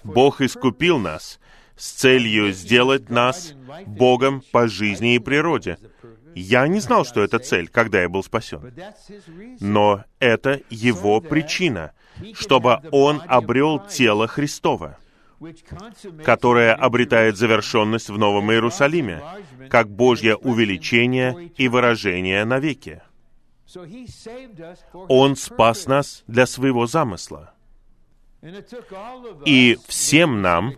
Бог 0.03 0.41
искупил 0.41 0.99
нас 0.99 1.39
с 1.77 1.91
целью 1.91 2.53
сделать 2.53 3.11
нас 3.11 3.53
Богом 3.87 4.43
по 4.51 4.67
жизни 4.67 5.15
и 5.15 5.19
природе. 5.19 5.77
Я 6.35 6.67
не 6.69 6.81
знал, 6.81 7.05
что 7.05 7.23
это 7.23 7.39
цель, 7.39 7.69
когда 7.69 8.01
я 8.01 8.09
был 8.09 8.23
спасен. 8.23 8.73
Но 9.61 10.05
это 10.21 10.63
его 10.71 11.21
причина— 11.21 11.93
чтобы 12.35 12.81
он 12.91 13.23
обрел 13.27 13.81
тело 13.81 14.27
Христова, 14.27 14.99
которое 16.25 16.75
обретает 16.75 17.37
завершенность 17.37 18.09
в 18.09 18.19
Новом 18.19 18.51
Иерусалиме, 18.53 19.23
как 19.69 19.89
Божье 19.89 20.37
увеличение 20.37 21.51
и 21.57 21.69
выражение 21.69 22.45
навеки. 22.45 23.03
Он 25.09 25.37
спас 25.37 25.87
нас 25.87 26.25
для 26.27 26.47
своего 26.47 26.87
замысла. 26.87 27.53
И 29.45 29.77
всем 29.89 30.41
нам, 30.41 30.75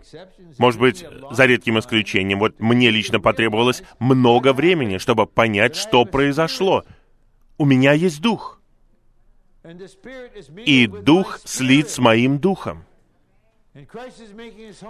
может 0.57 0.79
быть, 0.79 1.05
за 1.31 1.45
редким 1.45 1.77
исключением, 1.77 2.39
вот 2.39 2.59
мне 2.59 2.89
лично 2.89 3.19
потребовалось 3.19 3.83
много 3.99 4.53
времени, 4.53 4.97
чтобы 4.97 5.27
понять, 5.27 5.75
что 5.75 6.05
произошло. 6.05 6.83
У 7.57 7.65
меня 7.65 7.93
есть 7.93 8.21
дух 8.21 8.58
и 10.65 10.87
Дух 10.87 11.39
слит 11.43 11.89
с 11.89 11.99
моим 11.99 12.39
Духом. 12.39 12.85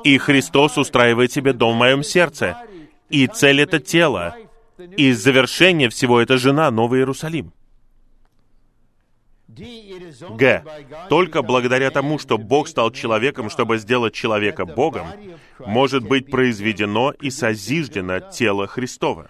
И 0.03 0.17
Христос 0.17 0.77
устраивает 0.77 1.31
себе 1.31 1.53
дом 1.53 1.75
в 1.75 1.79
моем 1.79 2.03
сердце. 2.03 2.57
И 3.09 3.27
цель— 3.27 3.61
это 3.61 3.79
тело. 3.79 4.35
И 4.95 5.11
завершение 5.11 5.89
всего— 5.89 6.19
это 6.21 6.37
жена, 6.37 6.71
Новый 6.71 6.99
Иерусалим. 6.99 7.51
Г. 9.47 10.63
Только 11.09 11.41
благодаря 11.41 11.89
тому, 11.89 12.19
что 12.19 12.37
Бог 12.37 12.67
стал 12.67 12.91
человеком, 12.91 13.49
чтобы 13.49 13.77
сделать 13.79 14.13
человека 14.13 14.65
Богом, 14.65 15.07
может 15.59 16.03
быть 16.03 16.29
произведено 16.29 17.11
и 17.19 17.29
созиждено 17.29 18.19
тело 18.19 18.67
Христова. 18.67 19.29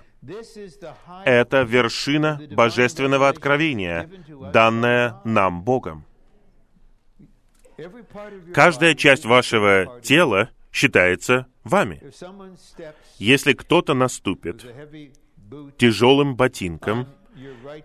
Это 1.26 1.62
вершина 1.64 2.42
божественного 2.52 3.30
откровения, 3.30 4.10
данная 4.54 5.22
нам 5.24 5.64
Богом. 5.64 6.06
Каждая 8.54 8.96
часть 8.96 9.26
вашего 9.26 10.00
тела 10.02 10.50
считается 10.72 11.48
вами. 11.64 12.02
Если 13.18 13.54
кто-то 13.54 13.94
наступит 13.94 14.66
тяжелым 15.78 16.36
ботинком 16.36 17.08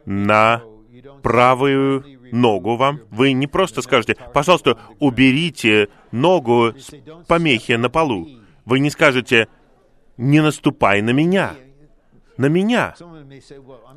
на 0.04 0.62
правую 1.22 2.04
ногу 2.32 2.76
вам, 2.76 3.00
вы 3.10 3.32
не 3.32 3.46
просто 3.46 3.82
скажете, 3.82 4.16
пожалуйста, 4.32 4.78
уберите 4.98 5.88
ногу 6.10 6.74
с 6.76 6.92
помехи 7.28 7.72
на 7.72 7.88
полу. 7.88 8.28
Вы 8.64 8.80
не 8.80 8.90
скажете, 8.90 9.48
не 10.16 10.40
наступай 10.40 11.00
на 11.02 11.10
меня 11.10 11.54
на 12.36 12.46
меня. 12.46 12.94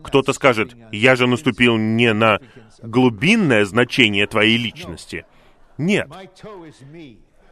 Кто-то 0.04 0.34
скажет, 0.34 0.76
я 0.92 1.16
же 1.16 1.28
наступил 1.28 1.78
не 1.78 2.14
на 2.14 2.40
глубинное 2.82 3.66
значение 3.66 4.28
твоей 4.28 4.58
личности. 4.58 5.26
Нет. 5.78 6.10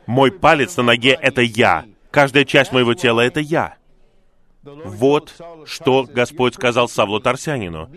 Мой 0.05 0.31
палец 0.31 0.77
на 0.77 0.83
ноге— 0.83 1.17
это 1.21 1.41
я. 1.41 1.85
Каждая 2.11 2.45
часть 2.45 2.71
моего 2.71 2.93
тела— 2.93 3.21
это 3.21 3.39
я. 3.39 3.75
Вот 4.63 5.33
что 5.65 6.03
Господь 6.03 6.55
сказал 6.55 6.87
Савлу 6.87 7.19
Тарсянину. 7.19 7.89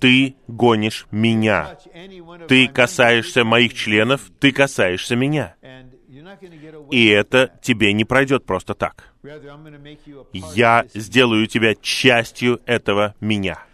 Ты 0.00 0.36
гонишь 0.48 1.06
меня. 1.10 1.76
Ты 2.48 2.68
касаешься 2.68 3.44
моих 3.44 3.74
членов, 3.74 4.30
ты 4.40 4.52
касаешься 4.52 5.16
меня. 5.16 5.54
И 6.90 7.06
это 7.06 7.52
тебе 7.62 7.92
не 7.92 8.04
пройдет 8.04 8.44
просто 8.44 8.74
так. 8.74 9.12
Я 10.32 10.86
сделаю 10.94 11.46
тебя 11.46 11.74
частью 11.74 12.60
этого 12.66 13.14
меня. 13.20 13.64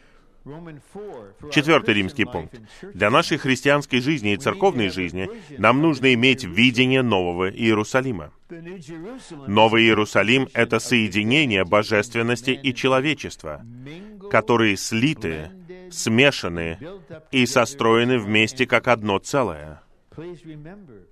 Четвертый 1.53 1.95
римский 1.95 2.25
пункт. 2.25 2.59
Для 2.95 3.11
нашей 3.11 3.37
христианской 3.37 4.01
жизни 4.01 4.33
и 4.33 4.37
церковной 4.37 4.89
жизни 4.89 5.29
нам 5.59 5.83
нужно 5.83 6.15
иметь 6.15 6.45
видение 6.45 7.03
Нового 7.03 7.51
Иерусалима. 7.51 8.33
Новый 9.47 9.85
Иерусалим— 9.85 10.49
это 10.55 10.79
соединение 10.79 11.65
божественности 11.65 12.51
и 12.51 12.75
человечества, 12.75 13.63
которые 14.31 14.77
слиты, 14.77 15.51
смешаны 15.91 16.79
и 17.31 17.45
состроены 17.47 18.19
вместе 18.19 18.67
как 18.67 18.89
одно 18.89 19.19
целое. 19.19 19.83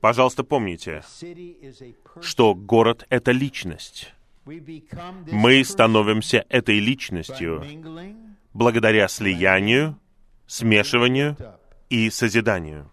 Пожалуйста, 0.01 0.45
помните, 0.45 1.03
что 2.21 2.55
город— 2.55 3.07
это 3.09 3.33
личность. 3.33 4.13
Мы 4.45 5.65
становимся 5.65 6.45
этой 6.49 6.79
личностью 6.79 7.65
благодаря 8.53 9.09
слиянию, 9.09 9.99
смешиванию 10.47 11.37
и 11.91 12.11
созиданию. 12.11 12.91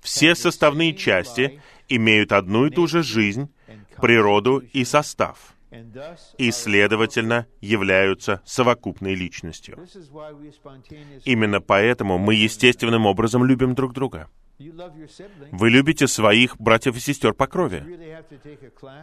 Все 0.00 0.34
составные 0.34 0.94
части 0.94 1.60
имеют 1.88 2.32
одну 2.32 2.66
и 2.66 2.70
ту 2.70 2.86
же 2.86 3.02
жизнь, 3.02 3.48
природу 4.00 4.58
и 4.58 4.84
состав 4.84 5.54
и, 6.38 6.50
следовательно, 6.50 7.46
являются 7.60 8.40
совокупной 8.44 9.14
личностью. 9.14 9.78
Именно 11.24 11.60
поэтому 11.60 12.18
мы 12.18 12.34
естественным 12.34 13.06
образом 13.06 13.44
любим 13.44 13.74
друг 13.74 13.92
друга. 13.92 14.28
Вы 14.58 15.70
любите 15.70 16.06
своих 16.06 16.56
братьев 16.58 16.96
и 16.96 17.00
сестер 17.00 17.34
по 17.34 17.46
крови. 17.46 17.82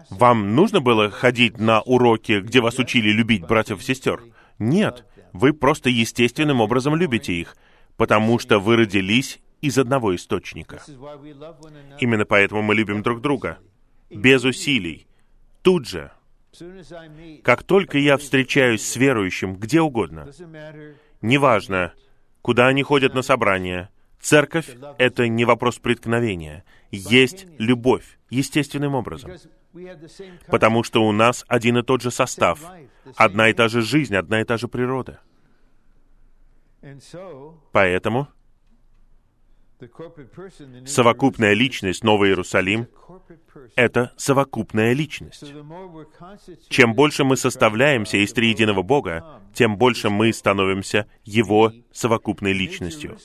Вам 0.10 0.56
нужно 0.56 0.80
было 0.80 1.10
ходить 1.10 1.58
на 1.60 1.82
уроки, 1.82 2.40
где 2.40 2.62
вас 2.62 2.80
учили 2.80 3.10
любить 3.12 3.46
братьев 3.46 3.82
и 3.82 3.84
сестер? 3.84 4.24
Нет, 4.60 5.06
вы 5.34 5.54
просто 5.54 5.90
естественным 5.90 6.62
образом 6.62 6.96
любите 6.96 7.34
их, 7.34 7.58
потому 7.98 8.40
что 8.40 8.60
вы 8.60 8.78
родились 8.78 9.40
из 9.60 9.78
одного 9.78 10.16
источника. 10.16 10.82
Именно 12.00 12.26
поэтому 12.26 12.62
мы 12.62 12.76
любим 12.76 13.02
друг 13.02 13.22
друга. 13.22 13.60
Без 14.10 14.44
усилий. 14.44 15.08
Тут 15.62 15.88
же. 15.88 16.12
Как 17.44 17.64
только 17.64 17.98
я 17.98 18.18
встречаюсь 18.18 18.86
с 18.86 18.96
верующим 18.96 19.56
где 19.56 19.82
угодно, 19.82 20.30
неважно, 21.22 21.94
куда 22.42 22.68
они 22.68 22.84
ходят 22.84 23.14
на 23.14 23.22
собрания, 23.22 23.90
церковь— 24.20 24.70
это 24.98 25.28
не 25.28 25.46
вопрос 25.46 25.80
преткновения. 25.80 26.66
Есть 26.92 27.48
любовь, 27.58 28.20
естественным 28.30 28.96
образом. 28.96 29.32
Потому 30.48 30.84
что 30.84 31.04
у 31.04 31.12
нас 31.14 31.46
один 31.48 31.78
и 31.78 31.84
тот 31.84 32.02
же 32.02 32.12
состав, 32.12 32.60
одна 33.16 33.50
и 33.50 33.54
та 33.54 33.70
же 33.70 33.82
жизнь, 33.82 34.16
одна 34.16 34.42
и 34.42 34.44
та 34.44 34.58
же 34.58 34.68
природа. 34.68 35.22
Поэтому 37.72 38.28
совокупная 40.86 41.54
личность 41.54 42.04
Новый 42.04 42.30
Иерусалим— 42.30 42.88
это 43.76 44.12
совокупная 44.18 44.94
личность. 44.94 45.44
Чем 46.70 46.94
больше 46.94 47.24
мы 47.24 47.38
составляемся 47.38 48.18
из 48.18 48.34
триединого 48.34 48.82
Бога, 48.82 49.42
тем 49.54 49.78
больше 49.78 50.10
мы 50.10 50.34
становимся 50.34 51.08
Его 51.24 51.72
совокупной 51.92 52.54
личностью. 52.54 53.18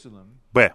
Б. 0.52 0.72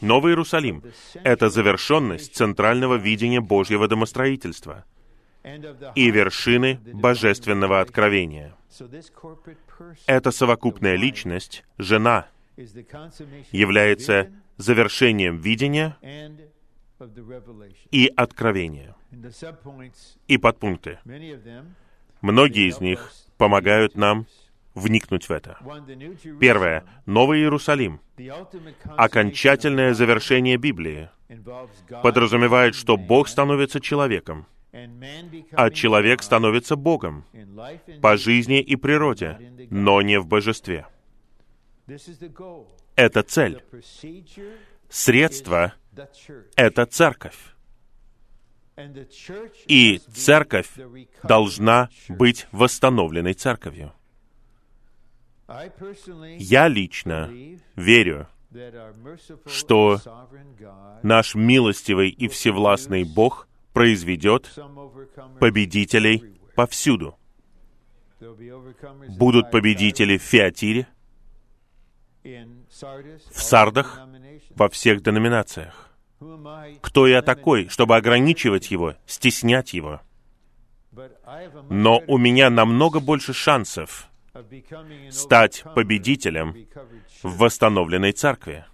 Новый 0.00 0.32
Иерусалим— 0.32 0.84
это 1.24 1.48
завершенность 1.50 2.36
центрального 2.36 2.94
видения 2.94 3.40
Божьего 3.40 3.88
домостроительства 3.88 4.84
и 5.96 6.10
вершины 6.10 6.78
божественного 6.92 7.80
откровения. 7.80 8.54
Эта 10.06 10.30
совокупная 10.30 10.94
личность, 10.94 11.64
жена, 11.78 12.28
является 13.50 14.30
завершением 14.62 15.38
видения 15.38 15.96
и 17.90 18.12
откровения. 18.16 18.94
И 20.28 20.38
подпункты. 20.38 20.98
Многие 22.20 22.68
из 22.68 22.80
них 22.80 23.12
помогают 23.36 23.96
нам 23.96 24.26
вникнуть 24.74 25.28
в 25.28 25.32
это. 25.32 25.58
Первое. 26.40 26.84
Новый 27.06 27.40
Иерусалим. 27.40 28.00
Окончательное 28.96 29.94
завершение 29.94 30.56
Библии 30.56 31.10
подразумевает, 32.02 32.74
что 32.74 32.96
Бог 32.96 33.28
становится 33.28 33.80
человеком, 33.80 34.46
а 35.52 35.70
человек 35.70 36.22
становится 36.22 36.76
Богом 36.76 37.24
по 38.00 38.16
жизни 38.16 38.60
и 38.60 38.76
природе, 38.76 39.38
но 39.70 40.00
не 40.02 40.18
в 40.20 40.26
божестве. 40.26 40.86
Это 42.96 43.22
цель. 43.22 43.62
Средство— 44.88 45.74
это 46.56 46.86
церковь. 46.86 47.38
И 49.66 49.98
церковь 50.12 50.70
должна 51.22 51.88
быть 52.08 52.46
восстановленной 52.52 53.34
церковью. 53.34 53.92
Я 56.38 56.68
лично 56.68 57.30
верю, 57.76 58.28
что 59.46 60.00
наш 61.02 61.34
милостивый 61.34 62.10
и 62.10 62.28
всевластный 62.28 63.04
Бог 63.04 63.48
произведет 63.72 64.50
победителей 65.40 66.38
повсюду. 66.54 67.18
Будут 69.18 69.50
победители 69.50 70.16
в 70.16 70.22
Фиатире, 70.22 70.86
в 72.82 73.42
Сардах, 73.42 74.00
во 74.50 74.68
всех 74.68 75.02
деноминациях. 75.02 75.90
Кто 76.80 77.06
я 77.06 77.22
такой, 77.22 77.68
чтобы 77.68 77.96
ограничивать 77.96 78.70
его, 78.70 78.94
стеснять 79.06 79.72
его? 79.72 80.00
Но 81.70 82.02
у 82.06 82.18
меня 82.18 82.50
намного 82.50 83.00
больше 83.00 83.32
шансов 83.32 84.08
стать 85.10 85.64
победителем 85.74 86.54
в 87.22 87.36
восстановленной 87.36 88.12
церкви, 88.12 88.64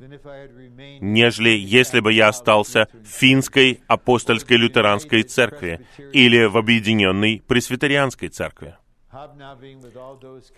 нежели 1.00 1.50
если 1.50 2.00
бы 2.00 2.12
я 2.12 2.28
остался 2.28 2.88
в 2.92 3.06
финской 3.06 3.80
апостольской 3.88 4.56
лютеранской 4.56 5.22
церкви 5.22 5.86
или 6.12 6.44
в 6.44 6.56
объединенной 6.56 7.42
пресвитерианской 7.46 8.28
церкви. 8.28 8.76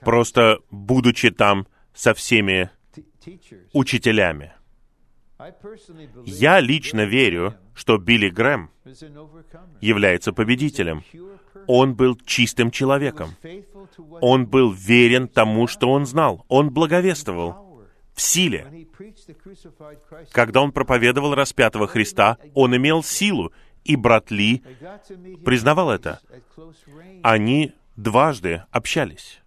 Просто 0.01 0.59
будучи 0.71 1.31
там 1.31 1.67
со 1.95 2.15
всеми 2.15 2.71
учителями. 3.73 4.53
Я 6.27 6.61
лично 6.61 7.05
верю, 7.05 7.55
что 7.75 7.97
Билли 7.99 8.29
Грэм 8.29 8.71
является 9.81 10.33
победителем. 10.33 11.03
Он 11.67 11.95
был 11.95 12.17
чистым 12.27 12.71
человеком. 12.71 13.31
Он 14.21 14.47
был 14.47 14.71
верен 14.71 15.29
тому, 15.29 15.67
что 15.67 15.91
он 15.91 16.05
знал. 16.07 16.45
Он 16.49 16.71
благовествовал 16.71 17.81
в 18.15 18.21
силе. 18.21 18.87
Когда 20.33 20.61
он 20.61 20.73
проповедовал 20.73 21.35
распятого 21.35 21.87
Христа, 21.87 22.37
он 22.55 22.77
имел 22.77 23.03
силу, 23.03 23.53
и 23.85 23.97
брат 23.97 24.31
Ли 24.31 24.63
признавал 25.45 25.91
это. 25.91 26.21
Они 27.23 27.73
дважды 27.97 28.65
общались. 28.71 29.41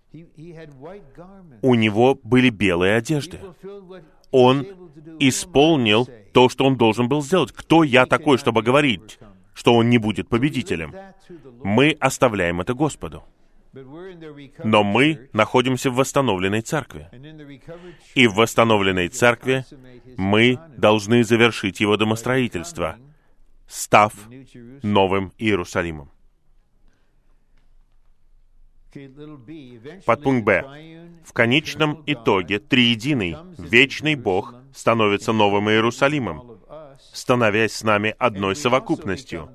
У 1.61 1.75
него 1.75 2.19
были 2.23 2.49
белые 2.49 2.95
одежды. 2.95 3.39
Он 4.31 4.65
исполнил 5.19 6.07
то, 6.33 6.49
что 6.49 6.65
он 6.65 6.77
должен 6.77 7.07
был 7.07 7.21
сделать. 7.21 7.51
Кто 7.51 7.83
я 7.83 8.05
такой, 8.05 8.37
чтобы 8.37 8.61
говорить, 8.61 9.19
что 9.53 9.73
он 9.73 9.89
не 9.89 9.97
будет 9.97 10.29
победителем? 10.29 10.93
Мы 11.63 11.95
оставляем 11.99 12.61
это 12.61 12.73
Господу. 12.73 13.23
Но 14.63 14.83
мы 14.83 15.29
находимся 15.33 15.89
в 15.89 15.95
восстановленной 15.95 16.61
церкви. 16.61 17.09
И 18.13 18.27
в 18.27 18.35
восстановленной 18.35 19.07
церкви 19.07 19.65
мы 20.15 20.59
должны 20.77 21.23
завершить 21.23 21.79
его 21.79 21.97
домостроительство, 21.97 22.97
став 23.67 24.13
новым 24.83 25.33
Иерусалимом. 25.39 26.12
Подпункт 30.05 30.45
Б. 30.45 30.63
В 31.25 31.33
конечном 31.33 32.03
итоге 32.05 32.59
триединый, 32.59 33.35
вечный 33.57 34.15
Бог 34.15 34.55
становится 34.73 35.33
новым 35.33 35.69
Иерусалимом, 35.69 36.59
становясь 37.13 37.73
с 37.73 37.83
нами 37.83 38.15
одной 38.17 38.55
совокупностью. 38.55 39.49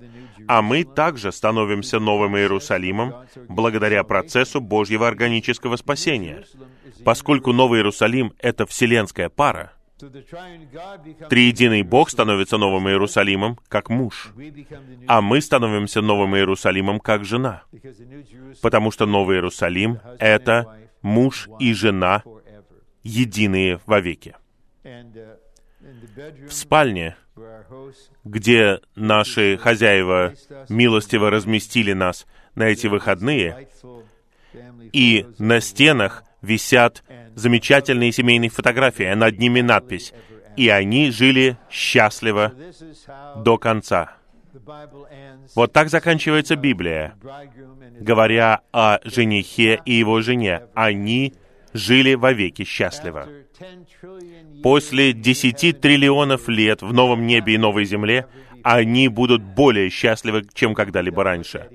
А 0.47 0.63
мы 0.63 0.85
также 0.85 1.31
становимся 1.33 1.99
новым 1.99 2.37
Иерусалимом 2.37 3.15
благодаря 3.49 4.05
процессу 4.05 4.61
Божьего 4.61 5.07
органического 5.07 5.77
спасения. 5.77 6.45
Поскольку 7.05 7.53
Новый 7.53 7.81
Иерусалим— 7.81 8.33
это 8.39 8.67
вселенская 8.67 9.29
пара, 9.29 9.73
Триединый 11.29 11.83
Бог 11.83 12.11
становится 12.11 12.57
Новым 12.57 12.89
Иерусалимом 12.89 13.59
как 13.69 13.91
муж, 13.91 14.33
а 15.07 15.21
мы 15.21 15.41
становимся 15.41 16.01
Новым 16.01 16.37
Иерусалимом 16.37 17.01
как 17.01 17.25
жена, 17.25 17.65
потому 18.63 18.91
что 18.91 19.07
Новый 19.07 19.37
Иерусалим— 19.37 19.99
это 20.19 20.79
муж 21.03 21.49
и 21.59 21.73
жена, 21.75 22.23
единые 23.03 23.81
вовеки. 23.87 24.37
В 26.49 26.53
спальне, 26.53 27.17
где 28.25 28.81
наши 28.95 29.57
хозяева 29.57 30.35
милостиво 30.69 31.31
разместили 31.31 31.93
нас 31.93 32.27
на 32.55 32.65
эти 32.65 32.87
выходные, 32.87 33.69
и 34.93 35.27
на 35.39 35.61
стенах 35.61 36.25
висят 36.43 37.03
замечательные 37.35 38.13
семейные 38.13 38.51
фотографии, 38.51 39.07
а 39.07 39.17
над 39.17 39.39
ними 39.39 39.61
надпись 39.61 40.13
«И 40.57 40.69
они 40.69 41.11
жили 41.11 41.57
счастливо 41.71 42.53
до 43.37 43.59
конца». 43.59 44.15
Вот 45.55 45.73
так 45.73 45.89
заканчивается 45.89 46.57
Библия, 46.57 47.15
говоря 48.01 48.61
о 48.73 48.99
женихе 49.05 49.81
и 49.85 49.93
его 49.95 50.21
жене. 50.21 50.63
Они 50.75 51.35
жили 51.73 52.15
вовеки 52.15 52.65
счастливо. 52.65 53.29
После 54.63 55.13
десяти 55.13 55.73
триллионов 55.73 56.49
лет 56.49 56.83
в 56.83 56.93
новом 56.93 57.27
небе 57.27 57.55
и 57.55 57.59
новой 57.59 57.85
земле 57.85 58.27
они 58.63 59.09
будут 59.09 59.43
более 59.43 59.89
счастливы, 59.89 60.45
чем 60.53 60.75
когда-либо 60.75 61.23
раньше. 61.23 61.69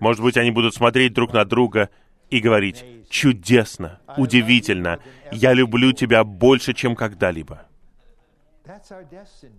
Может 0.00 0.22
быть, 0.22 0.36
они 0.36 0.50
будут 0.50 0.74
смотреть 0.74 1.14
друг 1.14 1.32
на 1.32 1.44
друга 1.44 1.88
и 2.30 2.40
говорить, 2.40 2.84
чудесно, 3.08 4.00
удивительно, 4.16 5.00
я 5.32 5.52
люблю 5.52 5.92
тебя 5.92 6.24
больше, 6.24 6.74
чем 6.74 6.96
когда-либо. 6.96 7.66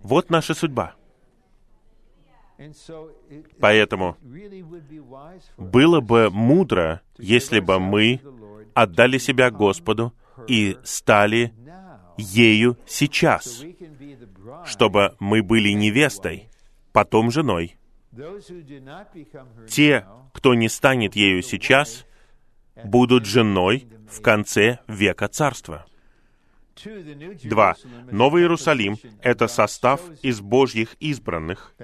Вот 0.02 0.30
наша 0.30 0.54
судьба. 0.54 0.94
Поэтому 3.60 4.16
было 5.56 6.00
бы 6.00 6.30
мудро, 6.30 7.02
если 7.16 7.60
бы 7.60 7.78
мы 7.78 8.20
отдали 8.74 9.18
себя 9.18 9.50
Господу 9.50 10.12
и 10.48 10.76
стали 10.84 11.52
ею 12.16 12.76
сейчас, 12.86 13.64
чтобы 14.64 15.16
мы 15.20 15.42
были 15.42 15.70
невестой, 15.70 16.48
потом 16.92 17.30
женой. 17.30 17.76
Те, 19.68 20.06
кто 20.32 20.54
не 20.54 20.68
станет 20.68 21.14
ею 21.14 21.42
сейчас, 21.42 22.04
будут 22.84 23.26
женой 23.26 23.86
в 24.10 24.20
конце 24.20 24.78
века 24.86 25.28
царства. 25.28 25.86
Два. 27.44 27.76
Новый 28.10 28.42
Иерусалим— 28.42 28.96
это 29.22 29.48
состав 29.48 30.00
из 30.22 30.40
Божьих 30.40 30.94
избранных. 31.00 31.74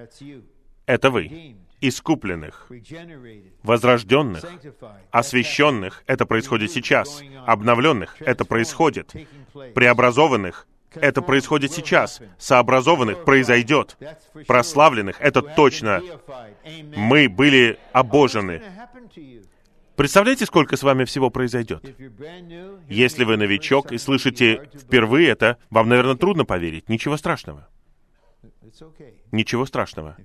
Это 0.87 1.11
вы, 1.11 1.57
искупленных, 1.81 2.71
возрожденных, 3.63 4.45
освященных— 5.11 6.03
это 6.07 6.27
происходит 6.27 6.71
сейчас, 6.71 7.23
обновленных— 7.47 8.17
это 8.21 8.45
происходит, 8.45 9.13
преобразованных— 9.75 10.67
это 10.95 11.23
происходит 11.23 11.73
сейчас, 11.73 12.21
сообразованных— 12.39 13.25
произойдет, 13.27 13.97
прославленных— 14.47 15.17
это 15.21 15.43
точно. 15.43 16.03
Мы 16.97 17.29
были 17.29 17.79
обожены. 17.93 18.63
Представляете, 19.97 20.47
сколько 20.47 20.77
с 20.77 20.83
вами 20.83 21.05
всего 21.05 21.31
произойдет? 21.31 21.85
Если 22.89 23.25
вы 23.25 23.37
новичок 23.37 23.93
и 23.93 23.99
слышите 23.99 24.69
впервые 24.75 25.29
это, 25.29 25.59
вам, 25.71 25.89
наверное, 25.89 26.17
трудно 26.17 26.45
поверить. 26.45 26.89
Ничего 26.89 27.17
страшного. 27.17 27.69
Ничего 29.31 29.67
страшного. 29.67 30.17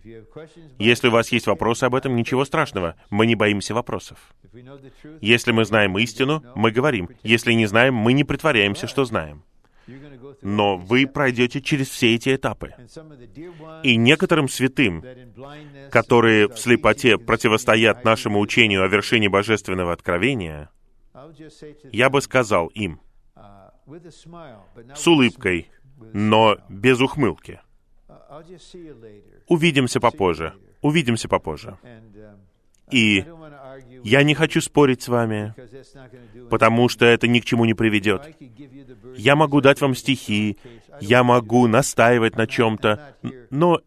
Если 0.79 1.07
у 1.07 1.11
вас 1.11 1.31
есть 1.31 1.45
вопросы 1.45 1.83
об 1.83 1.95
этом, 1.95 2.15
ничего 2.15 2.45
страшного. 2.45 2.95
Мы 3.09 3.27
не 3.27 3.35
боимся 3.35 3.73
вопросов. 3.73 4.17
Если 5.21 5.51
мы 5.51 5.65
знаем 5.65 5.97
истину, 5.99 6.43
мы 6.55 6.71
говорим. 6.71 7.09
Если 7.21 7.53
не 7.53 7.67
знаем, 7.67 7.93
мы 7.93 8.13
не 8.13 8.23
притворяемся, 8.23 8.87
что 8.87 9.05
знаем. 9.05 9.43
Но 10.41 10.77
вы 10.77 11.07
пройдете 11.07 11.61
через 11.61 11.89
все 11.89 12.15
эти 12.15 12.35
этапы. 12.35 12.73
И 13.83 13.95
некоторым 13.95 14.47
святым, 14.47 15.03
которые 15.91 16.47
в 16.47 16.57
слепоте 16.57 17.17
противостоят 17.17 18.03
нашему 18.03 18.39
учению 18.39 18.83
о 18.83 18.87
вершине 18.87 19.29
божественного 19.29 19.93
откровения, 19.93 20.69
я 21.91 22.09
бы 22.09 22.21
сказал 22.21 22.67
им, 22.67 23.01
с 24.95 25.07
улыбкой, 25.07 25.71
но 26.13 26.57
без 26.69 27.01
ухмылки. 27.01 27.61
Увидимся 29.47 29.99
попозже. 29.99 30.53
Увидимся 30.81 31.27
попозже. 31.27 31.77
И 32.91 33.25
я 34.03 34.23
не 34.23 34.33
хочу 34.33 34.61
спорить 34.61 35.01
с 35.01 35.07
вами, 35.07 35.53
потому 36.49 36.89
что 36.89 37.05
это 37.05 37.27
ни 37.27 37.39
к 37.39 37.45
чему 37.45 37.65
не 37.65 37.73
приведет. 37.73 38.35
Я 39.17 39.35
могу 39.35 39.61
дать 39.61 39.81
вам 39.81 39.95
стихи, 39.95 40.57
я 41.01 41.23
могу 41.23 41.67
настаивать 41.67 42.35
на 42.35 42.47
чем-то, 42.47 43.15
но 43.49 43.81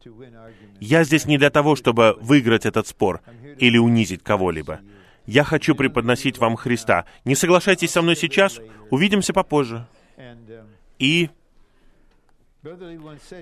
я 0.81 1.05
здесь 1.05 1.27
не 1.27 1.39
для 1.39 1.51
того, 1.51 1.77
чтобы 1.77 2.17
выиграть 2.21 2.67
этот 2.67 2.87
спор 2.87 3.21
или 3.59 3.79
унизить 3.79 4.23
кого-либо. 4.23 4.81
Я 5.27 5.45
хочу 5.45 5.75
преподносить 5.75 6.39
вам 6.39 6.57
Христа. 6.57 7.05
Не 7.25 7.35
соглашайтесь 7.35 7.91
со 7.91 8.03
мной 8.03 8.17
сейчас, 8.17 8.61
увидимся 8.91 9.33
попозже. 9.33 9.87
И 10.99 11.31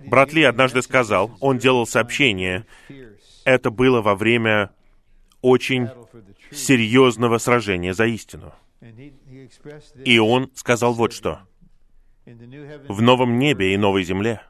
брат 0.07 0.33
Ли 0.33 0.45
однажды 0.45 0.83
сказал, 0.83 1.37
он 1.41 1.59
делал 1.59 1.87
сообщение, 1.87 2.67
это 3.45 3.71
было 3.71 4.03
во 4.03 4.15
время 4.15 4.71
очень 5.43 5.89
серьезного 6.51 7.39
сражения 7.39 7.95
за 7.95 8.07
истину. 8.07 8.53
И 10.05 10.19
он 10.19 10.51
сказал 10.55 10.95
вот 10.95 11.13
что. 11.13 11.41
В 12.89 13.03
новом 13.03 13.39
небе 13.39 13.75
и 13.75 13.77
новой 13.77 14.05
земле 14.05 14.43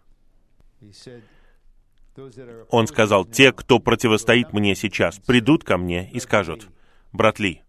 он 2.70 2.86
сказал, 2.86 3.24
те, 3.24 3.52
кто 3.52 3.78
противостоит 3.78 4.52
мне 4.52 4.74
сейчас, 4.74 5.18
придут 5.18 5.64
ко 5.64 5.78
мне 5.78 6.10
и 6.10 6.20
скажут, 6.20 6.68
брат 7.12 7.38
Ли, 7.38 7.62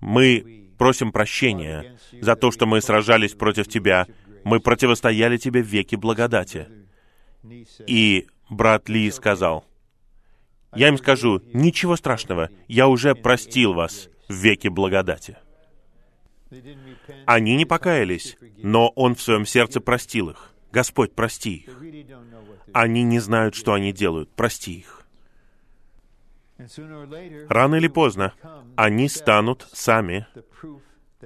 мы 0.00 0.70
просим 0.78 1.12
прощения 1.12 1.98
за 2.20 2.36
то, 2.36 2.50
что 2.50 2.66
мы 2.66 2.80
сражались 2.80 3.34
против 3.34 3.68
тебя, 3.68 4.06
мы 4.44 4.60
противостояли 4.60 5.36
тебе 5.36 5.62
в 5.62 5.66
веке 5.66 5.96
благодати. 5.96 6.68
И 7.86 8.26
брат 8.48 8.88
Ли 8.88 9.10
сказал, 9.10 9.64
я 10.76 10.88
им 10.88 10.98
скажу, 10.98 11.42
ничего 11.52 11.96
страшного, 11.96 12.50
я 12.68 12.88
уже 12.88 13.14
простил 13.14 13.74
вас 13.74 14.08
в 14.28 14.34
веке 14.34 14.70
благодати. 14.70 15.36
Они 17.26 17.56
не 17.56 17.64
покаялись, 17.64 18.36
но 18.58 18.88
Он 18.88 19.14
в 19.14 19.22
своем 19.22 19.46
сердце 19.46 19.80
простил 19.80 20.30
их. 20.30 20.54
Господь, 20.72 21.14
прости 21.14 21.54
их. 21.54 21.76
Они 22.72 23.02
не 23.02 23.20
знают, 23.20 23.54
что 23.54 23.72
они 23.72 23.92
делают. 23.92 24.30
Прости 24.34 24.72
их. 24.72 25.06
Рано 27.48 27.76
или 27.76 27.88
поздно 27.88 28.32
они 28.76 29.08
станут 29.08 29.68
сами 29.72 30.26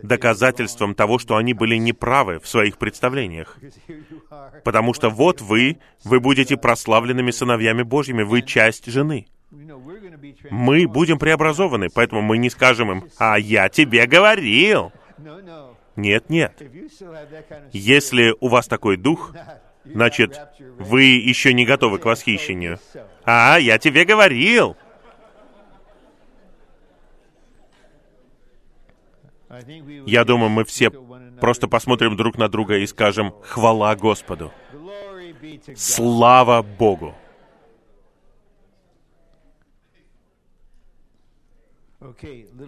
доказательством 0.02 0.94
того, 0.94 1.18
что 1.18 1.36
они 1.36 1.54
были 1.54 1.76
неправы 1.76 2.38
в 2.40 2.48
своих 2.48 2.78
представлениях. 2.78 3.58
Потому 4.64 4.94
что 4.94 5.10
вот 5.10 5.40
вы, 5.40 5.78
вы 6.04 6.20
будете 6.20 6.56
прославленными 6.56 7.30
сыновьями 7.30 7.82
Божьими, 7.82 8.22
вы 8.22 8.42
часть 8.42 8.86
жены 8.86 9.26
мы 10.50 10.86
будем 10.86 11.18
преобразованы, 11.18 11.88
поэтому 11.92 12.20
мы 12.20 12.38
не 12.38 12.50
скажем 12.50 12.90
им, 12.90 13.04
«А 13.18 13.38
я 13.38 13.68
тебе 13.68 14.06
говорил!» 14.06 14.92
Нет, 15.96 16.30
нет. 16.30 16.62
Если 17.72 18.34
у 18.40 18.48
вас 18.48 18.68
такой 18.68 18.96
дух, 18.96 19.34
значит, 19.84 20.38
вы 20.78 21.02
еще 21.02 21.52
не 21.52 21.66
готовы 21.66 21.98
к 21.98 22.04
восхищению. 22.04 22.78
«А, 23.24 23.58
я 23.58 23.78
тебе 23.78 24.04
говорил!» 24.04 24.76
Я 30.06 30.24
думаю, 30.24 30.50
мы 30.50 30.64
все 30.64 30.90
просто 31.40 31.68
посмотрим 31.68 32.16
друг 32.16 32.36
на 32.36 32.48
друга 32.48 32.76
и 32.76 32.86
скажем 32.86 33.34
«Хвала 33.42 33.96
Господу!» 33.96 34.52
Слава 35.74 36.62
Богу! 36.62 37.14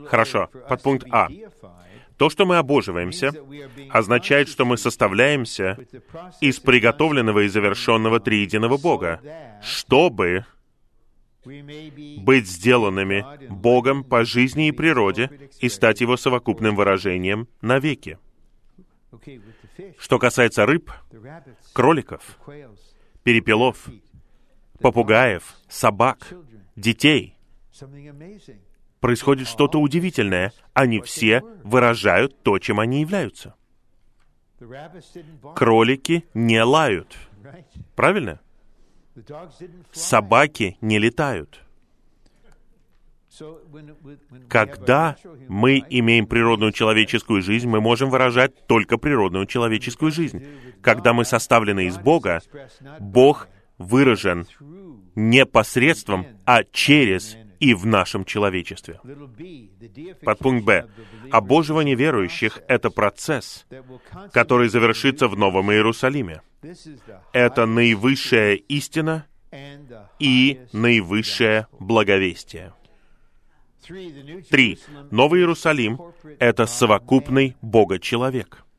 Хорошо, 0.07 0.49
подпункт 0.69 1.07
А. 1.11 1.29
То, 2.17 2.29
что 2.29 2.45
мы 2.45 2.59
обоживаемся, 2.59 3.33
означает, 3.89 4.49
что 4.49 4.65
мы 4.67 4.77
составляемся 4.77 5.79
из 6.41 6.59
приготовленного 6.61 7.41
и 7.41 7.49
завершенного 7.49 8.21
триединого 8.21 8.77
Бога, 8.77 9.21
чтобы 9.63 10.45
быть 11.45 12.47
сделанными 12.47 13.25
Богом 13.49 14.05
по 14.05 14.25
жизни 14.25 14.69
и 14.69 14.73
природе 14.73 15.31
и 15.61 15.69
стать 15.71 16.03
Его 16.03 16.17
совокупным 16.19 16.77
выражением 16.77 17.49
навеки. 17.63 18.19
Что 19.99 20.19
касается 20.19 20.67
рыб, 20.67 20.93
кроликов, 21.73 22.39
перепелов, 23.23 23.89
попугаев, 24.79 25.57
собак, 25.69 26.35
детей, 26.77 27.35
происходит 29.01 29.49
что-то 29.49 29.81
удивительное. 29.81 30.53
Они 30.73 31.01
все 31.01 31.43
выражают 31.65 32.43
то, 32.43 32.59
чем 32.59 32.81
они 32.81 33.01
являются. 33.01 33.55
Кролики 35.55 36.25
не 36.35 36.63
лают. 36.63 37.17
Правильно? 37.97 38.41
Собаки 39.93 40.77
не 40.81 40.99
летают. 40.99 41.63
Когда 44.49 45.17
мы 45.49 45.83
имеем 45.89 46.27
природную 46.27 46.73
человеческую 46.73 47.43
жизнь, 47.43 47.69
мы 47.69 47.81
можем 47.81 48.11
выражать 48.11 48.67
только 48.67 48.99
природную 48.99 49.47
человеческую 49.47 50.11
жизнь. 50.11 50.45
Когда 50.83 51.15
мы 51.15 51.25
составлены 51.25 51.87
из 51.87 51.97
Бога, 51.97 52.43
Бог 52.99 53.49
выражен 53.79 54.47
не 55.15 55.47
посредством, 55.47 56.27
а 56.45 56.65
через 56.65 57.37
и 57.61 57.75
в 57.75 57.87
нашем 57.87 58.25
человечестве. 58.25 58.99
Подпункт 60.25 60.65
Б. 60.65 60.89
Обоживание 61.31 61.95
верующих— 61.95 62.61
это 62.69 62.91
процесс, 62.91 63.67
который 64.33 64.69
завершится 64.69 65.29
в 65.29 65.37
Новом 65.37 65.71
Иерусалиме. 65.71 66.43
Это 67.33 67.67
наивысшая 67.67 68.55
истина 68.55 69.27
и 70.19 70.61
наивысшее 70.73 71.67
благовестие. 71.79 72.73
Три. 74.51 74.79
Новый 75.11 75.41
Иерусалим— 75.41 76.01
это 76.39 76.67
совокупный 76.67 77.57
Бога-человек— 77.61 78.65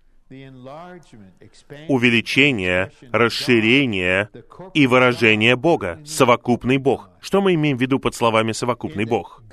увеличение, 1.87 2.91
расширение 3.11 4.29
и 4.73 4.87
выражение 4.87 5.55
Бога, 5.55 5.99
совокупный 6.05 6.77
Бог. 6.77 7.09
Что 7.19 7.41
мы 7.41 7.53
имеем 7.53 7.77
в 7.77 7.81
виду 7.81 7.99
под 7.99 8.15
словами 8.15 8.51
«совокупный 8.51 9.05
Бог»? 9.05 9.43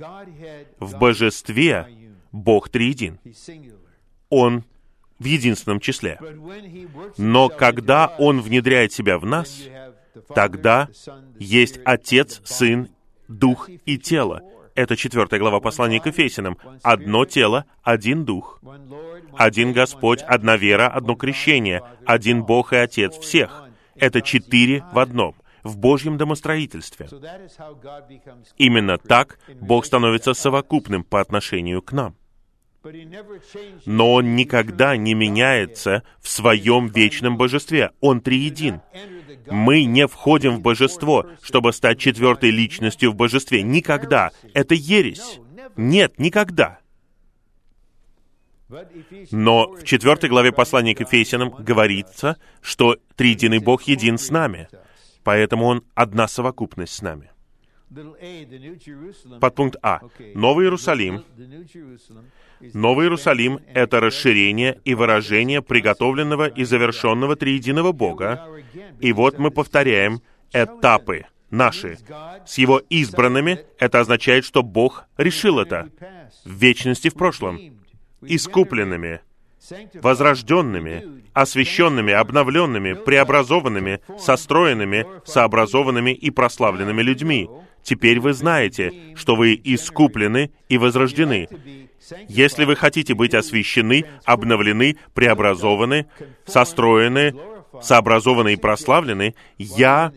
В 0.79 0.99
божестве 0.99 1.87
Бог 2.33 2.69
триедин. 2.69 3.19
Он 4.29 4.65
в 5.19 5.25
единственном 5.25 5.81
числе. 5.81 6.19
Но 7.17 7.49
когда 7.49 8.15
Он 8.19 8.41
внедряет 8.41 8.93
себя 8.93 9.19
в 9.19 9.27
нас, 9.27 9.63
тогда 10.35 10.89
есть 11.39 11.81
Отец, 11.85 12.41
Сын, 12.45 12.89
Дух 13.27 13.69
и 13.85 13.99
тело. 13.99 14.43
Это 14.79 14.95
четвертая 14.95 15.41
глава 15.41 15.59
послания 15.59 15.99
к 15.99 16.07
Ефесиным. 16.07 16.57
Одно 16.85 17.25
тело, 17.25 17.65
один 17.83 18.25
Дух. 18.25 18.61
Один 19.37 19.73
Господь, 19.73 20.23
одна 20.23 20.57
вера, 20.57 20.87
одно 20.87 21.17
крещение, 21.17 21.83
один 22.07 22.45
Бог 22.45 22.73
и 22.73 22.77
Отец 22.77 23.19
всех. 23.19 23.65
Это 23.97 24.23
четыре 24.23 24.85
в 24.93 25.01
одном 25.01 25.35
в 25.65 25.77
Божьем 25.77 26.17
домостроительстве. 26.17 27.09
Именно 28.57 28.99
так 28.99 29.41
Бог 29.61 29.85
становится 29.85 30.33
совокупным 30.33 31.03
по 31.03 31.21
отношению 31.21 31.83
к 31.83 31.91
нам. 31.91 32.15
Но 33.87 34.15
Он 34.15 34.37
никогда 34.37 34.97
не 34.97 35.15
меняется 35.15 36.03
в 36.21 36.29
Своем 36.29 36.89
вечном 36.89 37.37
божестве. 37.37 37.91
Он 38.01 38.21
триедин. 38.21 38.81
Мы 39.47 39.85
не 39.85 40.07
входим 40.07 40.57
в 40.57 40.61
божество, 40.61 41.27
чтобы 41.43 41.73
стать 41.73 41.99
четвертой 41.99 42.51
личностью 42.51 43.11
в 43.11 43.17
божестве. 43.17 43.63
Никогда. 43.63 44.31
Это 44.55 44.75
ересь. 44.75 45.41
Нет, 45.77 46.19
никогда. 46.19 46.79
Но 49.31 49.73
в 49.73 49.85
четвертой 49.85 50.29
главе 50.29 50.53
послания 50.53 50.95
к 50.95 51.01
Ефесянам 51.01 51.51
говорится, 51.51 52.37
что 52.61 52.97
триединый 53.17 53.61
Бог 53.61 53.85
един 53.85 54.19
с 54.19 54.31
нами, 54.31 54.69
поэтому 55.25 55.67
Он 55.67 55.85
одна 55.95 56.29
совокупность 56.29 56.95
с 56.95 57.03
нами. 57.03 57.31
Подпункт 59.41 59.77
А. 59.83 60.01
Новый 60.35 60.67
Иерусалим. 60.67 61.25
Новый 62.75 63.07
Иерусалим— 63.07 63.61
это 63.75 64.01
расширение 64.01 64.81
и 64.85 64.95
выражение 64.95 65.63
приготовленного 65.63 66.49
и 66.49 66.65
завершенного 66.65 67.37
триединого 67.37 67.93
Бога. 67.93 68.47
И 69.01 69.13
вот 69.13 69.39
мы 69.39 69.51
повторяем 69.51 70.21
этапы 70.53 71.27
наши. 71.51 71.99
С 72.47 72.59
Его 72.59 72.83
избранными 72.91 73.61
это 73.79 74.01
означает, 74.01 74.45
что 74.45 74.63
Бог 74.63 75.05
решил 75.17 75.59
это 75.59 75.89
в 76.45 76.51
вечности 76.51 77.09
в 77.09 77.15
прошлом. 77.15 77.59
Искупленными, 78.21 79.21
возрожденными, 79.95 81.23
освященными, 81.33 82.13
обновленными, 82.13 82.95
преобразованными, 82.95 84.01
состроенными, 84.19 85.07
сообразованными 85.25 86.11
и 86.11 86.31
прославленными 86.31 87.03
людьми. 87.03 87.49
Теперь 87.83 88.21
вы 88.21 88.33
знаете, 88.33 89.15
что 89.15 89.35
вы 89.37 89.61
искуплены 89.63 90.51
и 90.69 90.79
возрождены. 90.79 91.49
Если 92.29 92.65
вы 92.65 92.77
хотите 92.77 93.15
быть 93.15 93.35
освящены, 93.35 94.05
обновлены, 94.25 94.97
преобразованы, 95.15 96.07
состроены, 96.47 97.35
сообразованы 97.81 98.55
и 98.55 98.57
прославлены, 98.57 99.35
я 99.57 100.13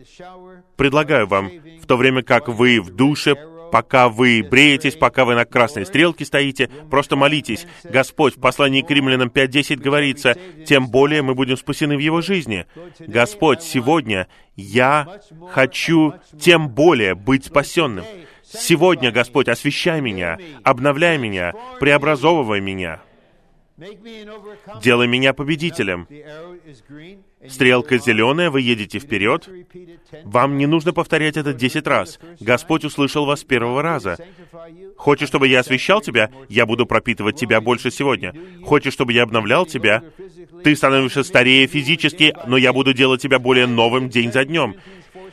предлагаю 0.76 1.26
вам, 1.26 1.50
в 1.80 1.86
то 1.86 1.96
время 1.96 2.22
как 2.22 2.48
вы 2.48 2.80
в 2.80 2.90
душе 2.90 3.36
пока 3.72 4.10
вы 4.10 4.46
бреетесь, 4.48 4.96
пока 4.96 5.24
вы 5.24 5.34
на 5.34 5.46
красной 5.46 5.86
стрелке 5.86 6.26
стоите, 6.26 6.68
просто 6.90 7.16
молитесь. 7.16 7.66
Господь, 7.82 8.36
в 8.36 8.40
послании 8.40 8.82
к 8.82 8.90
римлянам 8.90 9.28
5.10 9.28 9.76
говорится, 9.76 10.36
тем 10.66 10.88
более 10.88 11.22
мы 11.22 11.34
будем 11.34 11.56
спасены 11.56 11.96
в 11.96 12.00
Его 12.00 12.20
жизни. 12.20 12.66
Господь, 13.00 13.62
сегодня 13.62 14.28
я 14.56 15.20
хочу 15.50 16.12
тем 16.38 16.68
более 16.68 17.14
быть 17.14 17.46
спасенным. 17.46 18.04
Сегодня, 18.44 19.10
Господь, 19.10 19.48
освящай 19.48 20.02
меня, 20.02 20.36
обновляй 20.62 21.16
меня, 21.16 21.54
преобразовывай 21.80 22.60
меня. 22.60 23.00
Делай 24.82 25.06
меня 25.06 25.32
победителем. 25.32 26.06
Стрелка 27.48 27.98
зеленая, 27.98 28.50
вы 28.50 28.60
едете 28.60 28.98
вперед. 28.98 29.48
Вам 30.24 30.58
не 30.58 30.66
нужно 30.66 30.92
повторять 30.92 31.36
это 31.36 31.52
десять 31.52 31.86
раз. 31.86 32.20
Господь 32.40 32.84
услышал 32.84 33.24
вас 33.24 33.40
с 33.40 33.44
первого 33.44 33.82
раза. 33.82 34.18
Хочешь, 34.96 35.28
чтобы 35.28 35.48
я 35.48 35.60
освещал 35.60 36.00
тебя? 36.00 36.30
Я 36.48 36.66
буду 36.66 36.86
пропитывать 36.86 37.36
тебя 37.36 37.60
больше 37.60 37.90
сегодня. 37.90 38.34
Хочешь, 38.62 38.92
чтобы 38.92 39.12
я 39.12 39.22
обновлял 39.22 39.66
тебя? 39.66 40.02
Ты 40.62 40.76
становишься 40.76 41.22
старее 41.22 41.66
физически, 41.66 42.34
но 42.46 42.56
я 42.56 42.72
буду 42.72 42.92
делать 42.92 43.22
тебя 43.22 43.38
более 43.38 43.66
новым 43.66 44.08
день 44.08 44.32
за 44.32 44.44
днем. 44.44 44.76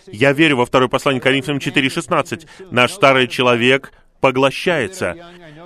Я 0.08 0.32
верю 0.32 0.58
во 0.58 0.66
второе 0.66 0.90
послание 0.90 1.22
Коринфянам 1.22 1.60
4.16. 1.60 2.48
Наш 2.72 2.92
старый 2.92 3.28
человек 3.28 3.92
поглощается. 4.22 5.16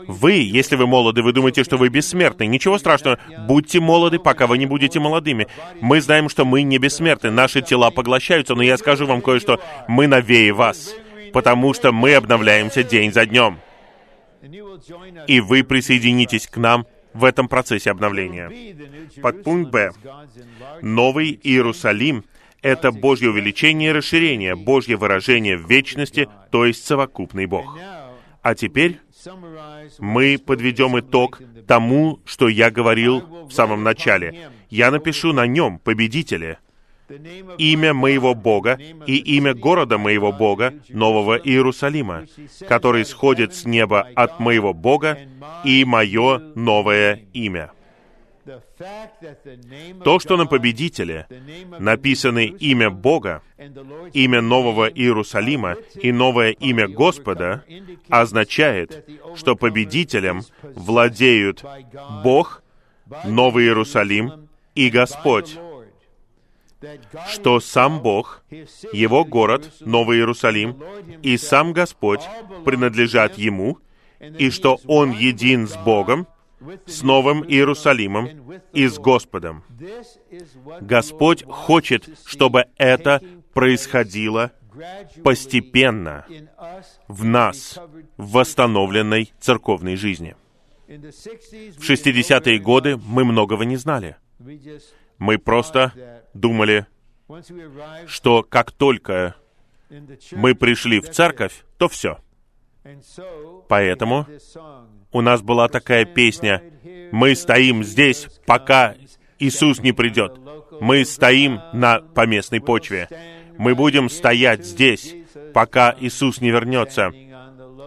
Вы, 0.08 0.34
если 0.34 0.76
вы 0.76 0.88
молоды, 0.88 1.22
вы 1.22 1.34
думаете, 1.34 1.64
что 1.64 1.78
вы 1.78 1.90
бессмертны. 1.90 2.46
Ничего 2.46 2.78
страшного. 2.78 3.20
Будьте 3.48 3.80
молоды, 3.80 4.20
пока 4.20 4.48
вы 4.48 4.58
не 4.58 4.66
будете 4.66 5.00
молодыми. 5.00 5.48
Мы 5.82 6.02
знаем, 6.02 6.30
что 6.30 6.46
мы 6.46 6.64
не 6.64 6.78
бессмертны. 6.78 7.32
Наши 7.32 7.62
тела 7.62 7.92
поглощаются, 7.92 8.56
но 8.56 8.64
я 8.64 8.78
скажу 8.78 9.06
вам 9.06 9.22
кое-что. 9.22 9.60
Мы 9.88 10.08
новее 10.08 10.54
вас, 10.54 10.94
потому 11.32 11.74
что 11.74 11.92
мы 11.92 12.16
обновляемся 12.16 12.84
день 12.84 13.14
за 13.14 13.26
днем. 13.26 13.60
И 15.28 15.40
вы 15.40 15.64
присоединитесь 15.64 16.48
к 16.48 16.58
нам 16.58 16.86
в 17.14 17.24
этом 17.24 17.48
процессе 17.48 17.92
обновления. 17.92 18.52
Подпункт 19.22 19.72
Б. 19.72 19.92
Новый 20.82 21.40
Иерусалим— 21.42 22.26
это 22.62 22.92
Божье 22.92 23.30
увеличение 23.30 23.92
и 23.92 23.94
расширение, 23.94 24.56
Божье 24.56 24.98
выражение 24.98 25.58
в 25.58 25.70
вечности, 25.70 26.28
то 26.50 26.66
есть 26.66 26.86
совокупный 26.86 27.46
Бог. 27.46 27.66
А 28.42 28.56
теперь 28.56 29.00
мы 30.00 30.38
подведем 30.38 31.00
итог 31.00 31.42
тому, 31.68 32.20
что 32.26 32.48
я 32.50 32.72
говорил 32.72 33.48
в 33.48 33.52
самом 33.52 33.84
начале. 33.84 34.50
Я 34.70 34.92
напишу 34.92 35.34
на 35.34 35.46
нем 35.48 35.80
победителя, 35.80 36.60
имя 37.58 37.94
моего 37.94 38.34
Бога 38.34 38.80
и 39.06 39.18
имя 39.38 39.54
города 39.54 39.98
моего 39.98 40.32
Бога, 40.32 40.74
Нового 40.90 41.38
Иерусалима, 41.38 42.26
который 42.68 43.06
сходит 43.06 43.54
с 43.54 43.66
неба 43.66 44.08
от 44.16 44.40
моего 44.40 44.74
Бога 44.74 45.18
и 45.64 45.86
мое 45.86 46.40
новое 46.56 47.22
имя. 47.34 47.72
То, 50.04 50.20
что 50.20 50.38
на 50.38 50.46
победителе 50.46 51.28
написаны 51.80 52.46
имя 52.46 52.90
Бога, 52.90 53.42
имя 54.14 54.42
Нового 54.42 54.88
Иерусалима 54.88 55.78
и 55.96 56.12
новое 56.12 56.52
имя 56.52 56.88
Господа, 56.88 57.64
означает, 58.10 59.08
что 59.36 59.56
победителем 59.56 60.42
владеют 60.62 61.64
Бог, 62.24 62.64
Новый 63.26 63.66
Иерусалим 63.66 64.50
и 64.76 64.90
Господь. 64.90 65.58
Что 67.32 67.62
сам 67.62 68.02
Бог, 68.02 68.44
Его 68.92 69.24
город, 69.24 69.72
Новый 69.80 70.18
Иерусалим, 70.18 70.84
и 71.22 71.38
сам 71.38 71.72
Господь 71.72 72.22
принадлежат 72.66 73.38
Ему, 73.38 73.78
и 74.38 74.50
что 74.50 74.80
Он 74.88 75.12
един 75.12 75.68
с 75.68 75.78
Богом, 75.78 76.28
с 76.86 77.02
Новым 77.04 77.44
Иерусалимом 77.44 78.30
и 78.74 78.88
с 78.88 78.98
Господом. 78.98 79.64
Господь 80.82 81.44
хочет, 81.46 82.10
чтобы 82.26 82.66
это 82.78 83.22
происходило 83.54 84.52
постепенно 85.24 86.26
в 87.08 87.24
нас, 87.24 87.80
в 88.18 88.32
восстановленной 88.32 89.32
церковной 89.40 89.96
жизни. 89.96 90.36
В 90.88 91.90
60-е 91.90 92.60
годы 92.60 92.98
мы 92.98 93.24
многого 93.24 93.66
не 93.66 93.78
знали. 93.78 94.18
Мы 95.18 95.38
просто 95.38 96.24
думали, 96.34 96.86
что 98.08 98.44
как 98.44 98.72
только 98.72 99.36
мы 100.32 100.56
пришли 100.56 101.00
в 101.00 101.10
церковь, 101.10 101.64
то 101.78 101.88
все. 101.88 102.20
Поэтому 103.70 104.28
у 105.14 105.22
нас 105.22 105.42
была 105.42 105.70
такая 105.70 106.06
песня 106.06 106.62
«Мы 107.12 107.36
стоим 107.36 107.84
здесь, 107.84 108.28
пока 108.46 108.96
Иисус 109.40 109.80
не 109.80 109.94
придет». 109.94 110.40
Мы 110.82 111.06
стоим 111.06 111.62
на 111.72 112.00
поместной 112.00 112.60
почве. 112.60 113.08
Мы 113.58 113.76
будем 113.76 114.10
стоять 114.10 114.66
здесь, 114.66 115.16
пока 115.54 115.96
Иисус 116.00 116.42
не 116.42 116.50
вернется. 116.50 117.12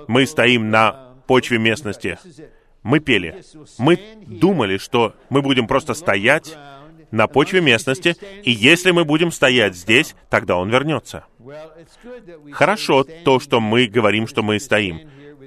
Мы 0.08 0.26
стоим 0.26 0.70
на 0.70 1.14
почве 1.26 1.58
местности. 1.58 2.18
Мы 2.82 3.00
пели. 3.00 3.42
Мы 3.78 3.98
думали, 4.26 4.78
что 4.78 5.14
мы 5.28 5.42
будем 5.42 5.66
просто 5.66 5.94
стоять 5.94 6.56
на 7.10 7.26
почве 7.26 7.60
местности, 7.60 8.16
и 8.42 8.50
если 8.50 8.92
мы 8.92 9.04
будем 9.04 9.32
стоять 9.32 9.74
здесь, 9.76 10.14
тогда 10.30 10.56
Он 10.56 10.70
вернется. 10.70 11.24
Хорошо 12.52 13.04
то, 13.24 13.40
что 13.40 13.60
мы 13.60 13.86
говорим, 13.86 14.26
что 14.26 14.42
мы 14.42 14.60
стоим. 14.60 15.00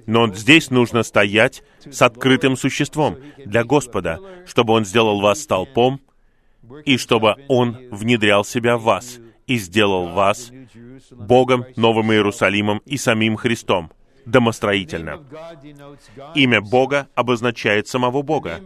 Но 0.05 0.33
здесь 0.33 0.69
нужно 0.69 1.03
стоять 1.03 1.63
с 1.89 2.01
открытым 2.01 2.55
существом 2.55 3.17
для 3.37 3.63
Господа, 3.63 4.19
чтобы 4.45 4.73
Он 4.73 4.85
сделал 4.85 5.19
вас 5.21 5.41
столпом, 5.41 5.99
и 6.85 6.97
чтобы 6.97 7.35
Он 7.47 7.77
внедрял 7.91 8.43
себя 8.43 8.77
в 8.77 8.83
вас 8.83 9.19
и 9.47 9.57
сделал 9.57 10.09
вас 10.09 10.51
Богом, 11.11 11.65
Новым 11.75 12.11
Иерусалимом 12.11 12.81
и 12.85 12.97
самим 12.97 13.35
Христом 13.35 13.91
домостроительно. 14.25 15.23
Имя 16.35 16.61
Бога 16.61 17.07
обозначает 17.15 17.87
самого 17.87 18.21
Бога. 18.21 18.61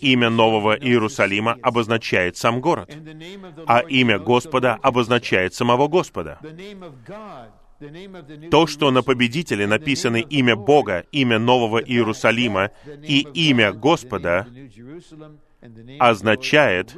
Имя 0.00 0.30
Нового 0.30 0.76
Иерусалима 0.76 1.56
обозначает 1.62 2.36
сам 2.36 2.60
город. 2.60 2.94
А 3.66 3.80
имя 3.80 4.18
Господа 4.18 4.74
обозначает 4.74 5.54
самого 5.54 5.88
Господа. 5.88 6.38
То, 8.50 8.66
что 8.66 8.90
на 8.90 9.02
победителе 9.02 9.66
написано 9.66 10.16
имя 10.16 10.56
Бога, 10.56 11.04
имя 11.12 11.38
Нового 11.38 11.78
Иерусалима 11.78 12.70
и 13.02 13.20
имя 13.34 13.72
Господа, 13.72 14.46
означает, 15.98 16.96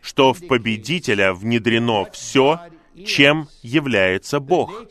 что 0.00 0.32
в 0.32 0.46
победителя 0.46 1.32
внедрено 1.32 2.04
все, 2.12 2.60
чем 3.06 3.48
является 3.62 4.40
Бог, 4.40 4.84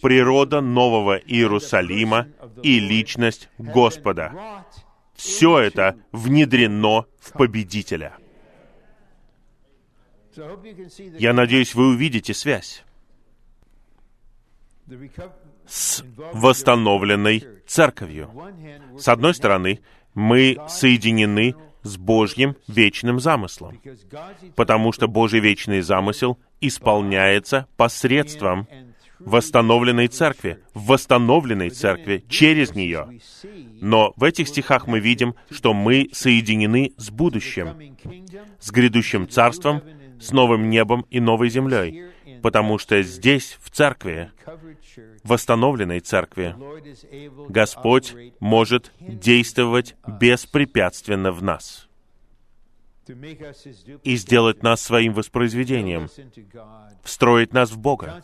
природа 0.00 0.60
Нового 0.60 1.16
Иерусалима 1.16 2.28
и 2.62 2.78
личность 2.78 3.48
Господа. 3.58 4.64
Все 5.14 5.58
это 5.58 5.96
внедрено 6.10 7.06
в 7.20 7.32
победителя. 7.32 8.16
Я 11.18 11.34
надеюсь, 11.34 11.74
вы 11.74 11.88
увидите 11.88 12.32
связь 12.32 12.82
с 15.66 16.04
восстановленной 16.32 17.44
церковью. 17.66 18.30
С 18.98 19.08
одной 19.08 19.34
стороны, 19.34 19.80
мы 20.14 20.58
соединены 20.68 21.54
с 21.82 21.96
Божьим 21.96 22.56
вечным 22.68 23.20
замыслом, 23.20 23.80
потому 24.54 24.92
что 24.92 25.08
Божий 25.08 25.40
вечный 25.40 25.80
замысел 25.80 26.38
исполняется 26.60 27.66
посредством 27.76 28.68
восстановленной 29.18 30.08
церкви, 30.08 30.58
восстановленной 30.74 31.70
церкви, 31.70 32.24
через 32.28 32.74
нее. 32.74 33.20
Но 33.80 34.12
в 34.16 34.24
этих 34.24 34.48
стихах 34.48 34.86
мы 34.86 35.00
видим, 35.00 35.34
что 35.50 35.72
мы 35.74 36.08
соединены 36.12 36.92
с 36.96 37.10
будущим, 37.10 37.96
с 38.58 38.70
грядущим 38.70 39.28
царством, 39.28 39.82
с 40.20 40.30
новым 40.32 40.70
небом 40.70 41.06
и 41.10 41.20
новой 41.20 41.50
землей, 41.50 42.11
потому 42.42 42.78
что 42.78 43.00
здесь, 43.02 43.58
в 43.62 43.70
церкви, 43.70 44.30
восстановленной 45.22 46.00
церкви, 46.00 46.54
Господь 47.48 48.14
может 48.40 48.92
действовать 49.00 49.96
беспрепятственно 50.06 51.32
в 51.32 51.42
нас 51.42 51.88
и 54.04 54.16
сделать 54.16 54.62
нас 54.62 54.80
своим 54.80 55.12
воспроизведением, 55.12 56.08
встроить 57.02 57.52
нас 57.52 57.70
в 57.70 57.78
Бога, 57.78 58.22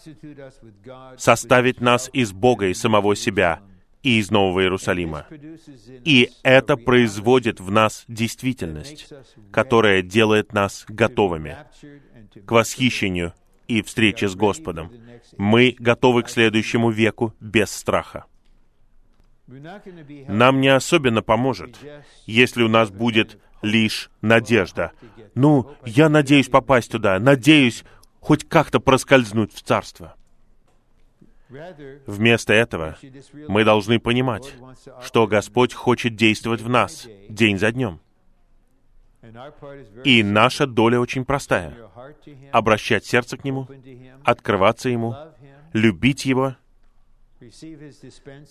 составить 1.16 1.80
нас 1.80 2.10
из 2.12 2.32
Бога 2.32 2.66
и 2.68 2.74
самого 2.74 3.16
себя 3.16 3.60
и 4.02 4.18
из 4.18 4.30
Нового 4.30 4.60
Иерусалима. 4.60 5.26
И 6.04 6.30
это 6.42 6.76
производит 6.76 7.60
в 7.60 7.70
нас 7.70 8.04
действительность, 8.06 9.12
которая 9.50 10.02
делает 10.02 10.52
нас 10.52 10.84
готовыми 10.88 11.56
к 12.46 12.52
восхищению 12.52 13.34
и 13.68 13.82
встрече 13.82 14.28
с 14.28 14.34
Господом. 14.34 14.90
Мы 15.36 15.76
готовы 15.78 16.24
к 16.24 16.30
следующему 16.30 16.90
веку 16.90 17.34
без 17.38 17.70
страха. 17.70 18.24
Нам 19.46 20.60
не 20.60 20.68
особенно 20.68 21.22
поможет, 21.22 21.78
если 22.26 22.62
у 22.62 22.68
нас 22.68 22.90
будет 22.90 23.38
лишь 23.62 24.10
надежда. 24.20 24.92
Ну, 25.34 25.70
я 25.84 26.08
надеюсь 26.08 26.48
попасть 26.48 26.90
туда, 26.90 27.18
надеюсь 27.18 27.84
хоть 28.20 28.48
как-то 28.48 28.80
проскользнуть 28.80 29.54
в 29.54 29.62
Царство. 29.62 30.14
Вместо 32.06 32.52
этого 32.52 32.98
мы 33.48 33.64
должны 33.64 33.98
понимать, 33.98 34.52
что 35.02 35.26
Господь 35.26 35.72
хочет 35.72 36.14
действовать 36.14 36.60
в 36.60 36.68
нас 36.68 37.08
день 37.28 37.58
за 37.58 37.72
днем. 37.72 38.00
И 40.04 40.22
наша 40.22 40.66
доля 40.66 41.00
очень 41.00 41.24
простая. 41.24 41.76
Обращать 42.52 43.04
сердце 43.04 43.36
к 43.36 43.44
Нему, 43.44 43.68
открываться 44.24 44.88
Ему, 44.88 45.16
любить 45.72 46.24
Его, 46.24 46.56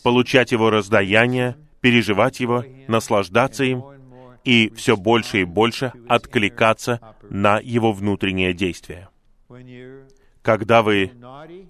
получать 0.03 0.51
Его 0.51 0.69
раздаяние, 0.69 1.57
переживать 1.81 2.39
Его, 2.39 2.63
наслаждаться 2.87 3.63
им 3.63 3.83
и 4.43 4.71
все 4.75 4.95
больше 4.95 5.41
и 5.41 5.43
больше 5.45 5.91
откликаться 6.07 7.01
на 7.29 7.59
Его 7.59 7.91
внутреннее 7.91 8.53
действие. 8.53 9.09
Когда 10.41 10.81
вы 10.81 11.11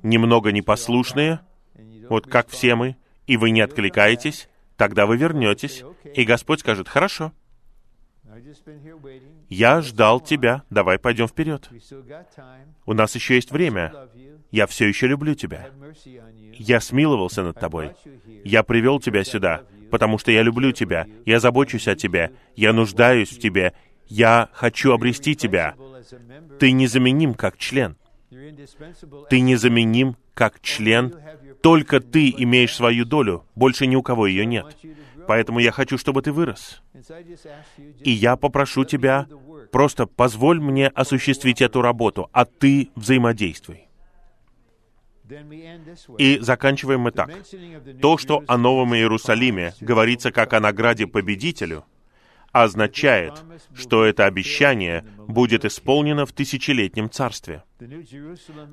немного 0.04 0.52
непослушные, 0.52 1.40
вот 2.10 2.28
как 2.28 2.50
все 2.50 2.76
мы, 2.76 2.96
и 3.26 3.38
вы 3.38 3.50
не 3.50 3.62
откликаетесь, 3.62 4.48
тогда 4.76 5.06
вы 5.06 5.18
вернетесь, 5.18 5.84
и 6.14 6.24
Господь 6.24 6.60
скажет, 6.60 6.88
«Хорошо, 6.88 7.34
я 9.50 9.82
ждал 9.82 10.20
тебя, 10.20 10.64
давай 10.70 11.00
пойдем 11.00 11.28
вперед. 11.28 11.70
У 12.86 12.94
нас 12.94 13.16
еще 13.16 13.36
есть 13.36 13.52
время. 13.52 13.94
Я 14.52 14.68
все 14.68 14.88
еще 14.88 15.08
люблю 15.08 15.36
тебя. 15.36 15.70
Я 16.54 16.80
смиловался 16.80 17.44
над 17.44 17.60
тобой. 17.60 17.92
Я 18.44 18.64
привел 18.64 19.00
тебя 19.00 19.24
сюда, 19.24 19.64
потому 19.92 20.18
что 20.18 20.32
я 20.32 20.42
люблю 20.42 20.72
тебя. 20.72 21.08
Я 21.26 21.40
забочусь 21.40 21.88
о 21.88 21.96
тебе. 21.96 22.32
Я 22.56 22.74
нуждаюсь 22.74 23.30
в 23.30 23.40
тебе. 23.40 23.74
Я 24.08 24.50
хочу 24.54 24.94
обрести 24.94 25.36
тебя. 25.36 25.76
Ты 26.60 26.72
незаменим 26.72 27.34
как 27.34 27.58
член. 27.58 27.98
Ты 29.30 29.42
незаменим 29.42 30.16
как 30.34 30.62
член. 30.62 31.16
Только 31.62 32.00
ты 32.00 32.34
имеешь 32.38 32.76
свою 32.76 33.06
долю. 33.06 33.46
Больше 33.56 33.88
ни 33.88 33.96
у 33.96 34.04
кого 34.04 34.28
ее 34.28 34.46
нет. 34.46 34.78
Поэтому 35.28 35.60
я 35.60 35.72
хочу, 35.72 35.98
чтобы 35.98 36.22
ты 36.22 36.32
вырос. 36.32 36.82
И 38.00 38.12
я 38.12 38.36
попрошу 38.36 38.86
тебя, 38.86 39.28
просто 39.72 40.06
позволь 40.06 40.60
мне 40.60 40.88
осуществить 40.88 41.62
эту 41.62 41.82
работу, 41.82 42.30
а 42.32 42.46
ты 42.46 42.90
взаимодействуй. 42.96 43.88
И 46.18 46.40
заканчиваем 46.40 47.02
мы 47.02 47.12
так. 47.12 47.30
То, 48.02 48.18
что 48.18 48.44
о 48.48 48.58
Новом 48.58 48.96
Иерусалиме 48.96 49.74
говорится 49.82 50.32
как 50.32 50.54
о 50.54 50.62
награде 50.62 51.06
победителю, 51.06 51.84
означает, 52.54 53.34
что 53.76 54.06
это 54.06 54.26
обещание 54.26 55.06
будет 55.28 55.66
исполнено 55.66 56.26
в 56.26 56.32
тысячелетнем 56.32 57.10
царстве. 57.10 57.64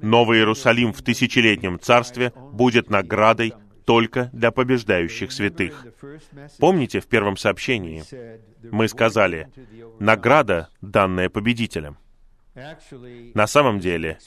Новый 0.00 0.38
Иерусалим 0.38 0.92
в 0.92 1.02
тысячелетнем 1.02 1.80
царстве 1.80 2.32
будет 2.52 2.88
наградой 2.88 3.52
только 3.84 4.30
для 4.32 4.50
побеждающих 4.50 5.32
святых. 5.32 5.86
Помните, 6.58 7.00
в 7.00 7.06
первом 7.06 7.36
сообщении 7.36 8.02
мы 8.70 8.88
сказали, 8.88 9.48
награда, 9.98 10.68
данная 10.80 11.28
победителям. 11.28 11.98
На 13.34 13.46
самом 13.46 13.80
деле, 13.80 14.18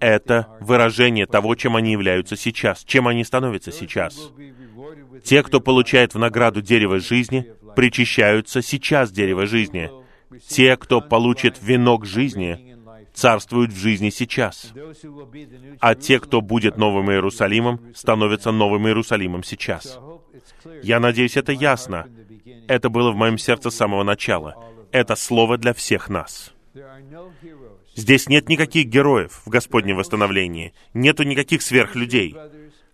это 0.00 0.48
выражение 0.60 1.26
того, 1.26 1.54
чем 1.54 1.76
они 1.76 1.92
являются 1.92 2.36
сейчас, 2.36 2.84
чем 2.84 3.06
они 3.06 3.24
становятся 3.24 3.70
сейчас. 3.70 4.30
Те, 5.24 5.42
кто 5.42 5.60
получает 5.60 6.14
в 6.14 6.18
награду 6.18 6.60
дерево 6.60 6.98
жизни, 6.98 7.52
причащаются 7.76 8.60
сейчас 8.60 9.12
дерево 9.12 9.46
жизни. 9.46 9.90
Те, 10.48 10.76
кто 10.76 11.00
получит 11.00 11.58
венок 11.62 12.04
жизни, 12.04 12.67
царствуют 13.18 13.72
в 13.72 13.76
жизни 13.76 14.10
сейчас. 14.10 14.72
А 15.80 15.94
те, 15.96 16.20
кто 16.20 16.40
будет 16.40 16.76
Новым 16.76 17.10
Иерусалимом, 17.10 17.80
становятся 17.94 18.52
Новым 18.52 18.86
Иерусалимом 18.86 19.42
сейчас. 19.42 19.98
Я 20.82 21.00
надеюсь, 21.00 21.36
это 21.36 21.52
ясно. 21.52 22.06
Это 22.68 22.88
было 22.88 23.10
в 23.10 23.16
моем 23.16 23.36
сердце 23.36 23.70
с 23.70 23.76
самого 23.76 24.04
начала. 24.04 24.54
Это 24.92 25.16
слово 25.16 25.58
для 25.58 25.74
всех 25.74 26.08
нас. 26.08 26.52
Здесь 27.96 28.28
нет 28.28 28.48
никаких 28.48 28.86
героев 28.86 29.42
в 29.44 29.48
Господнем 29.48 29.96
восстановлении. 29.96 30.72
Нету 30.94 31.24
никаких 31.24 31.62
сверхлюдей. 31.62 32.36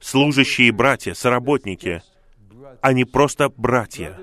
Служащие 0.00 0.72
братья, 0.72 1.12
соработники, 1.12 2.02
они 2.80 3.04
просто 3.04 3.50
братья. 3.50 4.18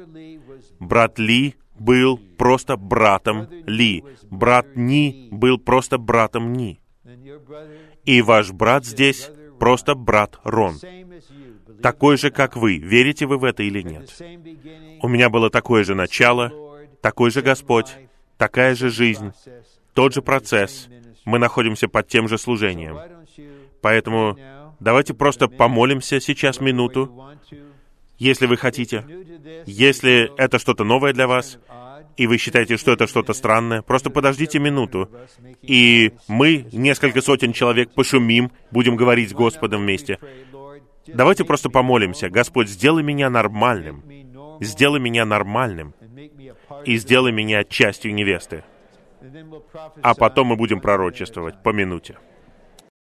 Брат 0.80 1.20
Ли 1.20 1.56
был 1.82 2.20
просто 2.38 2.78
братом 2.78 3.48
Ли. 3.66 4.04
Брат 4.30 4.68
Ни 4.76 5.28
был 5.32 5.58
просто 5.58 5.98
братом 5.98 6.54
Ни. 6.54 6.80
И 8.06 8.22
ваш 8.22 8.52
брат 8.52 8.86
здесь 8.86 9.30
просто 9.60 9.96
брат 9.96 10.40
Рон. 10.44 10.76
Такой 11.82 12.18
же, 12.18 12.30
как 12.30 12.56
вы. 12.56 12.78
Верите 12.78 13.26
вы 13.26 13.38
в 13.38 13.44
это 13.44 13.64
или 13.64 13.82
нет? 13.82 14.10
У 15.02 15.08
меня 15.08 15.30
было 15.30 15.50
такое 15.50 15.84
же 15.84 15.96
начало, 15.96 16.52
такой 17.02 17.32
же 17.32 17.42
Господь, 17.42 17.98
такая 18.38 18.76
же 18.76 18.90
жизнь, 18.90 19.32
тот 19.94 20.14
же 20.14 20.22
процесс. 20.22 20.88
Мы 21.26 21.40
находимся 21.40 21.88
под 21.88 22.08
тем 22.08 22.28
же 22.28 22.38
служением. 22.38 22.98
Поэтому 23.82 24.38
давайте 24.80 25.14
просто 25.14 25.48
помолимся 25.48 26.20
сейчас 26.20 26.60
минуту 26.62 27.12
если 28.22 28.46
вы 28.46 28.56
хотите. 28.56 29.04
Если 29.66 30.32
это 30.38 30.60
что-то 30.60 30.84
новое 30.84 31.12
для 31.12 31.28
вас, 31.28 31.58
и 32.18 32.28
вы 32.28 32.38
считаете, 32.38 32.78
что 32.78 32.92
это 32.92 33.08
что-то 33.08 33.34
странное, 33.34 33.82
просто 33.82 34.12
подождите 34.12 34.60
минуту, 34.60 35.10
и 35.64 36.14
мы, 36.28 36.68
несколько 36.72 37.22
сотен 37.22 37.52
человек, 37.52 37.94
пошумим, 37.96 38.52
будем 38.70 38.96
говорить 38.96 39.32
с 39.32 39.34
Господом 39.34 39.82
вместе. 39.82 40.20
Давайте 41.08 41.46
просто 41.46 41.72
помолимся. 41.72 42.30
Господь, 42.30 42.70
сделай 42.70 43.02
меня 43.02 43.32
нормальным. 43.32 44.04
Сделай 44.60 45.00
меня 45.00 45.26
нормальным. 45.26 45.96
И 46.86 46.98
сделай 46.98 47.32
меня 47.32 47.64
частью 47.64 48.14
невесты. 48.14 48.64
А 50.04 50.14
потом 50.14 50.48
мы 50.48 50.58
будем 50.58 50.80
пророчествовать 50.80 51.64
по 51.64 51.70
минуте. 51.70 52.18